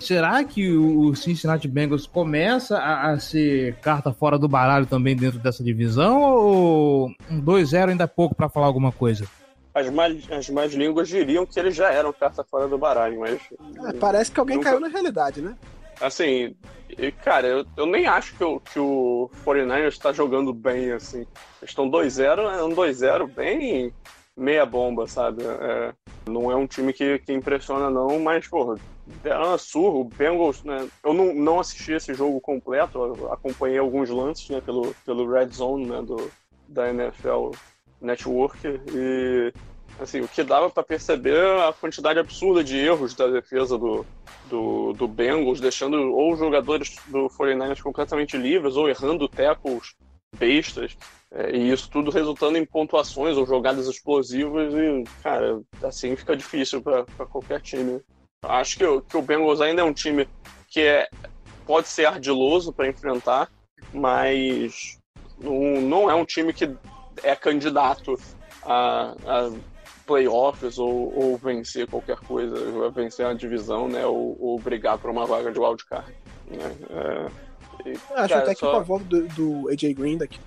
Será 0.00 0.44
que 0.44 0.70
o 0.70 1.14
Cincinnati 1.16 1.66
Bengals 1.66 2.06
começa 2.06 2.78
a, 2.78 3.10
a, 3.10 3.18
ser 3.18 3.74
carta 3.76 4.12
fora 4.12 4.38
do 4.38 4.48
baralho 4.48 4.86
também 4.86 5.16
dentro 5.16 5.40
dessa 5.40 5.62
divisão? 5.62 6.22
Ou 6.22 7.08
um 7.28 7.42
2-0 7.42 7.90
ainda 7.90 8.04
é 8.04 8.06
pouco 8.06 8.34
para 8.34 8.48
falar 8.48 8.66
alguma 8.66 8.92
coisa? 8.92 9.26
As 9.74 9.90
mais, 9.90 10.30
as 10.30 10.48
mais 10.50 10.72
línguas 10.72 11.08
diriam 11.08 11.44
que 11.44 11.58
eles 11.58 11.74
já 11.74 11.90
eram 11.90 12.12
carta 12.12 12.44
fora 12.44 12.68
do 12.68 12.78
baralho, 12.78 13.20
mas. 13.20 13.40
É, 13.86 13.92
parece 13.94 14.30
que 14.30 14.38
alguém 14.38 14.56
nunca... 14.56 14.70
caiu 14.70 14.80
na 14.80 14.88
realidade, 14.88 15.42
né? 15.42 15.56
Assim, 16.00 16.54
cara, 17.24 17.48
eu, 17.48 17.66
eu 17.76 17.86
nem 17.86 18.06
acho 18.06 18.36
que 18.36 18.44
o, 18.44 18.60
que 18.60 18.78
o 18.78 19.28
49ers 19.44 19.88
está 19.88 20.12
jogando 20.12 20.54
bem, 20.54 20.92
assim. 20.92 21.26
Eles 21.60 21.70
estão 21.70 21.90
2-0, 21.90 22.38
é 22.38 22.62
um 22.62 22.70
2-0 22.70 23.28
bem 23.34 23.92
meia 24.38 24.64
bomba, 24.64 25.06
sabe? 25.06 25.42
É, 25.44 25.92
não 26.28 26.50
é 26.50 26.56
um 26.56 26.66
time 26.66 26.92
que, 26.92 27.18
que 27.18 27.32
impressiona, 27.32 27.90
não, 27.90 28.18
mas, 28.20 28.46
porra, 28.46 28.76
deram 29.22 29.48
uma 29.48 29.58
surra. 29.58 29.98
O 29.98 30.04
Bengals, 30.04 30.62
né? 30.62 30.88
Eu 31.04 31.12
não, 31.12 31.34
não 31.34 31.60
assisti 31.60 31.92
esse 31.92 32.14
jogo 32.14 32.40
completo, 32.40 33.28
acompanhei 33.30 33.78
alguns 33.78 34.08
lances, 34.08 34.48
né, 34.48 34.60
pelo, 34.60 34.94
pelo 35.04 35.30
Red 35.30 35.48
Zone, 35.48 35.86
né, 35.86 36.02
do, 36.02 36.30
da 36.68 36.88
NFL 36.90 37.50
Network, 38.00 38.58
e, 38.94 39.52
assim, 39.98 40.20
o 40.20 40.28
que 40.28 40.44
dava 40.44 40.70
para 40.70 40.82
perceber 40.82 41.40
a 41.60 41.72
quantidade 41.72 42.18
absurda 42.18 42.62
de 42.62 42.76
erros 42.76 43.14
da 43.14 43.26
defesa 43.26 43.76
do, 43.76 44.06
do, 44.48 44.92
do 44.92 45.08
Bengals, 45.08 45.60
deixando 45.60 46.14
ou 46.14 46.36
jogadores 46.36 46.96
do 47.08 47.28
49ers 47.28 47.82
completamente 47.82 48.36
livres, 48.36 48.76
ou 48.76 48.88
errando 48.88 49.28
tackles 49.28 49.94
bestas. 50.36 50.96
É, 51.30 51.54
e 51.54 51.70
isso 51.70 51.90
tudo 51.90 52.10
resultando 52.10 52.56
em 52.56 52.64
pontuações 52.64 53.36
ou 53.36 53.46
jogadas 53.46 53.86
explosivas 53.86 54.72
e, 54.74 55.04
cara, 55.22 55.60
assim 55.82 56.16
fica 56.16 56.36
difícil 56.36 56.80
para 56.80 57.04
qualquer 57.26 57.60
time. 57.60 58.00
Acho 58.42 58.78
que, 58.78 59.00
que 59.02 59.16
o 59.16 59.22
Bengals 59.22 59.60
ainda 59.60 59.82
é 59.82 59.84
um 59.84 59.92
time 59.92 60.28
que 60.68 60.80
é, 60.80 61.08
pode 61.66 61.88
ser 61.88 62.06
ardiloso 62.06 62.72
para 62.72 62.88
enfrentar, 62.88 63.50
mas 63.92 64.98
não, 65.38 65.80
não 65.80 66.10
é 66.10 66.14
um 66.14 66.24
time 66.24 66.52
que 66.52 66.74
é 67.22 67.36
candidato 67.36 68.18
a, 68.62 69.14
a 69.26 69.52
playoffs 70.06 70.78
ou, 70.78 71.12
ou, 71.14 71.36
vencer 71.36 71.86
qualquer 71.86 72.16
coisa, 72.20 72.90
vencer 72.90 73.26
a 73.26 73.34
divisão, 73.34 73.86
né, 73.86 74.06
ou, 74.06 74.36
ou 74.40 74.58
brigar 74.58 74.96
por 74.96 75.10
uma 75.10 75.26
vaga 75.26 75.52
de 75.52 75.58
wildcard. 75.58 76.10
Né? 76.46 76.76
É, 76.88 77.90
e, 77.90 77.92
Acho 77.92 78.28
cara, 78.28 78.38
até 78.38 78.54
que 78.54 78.60
só... 78.60 78.76
a 78.76 78.80
volta 78.80 79.04
do, 79.04 79.28
do 79.28 79.68
AJ 79.68 79.92
Green 79.92 80.16
daqui 80.16 80.38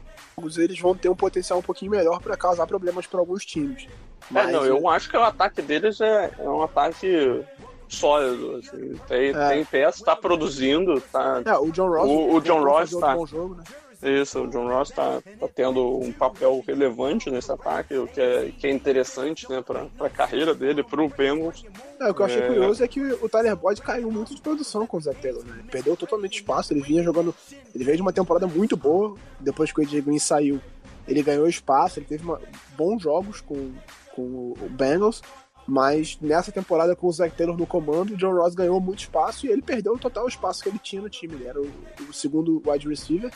eles 0.58 0.80
vão 0.80 0.96
ter 0.96 1.10
um 1.10 1.16
potencial 1.16 1.60
um 1.60 1.62
pouquinho 1.62 1.92
melhor 1.92 2.22
para 2.22 2.38
causar 2.38 2.68
problemas 2.68 3.08
para 3.08 3.20
alguns 3.20 3.46
times. 3.46 3.88
Mas, 4.30 4.50
é, 4.50 4.52
não, 4.52 4.66
eu 4.66 4.88
acho 4.88 5.10
que 5.10 5.18
o 5.18 5.24
ataque 5.24 5.62
deles 5.62 6.00
é, 6.00 6.32
é 6.38 6.50
um 6.50 6.62
ataque 6.62 7.44
sólido. 7.88 8.58
Assim. 8.58 8.94
Tem, 9.08 9.30
é. 9.30 9.50
tem 9.50 9.66
peça, 9.66 10.04
tá 10.04 10.16
produzindo. 10.16 11.00
Tá... 11.02 11.42
É, 11.46 11.58
o 11.58 11.72
John 11.72 11.90
Ross, 11.90 12.10
o, 12.10 12.36
o 12.36 12.42
John 12.42 12.64
Ross 12.64 12.92
tá. 12.92 13.18
Um 13.18 13.28
jogo, 13.28 13.56
né? 13.56 13.64
Isso, 14.04 14.42
o 14.42 14.48
John 14.48 14.68
Ross 14.68 14.90
tá, 14.90 15.22
tá 15.22 15.48
tendo 15.48 16.00
um 16.00 16.12
papel 16.12 16.64
relevante 16.66 17.30
nesse 17.30 17.52
ataque, 17.52 17.96
o 17.96 18.08
que 18.08 18.20
é, 18.20 18.52
que 18.52 18.66
é 18.66 18.72
interessante 18.72 19.48
né, 19.50 19.62
para 19.62 19.88
a 20.00 20.10
carreira 20.10 20.56
dele, 20.56 20.84
para 20.84 21.04
o 21.04 21.08
Bengals. 21.08 21.64
É, 22.00 22.10
o 22.10 22.14
que 22.14 22.22
eu 22.22 22.26
achei 22.26 22.42
é... 22.42 22.48
curioso 22.48 22.84
é 22.84 22.88
que 22.88 23.00
o 23.00 23.30
Tyler 23.30 23.56
Boyd 23.56 23.80
caiu 23.82 24.12
muito 24.12 24.34
de 24.34 24.42
produção 24.42 24.88
com 24.88 24.98
o 24.98 25.02
Zach 25.02 25.20
Taylor, 25.22 25.46
né? 25.46 25.58
Ele 25.60 25.70
perdeu 25.70 25.96
totalmente 25.96 26.36
espaço, 26.36 26.74
ele 26.74 26.82
vinha 26.82 27.04
jogando. 27.04 27.34
Ele 27.76 27.84
veio 27.84 27.98
de 27.98 28.02
uma 28.02 28.12
temporada 28.14 28.48
muito 28.48 28.76
boa, 28.76 29.16
depois 29.40 29.72
que 29.72 29.80
o 29.80 29.84
AJ 29.84 30.02
Green 30.02 30.20
saiu, 30.20 30.60
ele 31.08 31.22
ganhou 31.22 31.48
espaço, 31.48 32.00
ele 32.00 32.08
teve 32.08 32.24
uma, 32.24 32.42
bons 32.76 33.04
jogos 33.04 33.42
com, 33.42 33.72
com 34.16 34.54
o 34.60 34.70
Bengals, 34.70 35.22
mas 35.68 36.18
nessa 36.20 36.52
temporada 36.52 36.96
com 36.96 37.08
o 37.08 37.12
Zach 37.12 37.36
Taylor 37.36 37.56
no 37.56 37.68
comando, 37.68 38.14
o 38.14 38.18
John 38.18 38.34
Ross 38.34 38.56
ganhou 38.56 38.80
muito 38.80 39.00
espaço 39.00 39.46
e 39.46 39.50
ele 39.50 39.62
perdeu 39.62 39.94
o 39.94 40.00
total 40.00 40.28
espaço 40.28 40.64
que 40.64 40.70
ele 40.70 40.80
tinha 40.80 41.02
no 41.02 41.10
time. 41.10 41.36
Ele 41.36 41.48
era 41.48 41.62
o, 41.62 41.70
o 42.10 42.14
segundo 42.14 42.62
wide 42.66 42.88
receiver 42.88 43.32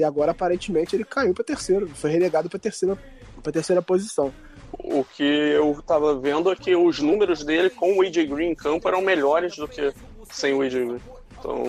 e 0.00 0.04
agora, 0.04 0.32
aparentemente, 0.32 0.96
ele 0.96 1.04
caiu 1.04 1.34
para 1.34 1.44
terceiro, 1.44 1.86
foi 1.88 2.10
relegado 2.10 2.48
para 2.48 2.58
terceira, 2.58 2.98
pra 3.42 3.52
terceira 3.52 3.82
posição. 3.82 4.32
O 4.72 5.04
que 5.04 5.22
eu 5.22 5.82
tava 5.86 6.18
vendo 6.18 6.50
é 6.50 6.56
que 6.56 6.74
os 6.74 7.00
números 7.00 7.44
dele 7.44 7.70
com 7.70 7.98
o 7.98 8.02
AJ 8.02 8.26
Green 8.28 8.50
em 8.50 8.54
campo 8.54 8.88
eram 8.88 9.02
melhores 9.02 9.56
do 9.56 9.68
que 9.68 9.92
sem 10.30 10.54
o 10.54 10.62
AJ 10.62 10.74
Green. 10.74 11.00
Então, 11.38 11.64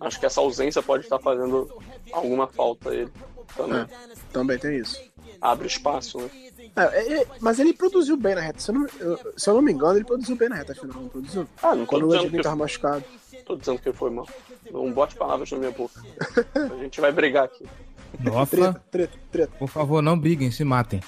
acho 0.00 0.20
que 0.20 0.26
essa 0.26 0.40
ausência 0.40 0.82
pode 0.82 1.04
estar 1.04 1.18
fazendo 1.18 1.70
alguma 2.12 2.46
falta 2.46 2.90
a 2.90 2.94
ele 2.94 3.10
também. 3.56 3.80
É, 3.80 3.88
também 4.32 4.58
tem 4.58 4.76
isso. 4.78 5.09
Abre 5.40 5.66
espaço, 5.66 6.18
né? 6.18 6.30
É, 6.76 7.26
mas 7.40 7.58
ele 7.58 7.72
produziu 7.72 8.16
bem 8.16 8.34
na 8.34 8.40
reta. 8.40 8.60
Se 8.60 8.70
eu, 8.70 8.74
não, 8.74 8.86
eu, 8.98 9.18
se 9.36 9.48
eu 9.48 9.54
não 9.54 9.62
me 9.62 9.72
engano, 9.72 9.96
ele 9.96 10.04
produziu 10.04 10.36
bem 10.36 10.48
na 10.48 10.56
reta 10.56 10.74
final, 10.74 11.00
não 11.00 11.08
produziu? 11.08 11.46
Ah, 11.62 11.74
não 11.74 11.86
Quando 11.86 12.08
o 12.08 12.30
Green 12.30 12.42
tava 12.42 12.56
machucado. 12.56 13.04
Tô 13.44 13.56
dizendo 13.56 13.80
que 13.80 13.88
ele 13.88 13.96
foi 13.96 14.10
mal. 14.10 14.28
Não 14.70 14.92
bote 14.92 15.16
palavras 15.16 15.50
na 15.50 15.58
minha 15.58 15.70
boca. 15.70 16.00
A 16.54 16.82
gente 16.82 17.00
vai 17.00 17.10
brigar 17.10 17.44
aqui. 17.44 17.66
Nossa. 18.20 18.56
Treta, 18.56 18.82
treta, 18.90 19.18
treta. 19.30 19.52
Por 19.58 19.68
favor, 19.68 20.02
não 20.02 20.18
briguem, 20.18 20.50
se 20.50 20.64
matem. 20.64 21.00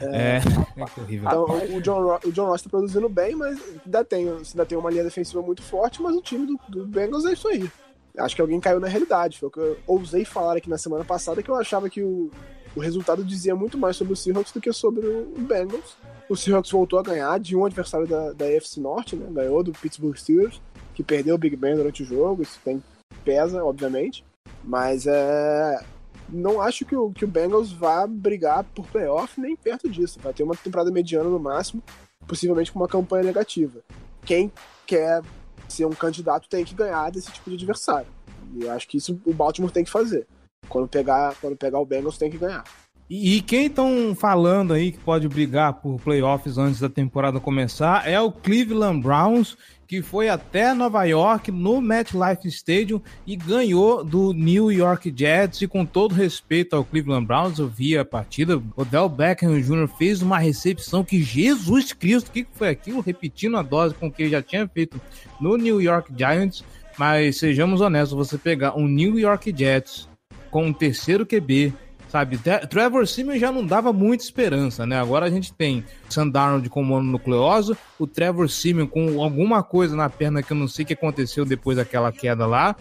É, 0.00 0.38
é, 0.38 0.40
é 0.80 1.00
horrível. 1.00 1.28
Então, 1.28 1.76
o 1.76 1.82
John, 1.82 2.02
Ross, 2.02 2.24
o 2.24 2.32
John 2.32 2.46
Ross 2.46 2.62
tá 2.62 2.70
produzindo 2.70 3.08
bem, 3.08 3.34
mas 3.34 3.58
ainda 3.84 4.04
tem, 4.04 4.28
ainda 4.28 4.66
tem 4.66 4.78
uma 4.78 4.90
linha 4.90 5.04
defensiva 5.04 5.42
muito 5.42 5.62
forte, 5.62 6.00
mas 6.00 6.14
o 6.16 6.22
time 6.22 6.46
do, 6.46 6.58
do 6.68 6.86
Bengals 6.86 7.26
é 7.26 7.32
isso 7.32 7.48
aí. 7.48 7.70
Acho 8.16 8.34
que 8.34 8.40
alguém 8.40 8.60
caiu 8.60 8.80
na 8.80 8.88
realidade. 8.88 9.38
Foi 9.38 9.48
o 9.48 9.52
que 9.52 9.60
eu 9.60 9.78
ousei 9.86 10.24
falar 10.24 10.56
aqui 10.56 10.70
na 10.70 10.78
semana 10.78 11.04
passada, 11.04 11.42
que 11.42 11.50
eu 11.50 11.56
achava 11.56 11.90
que 11.90 12.02
o, 12.02 12.30
o 12.74 12.80
resultado 12.80 13.24
dizia 13.24 13.54
muito 13.54 13.76
mais 13.76 13.96
sobre 13.96 14.12
o 14.12 14.16
Seahawks 14.16 14.52
do 14.52 14.60
que 14.60 14.72
sobre 14.72 15.06
o 15.06 15.34
Bengals. 15.38 15.96
O 16.28 16.36
Seahawks 16.36 16.70
voltou 16.70 16.98
a 16.98 17.02
ganhar 17.02 17.38
de 17.40 17.56
um 17.56 17.64
adversário 17.64 18.06
da, 18.06 18.32
da 18.32 18.44
AFC 18.46 18.80
Norte, 18.80 19.16
né? 19.16 19.26
Ganhou 19.30 19.62
do 19.62 19.72
Pittsburgh 19.72 20.16
Steelers 20.16 20.60
que 21.00 21.02
perdeu 21.02 21.34
o 21.34 21.38
Big 21.38 21.56
Ben 21.56 21.74
durante 21.74 22.02
o 22.02 22.06
jogo, 22.06 22.42
isso 22.42 22.60
tem 22.62 22.82
pesa, 23.24 23.64
obviamente. 23.64 24.24
Mas 24.62 25.06
é. 25.06 25.82
Não 26.28 26.60
acho 26.60 26.84
que 26.84 26.94
o, 26.94 27.10
que 27.10 27.24
o 27.24 27.28
Bengals 27.28 27.72
vá 27.72 28.06
brigar 28.06 28.62
por 28.62 28.86
playoff 28.86 29.40
nem 29.40 29.56
perto 29.56 29.88
disso. 29.88 30.20
Vai 30.22 30.32
ter 30.32 30.44
uma 30.44 30.54
temporada 30.54 30.90
mediana 30.90 31.28
no 31.28 31.40
máximo, 31.40 31.82
possivelmente 32.26 32.70
com 32.70 32.78
uma 32.78 32.86
campanha 32.86 33.24
negativa. 33.24 33.80
Quem 34.24 34.52
quer 34.86 35.22
ser 35.68 35.86
um 35.86 35.90
candidato 35.90 36.48
tem 36.48 36.64
que 36.64 36.74
ganhar 36.74 37.10
desse 37.10 37.32
tipo 37.32 37.50
de 37.50 37.56
adversário. 37.56 38.06
E 38.54 38.62
eu 38.62 38.70
acho 38.70 38.86
que 38.86 38.96
isso 38.96 39.20
o 39.24 39.34
Baltimore 39.34 39.72
tem 39.72 39.82
que 39.82 39.90
fazer. 39.90 40.26
Quando 40.68 40.88
pegar, 40.88 41.34
quando 41.40 41.56
pegar 41.56 41.78
o 41.78 41.86
Bengals, 41.86 42.18
tem 42.18 42.30
que 42.30 42.38
ganhar. 42.38 42.64
E, 43.10 43.38
e 43.38 43.42
quem 43.42 43.66
estão 43.66 44.14
falando 44.14 44.72
aí 44.72 44.92
que 44.92 44.98
pode 44.98 45.28
brigar 45.28 45.72
por 45.74 46.00
playoffs 46.00 46.56
antes 46.56 46.78
da 46.78 46.88
temporada 46.88 47.40
começar 47.40 48.08
é 48.08 48.20
o 48.20 48.30
Cleveland 48.30 49.02
Browns, 49.02 49.58
que 49.88 50.00
foi 50.00 50.28
até 50.28 50.72
Nova 50.72 51.02
York 51.02 51.50
no 51.50 51.80
MetLife 51.80 52.46
Stadium 52.46 53.02
e 53.26 53.34
ganhou 53.34 54.04
do 54.04 54.32
New 54.32 54.70
York 54.70 55.12
Jets. 55.12 55.62
E 55.62 55.66
com 55.66 55.84
todo 55.84 56.14
respeito 56.14 56.76
ao 56.76 56.84
Cleveland 56.84 57.26
Browns, 57.26 57.58
eu 57.58 57.66
vi 57.66 57.98
a 57.98 58.04
partida. 58.04 58.62
O 58.76 58.84
Del 58.84 59.08
Beckham 59.08 59.60
Jr. 59.60 59.88
fez 59.88 60.22
uma 60.22 60.38
recepção 60.38 61.02
que 61.02 61.20
Jesus 61.20 61.92
Cristo, 61.92 62.28
o 62.28 62.30
que 62.30 62.46
foi 62.52 62.68
aquilo? 62.68 63.00
Repetindo 63.00 63.56
a 63.56 63.62
dose 63.62 63.96
com 63.96 64.08
que 64.08 64.22
ele 64.22 64.30
já 64.30 64.40
tinha 64.40 64.68
feito 64.68 65.00
no 65.40 65.56
New 65.56 65.82
York 65.82 66.12
Giants. 66.16 66.62
Mas 66.96 67.38
sejamos 67.38 67.80
honestos, 67.80 68.16
você 68.16 68.38
pegar 68.38 68.76
um 68.76 68.86
New 68.86 69.18
York 69.18 69.52
Jets 69.56 70.09
com 70.50 70.66
um 70.66 70.72
terceiro 70.72 71.24
QB 71.26 71.72
sabe? 72.10 72.38
Trevor 72.68 73.06
Simeon 73.06 73.38
já 73.38 73.52
não 73.52 73.64
dava 73.64 73.92
muita 73.92 74.24
esperança, 74.24 74.84
né? 74.84 75.00
Agora 75.00 75.26
a 75.26 75.30
gente 75.30 75.52
tem 75.52 75.84
Sam 76.08 76.28
Darnold 76.28 76.68
com 76.68 76.82
mononucleose, 76.82 77.76
o 77.98 78.06
Trevor 78.06 78.48
Simeon 78.50 78.86
com 78.86 79.22
alguma 79.22 79.62
coisa 79.62 79.94
na 79.94 80.10
perna 80.10 80.42
que 80.42 80.52
eu 80.52 80.56
não 80.56 80.66
sei 80.66 80.84
o 80.84 80.88
que 80.88 80.94
aconteceu 80.94 81.44
depois 81.44 81.76
daquela 81.76 82.10
queda 82.10 82.46
lá, 82.46 82.74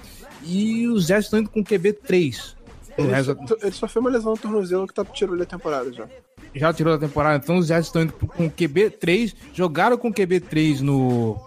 e 0.44 0.88
os 0.88 1.06
Jets 1.06 1.26
estão 1.26 1.40
indo 1.40 1.50
com 1.50 1.64
QB 1.64 1.94
3. 1.94 2.58
Ele, 2.98 3.08
resto... 3.08 3.38
só, 3.48 3.56
ele 3.62 3.72
só 3.72 3.88
foi 3.88 4.02
uma 4.02 4.10
lesão 4.10 4.32
no 4.32 4.38
tornozelo 4.38 4.88
que 4.88 4.94
tá, 4.94 5.06
tirou 5.06 5.36
ele 5.36 5.44
a 5.44 5.46
temporada 5.46 5.94
já. 5.94 6.08
Já 6.56 6.74
tirou 6.74 6.96
a 6.96 6.98
temporada, 6.98 7.42
então 7.42 7.58
os 7.58 7.68
Jets 7.68 7.86
estão 7.88 8.02
indo 8.02 8.14
com 8.14 8.50
QB 8.50 8.90
3, 8.92 9.36
jogaram 9.54 9.98
com 9.98 10.12
QB 10.12 10.40
3 10.42 10.82
no 10.82 11.38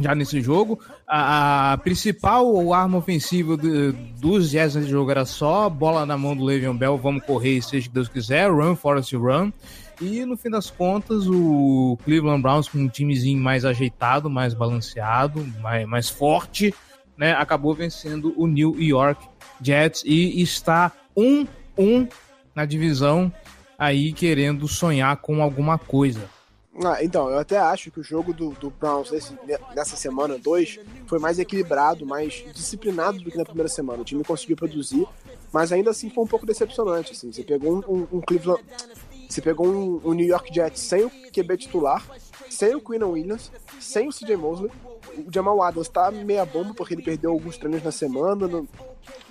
já 0.00 0.14
nesse 0.14 0.40
jogo. 0.40 0.80
A, 1.08 1.72
a 1.72 1.78
principal 1.78 2.72
arma 2.74 2.98
ofensiva 2.98 3.56
do, 3.56 3.92
dos 3.92 4.50
Jets 4.50 4.74
nesse 4.74 4.90
jogo 4.90 5.10
era 5.10 5.24
só 5.24 5.68
bola 5.70 6.04
na 6.04 6.18
mão 6.18 6.36
do 6.36 6.44
Le'Veon 6.44 6.76
Bell, 6.76 6.98
vamos 6.98 7.24
correr, 7.24 7.62
seja 7.62 7.88
que 7.88 7.94
Deus 7.94 8.08
quiser, 8.08 8.50
run, 8.50 8.76
Forest 8.76 9.16
run. 9.16 9.50
E 10.02 10.24
no 10.26 10.36
fim 10.36 10.50
das 10.50 10.70
contas, 10.70 11.26
o 11.26 11.98
Cleveland 12.04 12.42
Browns, 12.42 12.68
com 12.68 12.78
um 12.78 12.88
timezinho 12.88 13.42
mais 13.42 13.64
ajeitado, 13.64 14.28
mais 14.28 14.52
balanceado, 14.52 15.44
mais, 15.60 15.88
mais 15.88 16.08
forte, 16.10 16.74
né, 17.16 17.32
acabou 17.32 17.74
vencendo 17.74 18.34
o 18.36 18.46
New 18.46 18.80
York 18.80 19.26
Jets 19.62 20.04
e 20.04 20.42
está 20.42 20.92
1-1 21.16 22.08
na 22.54 22.66
divisão, 22.66 23.32
aí 23.78 24.12
querendo 24.12 24.68
sonhar 24.68 25.16
com 25.16 25.42
alguma 25.42 25.78
coisa. 25.78 26.28
Ah, 26.84 27.02
então, 27.02 27.28
eu 27.28 27.38
até 27.38 27.58
acho 27.58 27.90
que 27.90 27.98
o 27.98 28.04
jogo 28.04 28.32
do, 28.32 28.50
do 28.50 28.70
Browns 28.70 29.10
nesse, 29.10 29.36
nessa 29.74 29.96
semana 29.96 30.38
2 30.38 30.78
foi 31.06 31.18
mais 31.18 31.38
equilibrado, 31.38 32.06
mais 32.06 32.44
disciplinado 32.54 33.18
do 33.18 33.30
que 33.30 33.36
na 33.36 33.44
primeira 33.44 33.68
semana. 33.68 34.02
O 34.02 34.04
time 34.04 34.22
conseguiu 34.22 34.56
produzir, 34.56 35.06
mas 35.52 35.72
ainda 35.72 35.90
assim 35.90 36.08
foi 36.08 36.22
um 36.22 36.26
pouco 36.26 36.46
decepcionante. 36.46 37.12
Assim. 37.12 37.32
Você 37.32 37.42
pegou 37.42 37.74
um, 37.74 37.92
um, 37.92 38.08
um 38.18 38.20
Cleveland. 38.20 38.62
Você 39.28 39.42
pegou 39.42 39.66
um, 39.66 40.00
um, 40.04 40.14
New 40.14 40.26
York 40.26 40.54
Jets 40.54 40.80
sem 40.80 41.04
o 41.04 41.10
QB 41.10 41.56
titular, 41.58 42.06
sem 42.48 42.74
o 42.74 42.80
Quinn 42.80 43.04
Williams, 43.04 43.50
sem 43.80 44.08
o 44.08 44.12
CJ 44.12 44.36
Mosley. 44.36 44.70
O 45.16 45.32
Jamal 45.32 45.60
Adams 45.62 45.88
tá 45.88 46.10
meia 46.10 46.46
bomba 46.46 46.72
porque 46.74 46.94
ele 46.94 47.02
perdeu 47.02 47.32
alguns 47.32 47.58
treinos 47.58 47.82
na 47.82 47.90
semana, 47.90 48.46
não... 48.46 48.66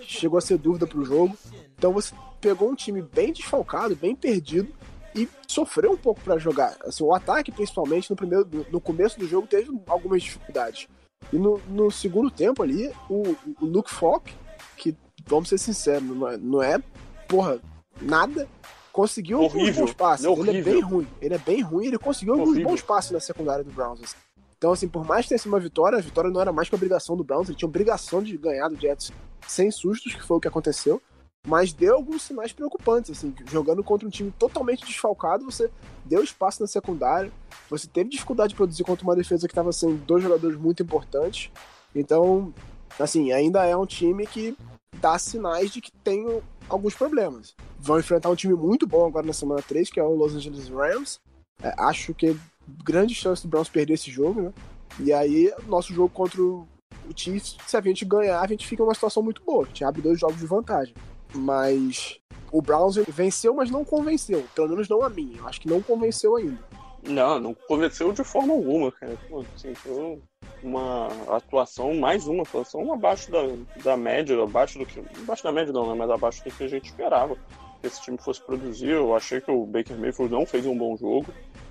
chegou 0.02 0.38
a 0.38 0.41
ser 0.41 0.58
dúvida 0.58 0.86
pro 0.86 1.06
jogo. 1.06 1.36
Então 1.78 1.93
você 1.93 2.14
pegou 2.41 2.70
um 2.70 2.76
time 2.76 3.02
bem 3.02 3.32
desfalcado, 3.32 3.95
bem 3.95 4.16
perdido 4.16 4.72
e 5.18 5.30
sofreu 5.47 5.91
um 5.91 5.97
pouco 5.97 6.22
para 6.22 6.38
jogar. 6.38 6.78
Assim, 6.84 7.03
o 7.03 7.13
ataque, 7.13 7.51
principalmente 7.51 8.09
no 8.09 8.15
primeiro, 8.15 8.47
no 8.72 8.80
começo 8.80 9.20
do 9.20 9.28
jogo, 9.28 9.47
teve 9.47 9.70
algumas 9.88 10.22
dificuldades. 10.22 10.88
E 11.34 11.38
no, 11.38 11.59
no 11.68 11.89
segundo 11.89 12.30
tempo 12.30 12.61
ali, 12.61 12.91
o, 13.09 13.36
o 13.59 13.65
Luke 13.65 13.91
Falk, 13.91 14.34
que 14.78 14.95
vamos 15.26 15.49
ser 15.49 15.57
sinceros, 15.57 16.03
não 16.03 16.28
é, 16.28 16.38
não 16.38 16.61
é 16.61 16.82
porra, 17.28 17.59
nada, 18.01 18.47
conseguiu 18.93 19.39
horrível, 19.39 19.61
alguns 19.61 19.76
bons 19.78 19.93
passes. 19.93 20.26
É 20.26 20.30
ele 20.30 20.57
é 20.57 20.61
bem 20.61 20.82
ruim. 20.82 21.07
Ele 21.22 21.34
é 21.34 21.38
bem 21.38 21.61
ruim, 21.61 21.88
ele 21.88 21.97
conseguiu 21.97 22.36
horrível. 22.36 22.53
alguns 22.53 22.72
bons 22.72 22.82
passes 22.82 23.11
na 23.11 23.20
secundária 23.20 23.63
do 23.63 23.72
Browns. 23.72 24.01
Assim. 24.03 24.15
Então, 24.57 24.72
assim, 24.72 24.88
por 24.88 25.05
mais 25.05 25.26
que 25.26 25.30
tenha 25.30 25.39
sido 25.39 25.51
uma 25.51 25.59
vitória, 25.59 25.97
a 25.97 26.01
vitória 26.01 26.32
não 26.32 26.41
era 26.41 26.51
mais 26.51 26.68
que 26.70 26.76
obrigação 26.76 27.15
do 27.15 27.24
Browns, 27.24 27.47
ele 27.47 27.57
tinha 27.57 27.68
obrigação 27.68 28.24
de 28.24 28.36
ganhar 28.38 28.70
do 28.70 28.76
Jets 28.76 29.11
sem 29.47 29.70
sustos, 29.70 30.15
que 30.15 30.24
foi 30.24 30.38
o 30.38 30.39
que 30.39 30.47
aconteceu. 30.47 31.01
Mas 31.48 31.72
deu 31.72 31.95
alguns 31.95 32.24
sinais 32.24 32.52
preocupantes, 32.52 33.10
assim, 33.10 33.34
jogando 33.50 33.82
contra 33.82 34.06
um 34.06 34.12
time 34.12 34.30
totalmente 34.38 34.86
desfalcado, 34.86 35.45
você 35.45 35.72
deu 36.04 36.22
espaço 36.22 36.62
na 36.62 36.68
secundária, 36.68 37.32
você 37.70 37.88
teve 37.88 38.10
dificuldade 38.10 38.50
de 38.50 38.56
produzir 38.56 38.84
contra 38.84 39.06
uma 39.06 39.16
defesa 39.16 39.48
que 39.48 39.54
estava 39.54 39.72
sendo 39.72 39.95
dois 40.06 40.22
jogadores 40.22 40.58
muito 40.58 40.84
importantes. 40.84 41.50
Então, 41.95 42.54
assim, 43.00 43.32
ainda 43.32 43.66
é 43.66 43.78
um 43.78 43.86
time 43.86 44.28
que 44.28 44.58
dá 45.00 45.18
sinais 45.18 45.72
de 45.72 45.80
que 45.80 45.89
tem 46.04 46.26
alguns 46.68 46.95
problemas. 46.95 47.56
Vão 47.80 47.98
enfrentar 47.98 48.30
um 48.30 48.36
time 48.36 48.54
muito 48.54 48.86
bom 48.86 49.08
agora 49.08 49.26
na 49.26 49.32
semana 49.32 49.62
3, 49.62 49.89
que 49.89 50.02
é 50.02 50.04
o 50.04 50.16
Los 50.16 50.36
Angeles 50.36 50.68
Rams. 50.68 51.22
É, 51.64 51.74
acho 51.78 52.14
que 52.14 52.28
é 52.28 52.36
grande 52.84 53.16
chance 53.16 53.41
do 53.41 53.48
Browns 53.48 53.70
perder 53.70 53.93
esse 53.93 54.12
jogo, 54.12 54.41
né? 54.41 54.54
E 55.00 55.14
aí, 55.14 55.54
nosso 55.66 55.93
jogo 55.93 56.10
contra 56.10 56.41
o 56.41 56.68
Chiefs, 57.16 57.56
se 57.66 57.78
a 57.78 57.82
gente 57.82 58.04
ganhar, 58.04 58.41
a 58.41 58.48
gente 58.48 58.68
fica 58.68 58.84
numa 58.84 58.93
situação 58.93 59.24
muito 59.24 59.41
boa. 59.45 59.64
A 59.64 59.68
gente 59.68 59.86
abre 59.86 60.02
dois 60.02 60.20
jogos 60.20 60.39
de 60.39 60.45
vantagem. 60.45 60.93
Mas 61.38 62.19
o 62.51 62.61
Browns 62.61 62.95
venceu, 63.07 63.53
mas 63.53 63.69
não 63.69 63.85
convenceu. 63.85 64.43
Pelo 64.55 64.69
menos 64.69 64.89
não 64.89 65.03
a 65.03 65.09
mim. 65.09 65.35
Eu 65.38 65.47
acho 65.47 65.61
que 65.61 65.67
não 65.67 65.81
convenceu 65.81 66.35
ainda. 66.35 66.57
Não, 67.03 67.39
não 67.39 67.53
convenceu 67.53 68.11
de 68.11 68.23
forma 68.23 68.53
alguma, 68.53 68.91
cara. 68.91 69.17
Assim, 69.55 69.73
foi 69.75 70.19
uma 70.63 71.07
atuação, 71.27 71.93
mais 71.93 72.27
uma 72.27 72.43
atuação 72.43 72.91
abaixo 72.91 73.31
da, 73.31 73.41
da 73.83 73.95
média, 73.95 74.41
abaixo 74.41 74.79
do 74.79 74.85
que. 74.85 74.99
Abaixo 74.99 75.43
da 75.43 75.51
média 75.51 75.71
não, 75.71 75.88
né? 75.88 75.95
Mas 75.95 76.09
abaixo 76.09 76.43
do 76.43 76.51
que 76.51 76.63
a 76.63 76.67
gente 76.67 76.85
esperava 76.85 77.35
que 77.79 77.88
esse 77.88 78.01
time 78.01 78.17
fosse 78.17 78.41
produzir. 78.41 78.89
Eu 78.89 79.15
achei 79.15 79.39
que 79.39 79.51
o 79.51 79.65
Baker 79.65 79.97
Mayfield 79.97 80.33
não 80.33 80.45
fez 80.45 80.65
um 80.65 80.77
bom 80.77 80.97
jogo. 80.97 81.27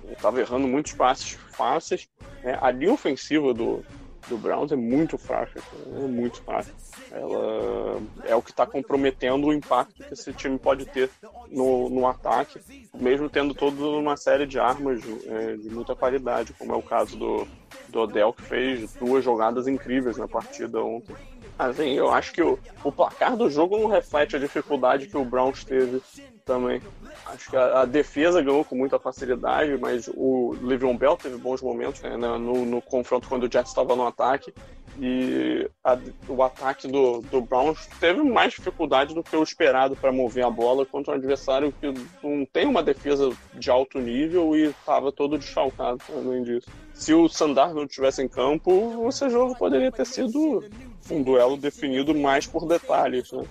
Estava 0.09 0.39
errando 0.39 0.67
muitos 0.67 0.93
passes 0.93 1.31
fáceis. 1.51 2.07
Né? 2.41 2.57
A 2.61 2.71
linha 2.71 2.93
ofensiva 2.93 3.53
do, 3.53 3.83
do 4.27 4.37
Browns 4.37 4.71
é 4.71 4.75
muito 4.75 5.17
fraca, 5.17 5.61
é 5.85 6.07
muito 6.07 6.41
fraca. 6.41 6.69
Ela 7.11 8.01
é 8.25 8.35
o 8.35 8.41
que 8.41 8.51
está 8.51 8.65
comprometendo 8.65 9.47
o 9.47 9.53
impacto 9.53 10.03
que 10.03 10.13
esse 10.13 10.33
time 10.33 10.57
pode 10.57 10.85
ter 10.85 11.09
no, 11.49 11.89
no 11.89 12.07
ataque, 12.07 12.59
mesmo 12.93 13.29
tendo 13.29 13.53
toda 13.53 13.81
uma 13.83 14.17
série 14.17 14.45
de 14.45 14.59
armas 14.59 15.01
é, 15.25 15.55
de 15.55 15.69
muita 15.69 15.95
qualidade, 15.95 16.53
como 16.53 16.73
é 16.73 16.75
o 16.75 16.81
caso 16.81 17.17
do, 17.17 17.47
do 17.89 17.99
Odell, 18.01 18.33
que 18.33 18.43
fez 18.43 18.93
duas 18.93 19.23
jogadas 19.23 19.67
incríveis 19.67 20.17
na 20.17 20.27
partida 20.27 20.81
ontem. 20.81 21.15
Assim, 21.57 21.93
eu 21.93 22.11
acho 22.11 22.33
que 22.33 22.41
o, 22.41 22.59
o 22.83 22.91
placar 22.91 23.35
do 23.35 23.49
jogo 23.49 23.79
não 23.79 23.87
reflete 23.87 24.35
a 24.35 24.39
dificuldade 24.39 25.07
que 25.07 25.17
o 25.17 25.25
Browns 25.25 25.63
teve 25.63 26.01
também. 26.47 26.81
Acho 27.25 27.49
que 27.49 27.57
a, 27.57 27.81
a, 27.81 27.85
defesa 27.85 28.41
ganhou 28.41 28.63
com 28.63 28.75
muita 28.75 28.97
facilidade, 28.97 29.77
mas 29.77 30.09
o 30.15 30.55
Livion 30.61 30.95
Bell 30.95 31.17
teve 31.17 31.37
bons 31.37 31.61
momentos 31.61 32.01
né, 32.01 32.15
no, 32.15 32.65
no, 32.65 32.81
confronto 32.81 33.27
quando 33.27 33.43
o 33.43 33.51
Jets 33.51 33.69
estava 33.69 33.95
no 33.95 34.07
ataque. 34.07 34.53
E 34.99 35.69
a, 35.83 35.95
o 36.27 36.41
ataque 36.41 36.87
do, 36.87 37.21
do 37.21 37.41
Browns 37.41 37.85
teve 37.99 38.23
mais 38.23 38.53
dificuldade 38.53 39.13
do 39.13 39.21
que 39.21 39.35
o 39.35 39.43
esperado 39.43 39.95
para 39.95 40.11
mover 40.11 40.43
a 40.43 40.49
bola 40.49 40.85
contra 40.87 41.13
um 41.13 41.17
adversário 41.17 41.71
que 41.79 41.93
não 42.23 42.45
tem 42.45 42.65
uma 42.65 42.81
defesa 42.81 43.29
de 43.53 43.69
alto 43.69 43.99
nível 43.99 44.55
e 44.55 44.69
estava 44.69 45.11
todo 45.11 45.37
desfalcado 45.37 45.99
além 46.09 46.41
disso. 46.41 46.67
Se 46.95 47.13
o 47.13 47.29
Sandar 47.29 47.75
não 47.75 47.83
estivesse 47.83 48.23
em 48.23 48.27
campo, 48.27 49.07
esse 49.07 49.29
jogo 49.29 49.55
poderia 49.55 49.91
ter 49.91 50.05
sido 50.05 50.63
um 51.11 51.21
duelo 51.21 51.57
definido 51.57 52.15
mais 52.15 52.47
por 52.47 52.65
detalhes. 52.65 53.31
Né? 53.31 53.43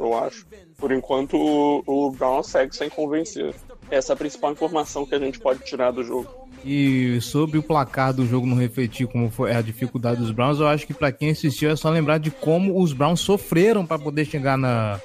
eu 0.00 0.18
acho. 0.18 0.46
Por 0.80 0.90
enquanto, 0.92 1.36
o, 1.36 1.82
o 1.86 2.10
Brown 2.10 2.42
segue 2.42 2.74
sem 2.74 2.88
convencer. 2.88 3.54
Essa 3.90 4.12
é 4.12 4.14
a 4.14 4.16
principal 4.16 4.52
informação 4.52 5.04
que 5.04 5.14
a 5.14 5.18
gente 5.18 5.38
pode 5.38 5.62
tirar 5.64 5.90
do 5.90 6.02
jogo. 6.02 6.48
E 6.64 7.20
sobre 7.20 7.58
o 7.58 7.62
placar 7.62 8.14
do 8.14 8.26
jogo 8.26 8.46
não 8.46 8.56
refletir 8.56 9.06
como 9.06 9.30
foi 9.30 9.54
a 9.54 9.60
dificuldade 9.60 10.20
dos 10.20 10.30
Browns, 10.30 10.58
eu 10.58 10.68
acho 10.68 10.86
que 10.86 10.94
para 10.94 11.12
quem 11.12 11.30
assistiu 11.30 11.70
é 11.70 11.76
só 11.76 11.90
lembrar 11.90 12.18
de 12.18 12.30
como 12.30 12.80
os 12.80 12.92
Browns 12.92 13.20
sofreram 13.20 13.84
para 13.84 13.98
poder 13.98 14.26
chegar 14.26 14.58
na, 14.58 15.00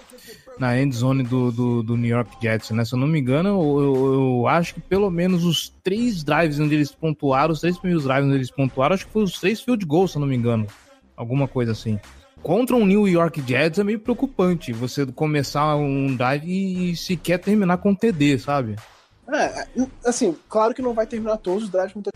na 0.59 0.79
end 0.79 0.95
zone 0.95 1.23
do, 1.23 1.51
do, 1.51 1.83
do, 1.83 1.97
New 1.97 2.09
York 2.09 2.35
Jets, 2.41 2.71
né? 2.71 2.83
Se 2.83 2.93
eu 2.93 2.99
não 2.99 3.07
me 3.07 3.19
engano, 3.19 3.49
eu, 3.49 3.79
eu, 3.79 4.13
eu, 4.13 4.47
acho 4.47 4.73
que 4.75 4.81
pelo 4.81 5.09
menos 5.09 5.45
os 5.45 5.73
três 5.81 6.23
drives 6.23 6.59
onde 6.59 6.75
eles 6.75 6.91
pontuaram, 6.91 7.53
os 7.53 7.61
três 7.61 7.77
primeiros 7.77 8.03
drives 8.03 8.25
onde 8.25 8.35
eles 8.35 8.51
pontuaram, 8.51 8.93
acho 8.93 9.07
que 9.07 9.13
foi 9.13 9.23
os 9.23 9.39
três 9.39 9.61
field 9.61 9.85
goals, 9.85 10.11
se 10.11 10.17
eu 10.17 10.21
não 10.21 10.27
me 10.27 10.35
engano. 10.35 10.67
Alguma 11.15 11.47
coisa 11.47 11.71
assim 11.71 11.99
contra 12.45 12.75
um 12.75 12.85
New 12.85 13.07
York 13.07 13.41
Jets 13.41 13.79
é 13.79 13.83
meio 13.83 13.99
preocupante 13.99 14.71
você 14.71 15.03
começar 15.03 15.75
um 15.77 16.15
drive 16.15 16.45
e 16.45 16.95
sequer 16.95 17.39
terminar 17.39 17.79
com 17.79 17.95
TD, 17.95 18.37
sabe? 18.37 18.75
É, 19.33 19.67
assim, 20.05 20.37
claro 20.47 20.71
que 20.71 20.81
não 20.81 20.93
vai 20.93 21.07
terminar 21.07 21.37
todos 21.37 21.63
os 21.63 21.69
drives 21.71 21.93
com 21.93 22.03
TD. 22.03 22.15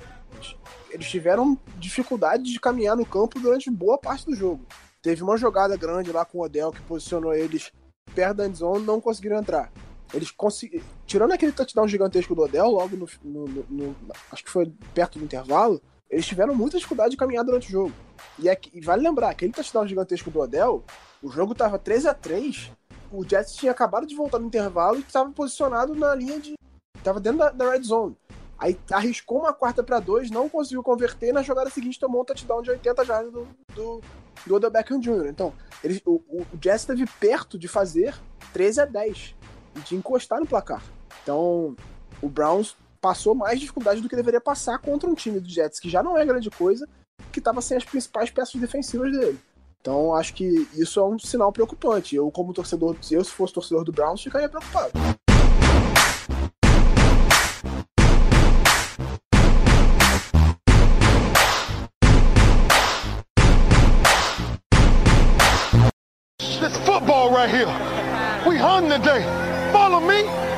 Eles 0.91 1.09
tiveram 1.09 1.57
dificuldade 1.79 2.43
de 2.43 2.59
caminhar 2.59 2.95
no 2.95 3.07
campo 3.07 3.39
durante 3.39 3.71
boa 3.71 3.97
parte 3.97 4.27
do 4.27 4.35
jogo. 4.35 4.63
Teve 5.01 5.23
uma 5.23 5.35
jogada 5.35 5.75
grande 5.75 6.11
lá 6.11 6.23
com 6.23 6.37
o 6.37 6.43
Odell 6.43 6.71
que 6.71 6.81
posicionou 6.81 7.33
eles 7.33 7.71
perto 8.13 8.37
da 8.37 8.47
endzone 8.47 8.85
não 8.85 9.01
conseguiram 9.01 9.39
entrar. 9.39 9.71
Eles 10.13 10.29
conseguiram. 10.29 10.85
Tirando 11.07 11.31
aquele 11.31 11.51
touchdown 11.51 11.87
gigantesco 11.87 12.35
do 12.35 12.43
Odell, 12.43 12.69
logo 12.69 12.95
no, 12.95 13.07
no, 13.23 13.65
no, 13.67 13.95
Acho 14.31 14.43
que 14.43 14.51
foi 14.51 14.71
perto 14.93 15.17
do 15.17 15.25
intervalo, 15.25 15.81
eles 16.07 16.27
tiveram 16.27 16.53
muita 16.53 16.77
dificuldade 16.77 17.11
de 17.11 17.17
caminhar 17.17 17.43
durante 17.43 17.67
o 17.69 17.71
jogo. 17.71 17.93
E, 18.37 18.49
é, 18.49 18.59
e 18.73 18.81
vale 18.81 19.03
lembrar, 19.03 19.29
aquele 19.29 19.51
touchdown 19.51 19.87
gigantesco 19.87 20.29
do 20.29 20.39
Odell, 20.39 20.83
o 21.21 21.29
jogo 21.29 21.53
tava 21.53 21.77
3 21.77 22.05
a 22.05 22.13
3 22.13 22.71
o 23.11 23.27
Jets 23.27 23.55
tinha 23.55 23.71
acabado 23.71 24.05
de 24.05 24.15
voltar 24.15 24.39
no 24.39 24.47
intervalo 24.47 24.97
e 24.97 25.01
estava 25.01 25.29
posicionado 25.31 25.95
na 25.95 26.13
linha 26.13 26.39
de. 26.39 26.55
tava 27.03 27.19
dentro 27.19 27.39
da, 27.39 27.49
da 27.49 27.71
red 27.71 27.83
zone. 27.83 28.15
Aí 28.57 28.77
arriscou 28.91 29.39
uma 29.39 29.53
quarta 29.53 29.81
para 29.81 29.99
dois, 29.99 30.29
não 30.29 30.49
conseguiu 30.49 30.83
converter, 30.83 31.29
e 31.29 31.33
na 31.33 31.41
jogada 31.41 31.69
seguinte 31.69 31.99
tomou 31.99 32.21
um 32.21 32.25
touchdown 32.25 32.61
de 32.61 32.71
80 32.71 33.05
jardas 33.05 33.31
do, 33.31 33.47
do, 33.73 34.01
do 34.45 34.55
Odell 34.55 34.69
Beckham 34.69 34.99
Jr. 34.99 35.27
Então, 35.27 35.53
ele, 35.81 36.01
o, 36.05 36.21
o, 36.27 36.41
o 36.41 36.59
Jets 36.61 36.81
esteve 36.81 37.05
perto 37.19 37.57
de 37.57 37.69
fazer 37.69 38.13
13 38.51 38.81
a 38.81 38.85
10 38.85 39.35
e 39.77 39.79
de 39.79 39.95
encostar 39.95 40.41
no 40.41 40.45
placar. 40.45 40.83
Então, 41.23 41.75
o 42.21 42.27
Browns 42.27 42.75
passou 42.99 43.33
mais 43.33 43.61
dificuldade 43.61 44.01
do 44.01 44.09
que 44.09 44.15
deveria 44.15 44.41
passar 44.41 44.77
contra 44.79 45.09
um 45.09 45.15
time 45.15 45.39
do 45.39 45.49
Jets, 45.49 45.79
que 45.79 45.89
já 45.89 46.03
não 46.03 46.17
é 46.17 46.25
grande 46.25 46.49
coisa, 46.49 46.87
que 47.31 47.39
estava 47.39 47.61
sem 47.61 47.77
as 47.77 47.85
principais 47.85 48.29
peças 48.29 48.59
defensivas 48.59 49.11
dele. 49.11 49.39
Então 49.81 50.13
acho 50.13 50.33
que 50.33 50.67
isso 50.73 50.99
é 50.99 51.03
um 51.03 51.17
sinal 51.17 51.51
preocupante. 51.51 52.15
Eu, 52.15 52.29
como 52.29 52.53
torcedor, 52.53 52.95
eu 53.09 53.23
se 53.23 53.31
fosse 53.31 53.53
torcedor 53.53 53.83
do 53.83 53.91
Browns, 53.91 54.21
ficaria 54.21 54.49
preocupado. 54.49 54.91
This 66.59 66.75
football 66.85 67.31
right 67.31 67.49
here. 67.49 67.71
We 68.45 68.57
hung 68.57 68.89
today. 68.89 69.23
Follow 69.71 70.01
me. 70.01 70.48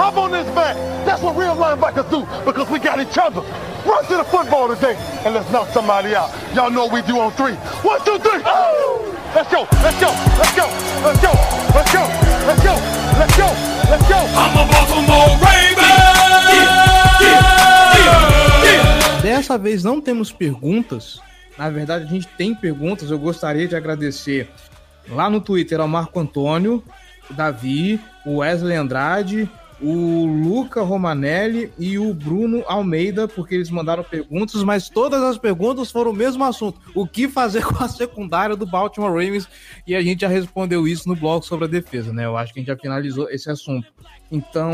Hop 0.00 0.16
on 0.16 0.32
this 0.32 0.48
back. 0.54 0.74
That's 1.04 1.20
what 1.20 1.36
real 1.36 1.54
linebackers 1.54 2.08
do 2.08 2.24
because 2.46 2.70
we 2.70 2.78
got 2.78 2.98
each 3.00 3.18
other. 3.18 3.42
Run 3.84 4.02
to 4.06 4.16
the 4.16 4.24
football 4.24 4.74
today 4.74 4.96
and 5.26 5.34
let's 5.34 5.50
knock 5.52 5.68
somebody 5.76 6.14
out. 6.14 6.32
Y'all 6.54 6.70
know 6.70 6.86
what 6.86 6.94
we 6.94 7.02
do 7.02 7.20
on 7.20 7.30
three. 7.32 7.52
One, 7.84 8.00
two, 8.02 8.18
three. 8.18 8.40
Oh! 8.46 9.04
Let's 9.34 9.52
go. 9.52 9.68
Let's 9.84 10.00
go. 10.00 10.08
Let's 10.40 10.56
go. 10.56 10.64
Let's 11.04 11.20
go. 11.20 11.32
Let's 11.76 11.92
go. 11.92 12.00
Let's 12.48 12.64
go. 12.64 12.74
Let's 13.20 13.36
go. 13.36 13.48
Let's 13.92 14.08
go. 14.08 14.16
I'm 14.16 14.56
a 14.56 14.64
Baltimore 14.72 15.36
Raven. 15.36 15.90
Dessa 19.20 19.58
vez 19.58 19.84
não 19.84 20.00
temos 20.00 20.32
perguntas. 20.32 21.20
Na 21.58 21.68
verdade, 21.68 22.06
a 22.06 22.08
gente 22.08 22.26
tem 22.26 22.54
perguntas. 22.54 23.10
Eu 23.10 23.18
gostaria 23.18 23.68
de 23.68 23.76
agradecer 23.76 24.48
lá 25.10 25.28
no 25.28 25.42
Twitter 25.42 25.78
ao 25.78 25.86
Marco 25.86 26.18
Antônio, 26.18 26.82
o 27.28 27.34
Davi, 27.34 28.00
o 28.24 28.38
Wesley 28.38 28.78
Andrade, 28.78 29.46
o 29.82 30.26
Luca 30.26 30.82
Romanelli 30.82 31.72
e 31.78 31.98
o 31.98 32.12
Bruno 32.12 32.62
Almeida, 32.66 33.26
porque 33.26 33.54
eles 33.54 33.70
mandaram 33.70 34.04
perguntas, 34.04 34.62
mas 34.62 34.88
todas 34.88 35.22
as 35.22 35.38
perguntas 35.38 35.90
foram 35.90 36.10
o 36.10 36.14
mesmo 36.14 36.44
assunto: 36.44 36.78
o 36.94 37.06
que 37.06 37.28
fazer 37.28 37.64
com 37.66 37.82
a 37.82 37.88
secundária 37.88 38.54
do 38.56 38.66
Baltimore 38.66 39.10
Ravens? 39.10 39.48
E 39.86 39.94
a 39.94 40.02
gente 40.02 40.20
já 40.20 40.28
respondeu 40.28 40.86
isso 40.86 41.08
no 41.08 41.16
blog 41.16 41.44
sobre 41.44 41.64
a 41.64 41.68
defesa, 41.68 42.12
né? 42.12 42.26
Eu 42.26 42.36
acho 42.36 42.52
que 42.52 42.58
a 42.58 42.62
gente 42.62 42.68
já 42.68 42.76
finalizou 42.76 43.30
esse 43.30 43.50
assunto. 43.50 43.86
Então, 44.30 44.72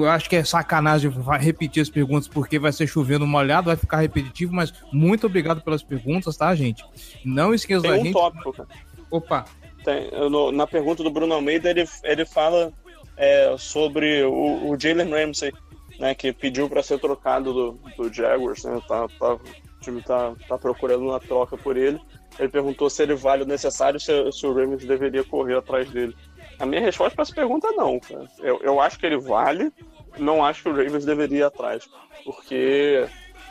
eu 0.00 0.08
acho 0.08 0.30
que 0.30 0.36
é 0.36 0.44
sacanagem 0.44 1.12
repetir 1.38 1.82
as 1.82 1.90
perguntas 1.90 2.26
porque 2.26 2.58
vai 2.58 2.72
ser 2.72 2.86
chovendo 2.86 3.26
molhado, 3.26 3.66
vai 3.66 3.76
ficar 3.76 3.98
repetitivo, 3.98 4.54
mas 4.54 4.72
muito 4.92 5.26
obrigado 5.26 5.60
pelas 5.60 5.82
perguntas, 5.82 6.36
tá, 6.36 6.54
gente? 6.54 6.82
Não 7.24 7.52
esqueça 7.52 7.82
Tem 7.82 7.90
da 7.90 7.96
um 7.98 8.04
gente. 8.04 8.12
tópico. 8.14 8.66
Opa, 9.10 9.44
Tem- 9.84 10.10
no- 10.30 10.50
na 10.50 10.66
pergunta 10.66 11.02
do 11.02 11.10
Bruno 11.10 11.34
Almeida, 11.34 11.68
ele, 11.68 11.84
ele 12.04 12.24
fala 12.24 12.72
é, 13.16 13.54
sobre 13.58 14.22
o, 14.24 14.70
o 14.70 14.78
Jalen 14.78 15.10
Ramsey, 15.10 15.52
né, 15.98 16.14
que 16.14 16.32
pediu 16.32 16.68
para 16.68 16.82
ser 16.82 16.98
trocado 16.98 17.52
do, 17.52 17.80
do 17.96 18.12
Jaguars, 18.12 18.64
né, 18.64 18.80
tá, 18.88 19.06
tá- 19.18 19.34
o 19.34 19.40
time 19.80 20.02
tá, 20.02 20.34
tá 20.48 20.58
procurando 20.58 21.04
uma 21.04 21.20
troca 21.20 21.56
por 21.56 21.76
ele. 21.76 22.00
Ele 22.38 22.48
perguntou 22.48 22.90
se 22.90 23.02
ele 23.02 23.14
vale 23.14 23.42
o 23.42 23.46
necessário, 23.46 24.00
se, 24.00 24.32
se 24.32 24.46
o 24.46 24.52
Ravens 24.52 24.84
deveria 24.84 25.22
correr 25.22 25.56
atrás 25.56 25.88
dele. 25.90 26.16
A 26.58 26.66
minha 26.66 26.80
resposta 26.80 27.14
para 27.14 27.22
essa 27.22 27.34
pergunta 27.34 27.68
é 27.68 27.72
não. 27.72 28.00
Cara. 28.00 28.24
Eu, 28.40 28.60
eu 28.62 28.80
acho 28.80 28.98
que 28.98 29.06
ele 29.06 29.18
vale, 29.18 29.70
não 30.18 30.44
acho 30.44 30.62
que 30.62 30.68
o 30.68 30.74
Ravens 30.74 31.04
deveria 31.04 31.38
ir 31.38 31.42
atrás, 31.44 31.88
porque 32.24 33.06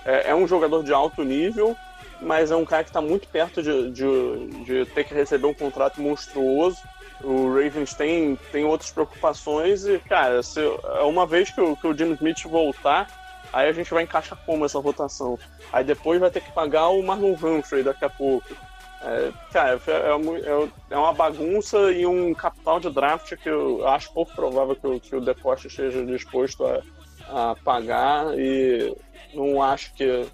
é, 0.06 0.32
é 0.32 0.36
um 0.36 0.48
jogador 0.48 0.84
de 0.84 0.92
alto 0.92 1.24
nível, 1.24 1.76
mas 2.22 2.52
é 2.52 2.56
um 2.56 2.66
cara 2.66 2.84
que 2.84 2.90
está 2.90 3.02
muito 3.02 3.28
perto 3.28 3.62
de, 3.62 3.92
de, 3.92 4.48
de 4.66 4.86
ter 4.88 5.04
que 5.04 5.14
receber 5.14 5.46
um 5.48 5.54
contrato 5.54 6.02
monstruoso. 6.02 6.78
O 7.24 7.48
Ravens 7.48 7.94
tem, 7.94 8.36
tem 8.52 8.66
outras 8.66 8.92
preocupações 8.92 9.86
e, 9.86 9.98
cara, 10.00 10.44
se, 10.44 10.60
uma 11.06 11.26
vez 11.26 11.50
que 11.50 11.62
o, 11.62 11.76
que 11.76 11.88
o 11.88 11.94
Smith 12.14 12.44
voltar, 12.44 13.08
aí 13.54 13.70
a 13.70 13.72
gente 13.74 13.94
vai 13.94 14.04
encaixar 14.04 14.38
como 14.46 14.66
essa 14.66 14.80
rotação. 14.80 15.40
Aí 15.72 15.84
depois 15.84 16.20
vai 16.20 16.30
ter 16.30 16.42
que 16.42 16.52
pagar 16.52 16.90
o 16.90 17.02
Marlon 17.02 17.34
Humphrey 17.42 17.82
daqui 17.84 18.04
a 18.04 18.10
pouco. 18.10 18.48
É, 19.02 19.32
cara, 19.52 19.82
é, 19.88 20.18
mu- 20.18 20.38
é- 20.38 20.70
é 20.92 20.98
uma 20.98 21.14
bagunça 21.14 21.92
e 21.92 22.06
um 22.06 22.34
capital 22.34 22.80
de 22.80 22.90
draft 22.90 23.36
que 23.38 23.50
eu 23.50 23.86
acho 23.88 24.14
pouco 24.14 24.34
provável 24.34 24.76
que, 24.76 24.88
o- 24.88 25.00
que 25.00 25.16
o 25.16 25.22
Decosta 25.22 25.68
esteja 25.68 26.06
disposto 26.06 26.66
a, 26.66 26.82
a 27.52 27.56
pagar 27.64 28.38
e 28.38 28.96
não 29.34 29.62
acho 29.62 29.94
que 29.94 30.26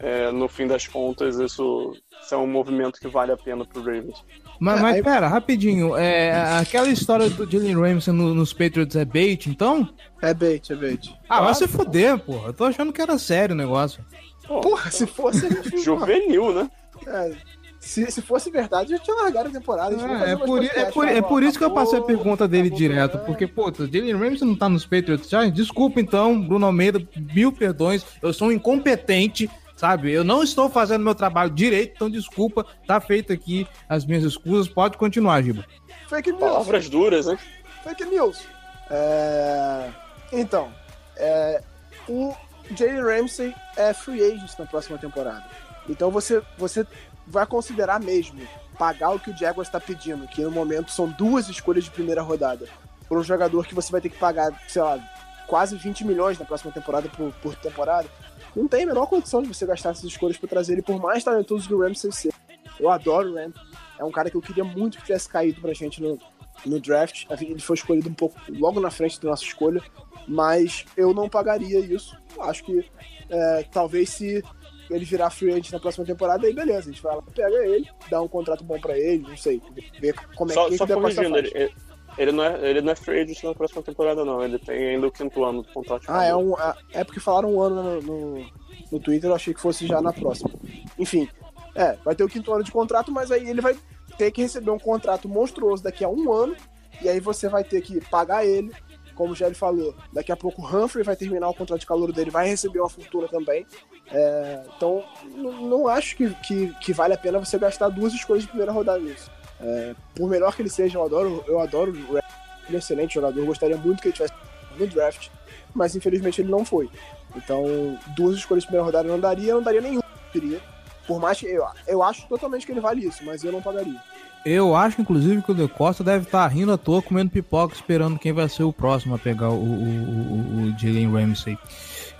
é, 0.00 0.30
no 0.30 0.48
fim 0.48 0.66
das 0.66 0.86
contas 0.86 1.38
isso, 1.38 1.96
isso 2.20 2.34
é 2.34 2.38
um 2.38 2.46
movimento 2.46 2.98
que 3.00 3.08
vale 3.08 3.32
a 3.32 3.36
pena 3.36 3.64
pro 3.64 3.80
Ravens. 3.80 4.22
Mas, 4.60 4.78
É, 4.78 4.82
mas 4.82 4.94
aí- 4.96 5.02
pera, 5.02 5.28
rapidinho. 5.28 5.96
É, 5.96 6.32
aquela 6.58 6.88
história 6.88 7.28
do 7.30 7.50
Jalen 7.50 7.74
Ramsey 7.80 8.12
no- 8.12 8.34
nos 8.34 8.52
Patriots 8.52 8.96
é 8.96 9.04
bait, 9.04 9.46
então? 9.48 9.88
É 10.22 10.32
bait, 10.34 10.70
é 10.72 10.76
bait. 10.76 11.14
Ah, 11.28 11.42
vai 11.42 11.54
se 11.54 11.66
fuder, 11.68 12.18
porra. 12.18 12.48
Eu 12.48 12.52
tô 12.52 12.64
achando 12.64 12.92
que 12.92 13.00
era 13.02 13.18
sério 13.18 13.54
o 13.54 13.58
negócio. 13.58 14.04
Porra, 14.46 14.90
se 14.90 15.06
fosse. 15.06 15.46
Juvenil, 15.84 16.52
né? 16.54 16.70
É, 17.06 17.32
se, 17.80 18.10
se 18.10 18.22
fosse 18.22 18.50
verdade, 18.50 18.92
eu 18.92 18.98
tinha 18.98 19.14
largado 19.16 19.48
a 19.48 19.52
temporada. 19.52 19.94
a 19.94 19.98
gente 19.98 20.06
vai 20.06 20.16
É, 20.16 20.18
fazer 20.20 20.32
é 20.32 20.36
por, 20.46 20.62
i- 20.64 20.66
é, 20.74 20.84
por, 20.86 21.08
é 21.08 21.22
por 21.22 21.42
isso 21.42 21.58
que 21.58 21.64
eu 21.64 21.70
passei 21.70 21.98
a 21.98 22.02
acabou, 22.02 22.16
pergunta 22.16 22.48
dele 22.48 22.68
acabou, 22.68 22.78
direto. 22.78 23.16
é. 23.16 23.20
Porque, 23.20 23.46
pô, 23.46 23.70
Jalen 23.72 24.16
Ramsey 24.16 24.46
não 24.46 24.56
tá 24.56 24.68
nos 24.68 24.84
Patriots 24.86 25.28
já? 25.28 25.44
Desculpa 25.46 26.00
então, 26.00 26.40
Bruno 26.40 26.66
Almeida, 26.66 27.00
mil 27.34 27.52
perdões. 27.52 28.04
Eu 28.22 28.32
sou 28.32 28.48
um 28.48 28.52
incompetente, 28.52 29.48
sabe? 29.76 30.10
Eu 30.10 30.24
não 30.24 30.42
estou 30.42 30.68
fazendo 30.68 31.04
meu 31.04 31.14
trabalho 31.14 31.50
direito, 31.50 31.92
então 31.94 32.10
desculpa. 32.10 32.66
Tá 32.86 33.00
feito 33.00 33.32
aqui 33.32 33.68
as 33.88 34.04
minhas 34.04 34.24
escusas. 34.24 34.66
Pode 34.66 34.96
continuar, 34.96 35.42
Giba. 35.42 35.64
Fake 36.08 36.30
news. 36.30 36.40
Palavras 36.40 36.88
duras, 36.88 37.26
né? 37.26 37.38
Fake 37.84 38.04
news. 38.06 38.42
É, 38.90 39.90
Então, 40.32 40.72
é, 41.16 41.62
o 42.08 42.34
Jalen 42.74 43.02
Ramsey 43.02 43.54
é 43.76 43.92
free 43.92 44.22
agent 44.22 44.58
na 44.58 44.66
próxima 44.66 44.98
temporada. 44.98 45.44
Então 45.88 46.10
você, 46.10 46.42
você 46.58 46.86
vai 47.26 47.46
considerar 47.46 48.00
mesmo 48.00 48.40
pagar 48.78 49.10
o 49.10 49.18
que 49.18 49.30
o 49.30 49.36
Jaguars 49.36 49.68
está 49.68 49.80
pedindo, 49.80 50.26
que 50.26 50.42
no 50.42 50.50
momento 50.50 50.90
são 50.90 51.08
duas 51.08 51.48
escolhas 51.48 51.84
de 51.84 51.90
primeira 51.90 52.22
rodada, 52.22 52.66
por 53.08 53.18
um 53.18 53.22
jogador 53.22 53.66
que 53.66 53.74
você 53.74 53.90
vai 53.90 54.00
ter 54.00 54.10
que 54.10 54.18
pagar, 54.18 54.52
sei 54.68 54.82
lá, 54.82 54.98
quase 55.46 55.76
20 55.76 56.04
milhões 56.04 56.38
na 56.38 56.44
próxima 56.44 56.72
temporada 56.72 57.08
por, 57.08 57.32
por 57.34 57.54
temporada. 57.56 58.08
Não 58.56 58.66
tem 58.66 58.84
a 58.84 58.86
menor 58.86 59.06
condição 59.06 59.42
de 59.42 59.48
você 59.48 59.66
gastar 59.66 59.90
essas 59.90 60.04
escolhas 60.04 60.38
por 60.38 60.48
trazer 60.48 60.72
ele, 60.72 60.82
por 60.82 60.98
mais 60.98 61.22
talentoso 61.22 61.68
que 61.68 61.74
o 61.74 61.80
Ramsey 61.80 62.10
seja. 62.10 62.34
Eu 62.80 62.88
adoro 62.88 63.32
o 63.32 63.34
Ramsey. 63.34 63.62
É 63.98 64.04
um 64.04 64.10
cara 64.10 64.30
que 64.30 64.36
eu 64.36 64.40
queria 64.40 64.64
muito 64.64 64.96
que 64.96 65.04
tivesse 65.04 65.28
caído 65.28 65.60
pra 65.60 65.74
gente 65.74 66.00
no, 66.00 66.18
no 66.64 66.80
draft. 66.80 67.26
Ele 67.38 67.60
foi 67.60 67.76
escolhido 67.76 68.08
um 68.08 68.14
pouco 68.14 68.40
logo 68.48 68.80
na 68.80 68.90
frente 68.90 69.20
da 69.20 69.28
nossa 69.28 69.44
escolha, 69.44 69.82
mas 70.26 70.86
eu 70.96 71.12
não 71.12 71.28
pagaria 71.28 71.80
isso. 71.80 72.16
Acho 72.40 72.64
que 72.64 72.84
é, 73.28 73.62
talvez 73.70 74.08
se 74.08 74.42
ele 74.90 75.04
virar 75.04 75.30
free 75.30 75.50
agent 75.50 75.72
na 75.72 75.80
próxima 75.80 76.06
temporada, 76.06 76.46
aí 76.46 76.54
beleza, 76.54 76.88
a 76.88 76.92
gente 76.92 77.02
vai 77.02 77.16
lá, 77.16 77.22
pega 77.22 77.66
ele, 77.66 77.88
dá 78.08 78.22
um 78.22 78.28
contrato 78.28 78.62
bom 78.62 78.78
pra 78.80 78.96
ele, 78.96 79.22
não 79.22 79.36
sei, 79.36 79.60
ver 80.00 80.14
como 80.36 80.52
é 80.52 80.54
Só, 80.54 80.68
que 80.68 80.78
só 80.78 80.86
que 80.86 80.92
o 80.92 80.96
Decosta 80.96 81.24
corrigindo, 81.24 81.38
ele, 81.38 81.74
ele, 82.18 82.32
não 82.32 82.44
é, 82.44 82.70
ele 82.70 82.80
não 82.80 82.92
é 82.92 82.94
free 82.94 83.20
agent 83.20 83.42
na 83.44 83.54
próxima 83.54 83.82
temporada, 83.82 84.24
não. 84.24 84.42
Ele 84.42 84.58
tem 84.58 84.90
ainda 84.90 85.06
o 85.06 85.12
quinto 85.12 85.44
ano 85.44 85.62
do 85.62 85.72
contrato. 85.72 86.04
Ah, 86.08 86.24
é 86.24 86.34
um. 86.34 86.54
ah, 86.56 86.76
É 86.92 87.04
porque 87.04 87.20
falaram 87.20 87.54
um 87.54 87.60
ano 87.60 87.82
no, 87.82 88.02
no, 88.02 88.46
no 88.92 89.00
Twitter, 89.00 89.30
eu 89.30 89.34
achei 89.34 89.52
que 89.52 89.60
fosse 89.60 89.86
já 89.86 90.00
na 90.00 90.12
próxima. 90.12 90.50
Enfim, 90.98 91.28
é, 91.74 91.92
vai 92.04 92.14
ter 92.14 92.24
o 92.24 92.28
quinto 92.28 92.52
ano 92.52 92.64
de 92.64 92.72
contrato, 92.72 93.12
mas 93.12 93.30
aí 93.30 93.48
ele 93.48 93.60
vai 93.60 93.76
ter 94.16 94.30
que 94.30 94.42
receber 94.42 94.70
um 94.70 94.78
contrato 94.78 95.28
monstruoso 95.28 95.82
daqui 95.82 96.04
a 96.04 96.08
um 96.08 96.32
ano, 96.32 96.56
e 97.02 97.08
aí 97.08 97.20
você 97.20 97.48
vai 97.48 97.62
ter 97.62 97.82
que 97.82 98.00
pagar 98.08 98.46
ele, 98.46 98.72
como 99.14 99.34
já 99.34 99.46
ele 99.46 99.54
falou. 99.54 99.94
Daqui 100.12 100.32
a 100.32 100.36
pouco 100.36 100.62
o 100.62 100.64
Humphrey 100.64 101.04
vai 101.04 101.16
terminar 101.16 101.48
o 101.48 101.54
contrato 101.54 101.80
de 101.80 101.86
calor 101.86 102.12
dele, 102.12 102.30
vai 102.30 102.48
receber 102.48 102.80
uma 102.80 102.88
fortuna 102.88 103.28
também. 103.28 103.66
É, 104.10 104.62
então, 104.76 105.04
não, 105.34 105.52
não 105.52 105.88
acho 105.88 106.16
que, 106.16 106.30
que, 106.36 106.72
que 106.80 106.92
vale 106.92 107.12
a 107.14 107.18
pena 107.18 107.38
você 107.38 107.58
gastar 107.58 107.88
duas 107.88 108.14
escolhas 108.14 108.44
de 108.44 108.48
primeira 108.48 108.72
rodada 108.72 109.00
nisso. 109.00 109.30
É, 109.60 109.94
por 110.14 110.28
melhor 110.28 110.54
que 110.54 110.62
ele 110.62 110.68
seja, 110.68 110.98
eu 110.98 111.04
adoro, 111.04 111.44
eu 111.46 111.60
adoro 111.60 111.92
o 111.92 112.14
Red. 112.14 112.22
Ele 112.66 112.70
é 112.70 112.74
um 112.74 112.78
excelente 112.78 113.14
jogador, 113.14 113.44
gostaria 113.44 113.76
muito 113.76 114.02
que 114.02 114.08
ele 114.08 114.14
tivesse 114.14 114.34
no 114.78 114.86
draft, 114.86 115.28
mas 115.74 115.94
infelizmente 115.94 116.40
ele 116.40 116.50
não 116.50 116.64
foi. 116.64 116.90
Então, 117.34 117.98
duas 118.16 118.36
escolhas 118.36 118.64
de 118.64 118.68
primeira 118.68 118.84
rodada 118.84 119.08
eu 119.08 119.12
não 119.12 119.20
daria, 119.20 119.50
eu 119.50 119.56
não 119.56 119.62
daria 119.62 119.80
nenhuma, 119.80 120.02
eu 120.02 120.32
queria. 120.32 120.60
Por 121.06 121.20
mais 121.20 121.38
que 121.38 121.46
eu, 121.46 121.64
eu 121.86 122.02
acho 122.02 122.26
totalmente 122.28 122.66
que 122.66 122.72
ele 122.72 122.80
vale 122.80 123.06
isso, 123.06 123.24
mas 123.24 123.44
eu 123.44 123.52
não 123.52 123.62
pagaria. 123.62 124.00
Eu 124.44 124.76
acho, 124.76 125.00
inclusive, 125.00 125.42
que 125.42 125.50
o 125.50 125.54
De 125.54 125.66
Costa 125.66 126.04
deve 126.04 126.24
estar 126.24 126.46
rindo 126.46 126.72
à 126.72 126.78
toa, 126.78 127.02
comendo 127.02 127.30
pipoca, 127.30 127.74
esperando 127.74 128.18
quem 128.18 128.32
vai 128.32 128.48
ser 128.48 128.62
o 128.62 128.72
próximo 128.72 129.14
a 129.14 129.18
pegar 129.18 129.50
o, 129.50 129.54
o, 129.54 129.58
o, 129.58 130.62
o 130.62 130.78
Jalen 130.78 131.10
Ramsey. 131.10 131.58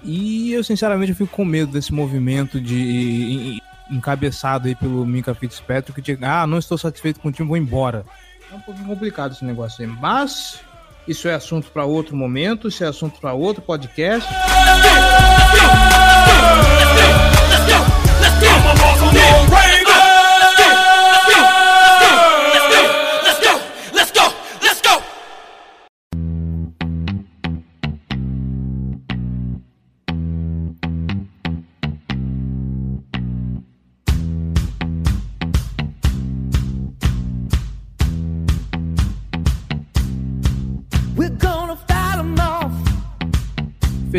E 0.02 0.52
eu, 0.52 0.64
sinceramente, 0.64 1.12
eu 1.12 1.16
fico 1.16 1.34
com 1.34 1.44
medo 1.44 1.70
desse 1.70 1.92
movimento 1.92 2.60
de 2.60 3.62
encabeçado 3.90 4.68
aí 4.68 4.74
pelo 4.74 5.04
Minka 5.04 5.34
Fitzpatrick, 5.34 5.92
que 5.92 6.02
diga, 6.02 6.42
ah, 6.42 6.46
não 6.46 6.58
estou 6.58 6.76
satisfeito 6.76 7.20
com 7.20 7.28
o 7.28 7.32
time, 7.32 7.48
vou 7.48 7.56
embora. 7.56 8.04
É 8.50 8.54
um 8.54 8.60
pouquinho 8.60 8.86
complicado 8.86 9.32
esse 9.32 9.44
negócio 9.44 9.84
aí, 9.84 9.90
mas 9.90 10.60
isso 11.06 11.28
é 11.28 11.34
assunto 11.34 11.70
para 11.70 11.84
outro 11.84 12.16
momento, 12.16 12.68
isso 12.68 12.82
é 12.84 12.88
assunto 12.88 13.20
para 13.20 13.32
outro 13.32 13.62
podcast. 13.62 14.28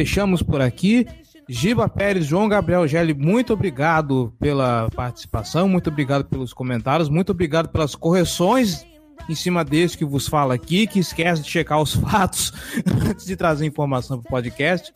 Fechamos 0.08 0.42
por 0.42 0.62
aqui. 0.62 1.06
Giba 1.50 1.90
Pérez, 1.90 2.26
João 2.26 2.48
Gabriel 2.48 2.88
Gelli, 2.88 3.14
muito 3.14 3.52
obrigado 3.52 4.34
pela 4.40 4.90
participação, 4.96 5.68
muito 5.68 5.90
obrigado 5.90 6.24
pelos 6.24 6.54
comentários, 6.54 7.10
muito 7.10 7.34
obrigado 7.34 7.68
pelas 7.68 7.94
correções 7.94 8.86
em 9.28 9.36
cima 9.36 9.66
desse 9.66 9.98
que 9.98 10.06
vos 10.06 10.26
fala 10.26 10.54
aqui, 10.54 10.88
que 10.88 11.00
esquece 11.00 11.42
de 11.42 11.50
checar 11.50 11.82
os 11.82 11.92
fatos 12.00 12.54
antes 13.06 13.26
de 13.26 13.36
trazer 13.36 13.66
informação 13.66 14.18
para 14.18 14.30
o 14.30 14.32
podcast. 14.32 14.94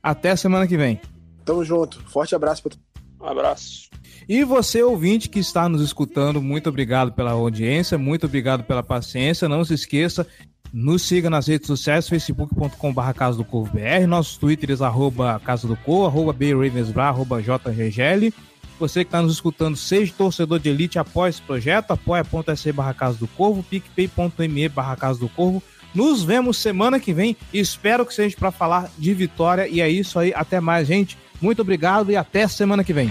Até 0.00 0.36
semana 0.36 0.68
que 0.68 0.76
vem. 0.76 1.00
Tamo 1.44 1.64
junto. 1.64 2.00
Forte 2.04 2.32
abraço 2.32 2.62
pra 2.62 2.76
Um 3.20 3.28
abraço. 3.28 3.90
E 4.28 4.44
você, 4.44 4.84
ouvinte 4.84 5.28
que 5.28 5.40
está 5.40 5.68
nos 5.68 5.82
escutando, 5.82 6.40
muito 6.40 6.68
obrigado 6.68 7.12
pela 7.12 7.32
audiência, 7.32 7.98
muito 7.98 8.26
obrigado 8.26 8.62
pela 8.62 8.84
paciência. 8.84 9.48
Não 9.48 9.64
se 9.64 9.74
esqueça, 9.74 10.24
nos 10.72 11.02
siga 11.02 11.28
nas 11.28 11.46
redes 11.46 11.66
sociais, 11.66 12.08
facebook.com.br 12.08 13.12
Casa 13.14 13.36
do 13.36 13.44
Corvo 13.44 13.72
BR, 13.72 14.06
nossos 14.06 14.38
twitters, 14.38 14.80
arroba 14.80 15.40
Casa 15.44 15.68
do 15.68 15.76
Corvo, 15.76 16.06
arroba 16.06 16.32
BRavensBra, 16.32 17.04
arroba 17.04 17.42
JRGL. 17.42 18.32
Você 18.80 19.04
que 19.04 19.08
está 19.08 19.20
nos 19.20 19.34
escutando, 19.34 19.76
seja 19.76 20.12
torcedor 20.16 20.58
de 20.58 20.70
elite, 20.70 20.98
apoie 20.98 21.30
esse 21.30 21.42
projeto, 21.42 21.92
apoia.se 21.92 22.72
barra 22.72 22.94
Casa 22.94 23.18
do 23.18 23.28
Corvo, 23.28 23.62
picpay.me 23.62 24.68
barra 24.68 24.96
Casa 24.96 25.20
do 25.20 25.28
Corvo, 25.28 25.62
Nos 25.94 26.24
vemos 26.24 26.56
semana 26.56 26.98
que 26.98 27.12
vem. 27.12 27.36
Espero 27.52 28.06
que 28.06 28.14
seja 28.14 28.34
para 28.36 28.50
falar 28.50 28.90
de 28.96 29.12
vitória. 29.12 29.68
E 29.68 29.80
é 29.80 29.88
isso 29.88 30.18
aí. 30.18 30.32
Até 30.34 30.58
mais, 30.58 30.88
gente. 30.88 31.18
Muito 31.40 31.60
obrigado 31.60 32.10
e 32.10 32.16
até 32.16 32.48
semana 32.48 32.82
que 32.82 32.94
vem. 32.94 33.10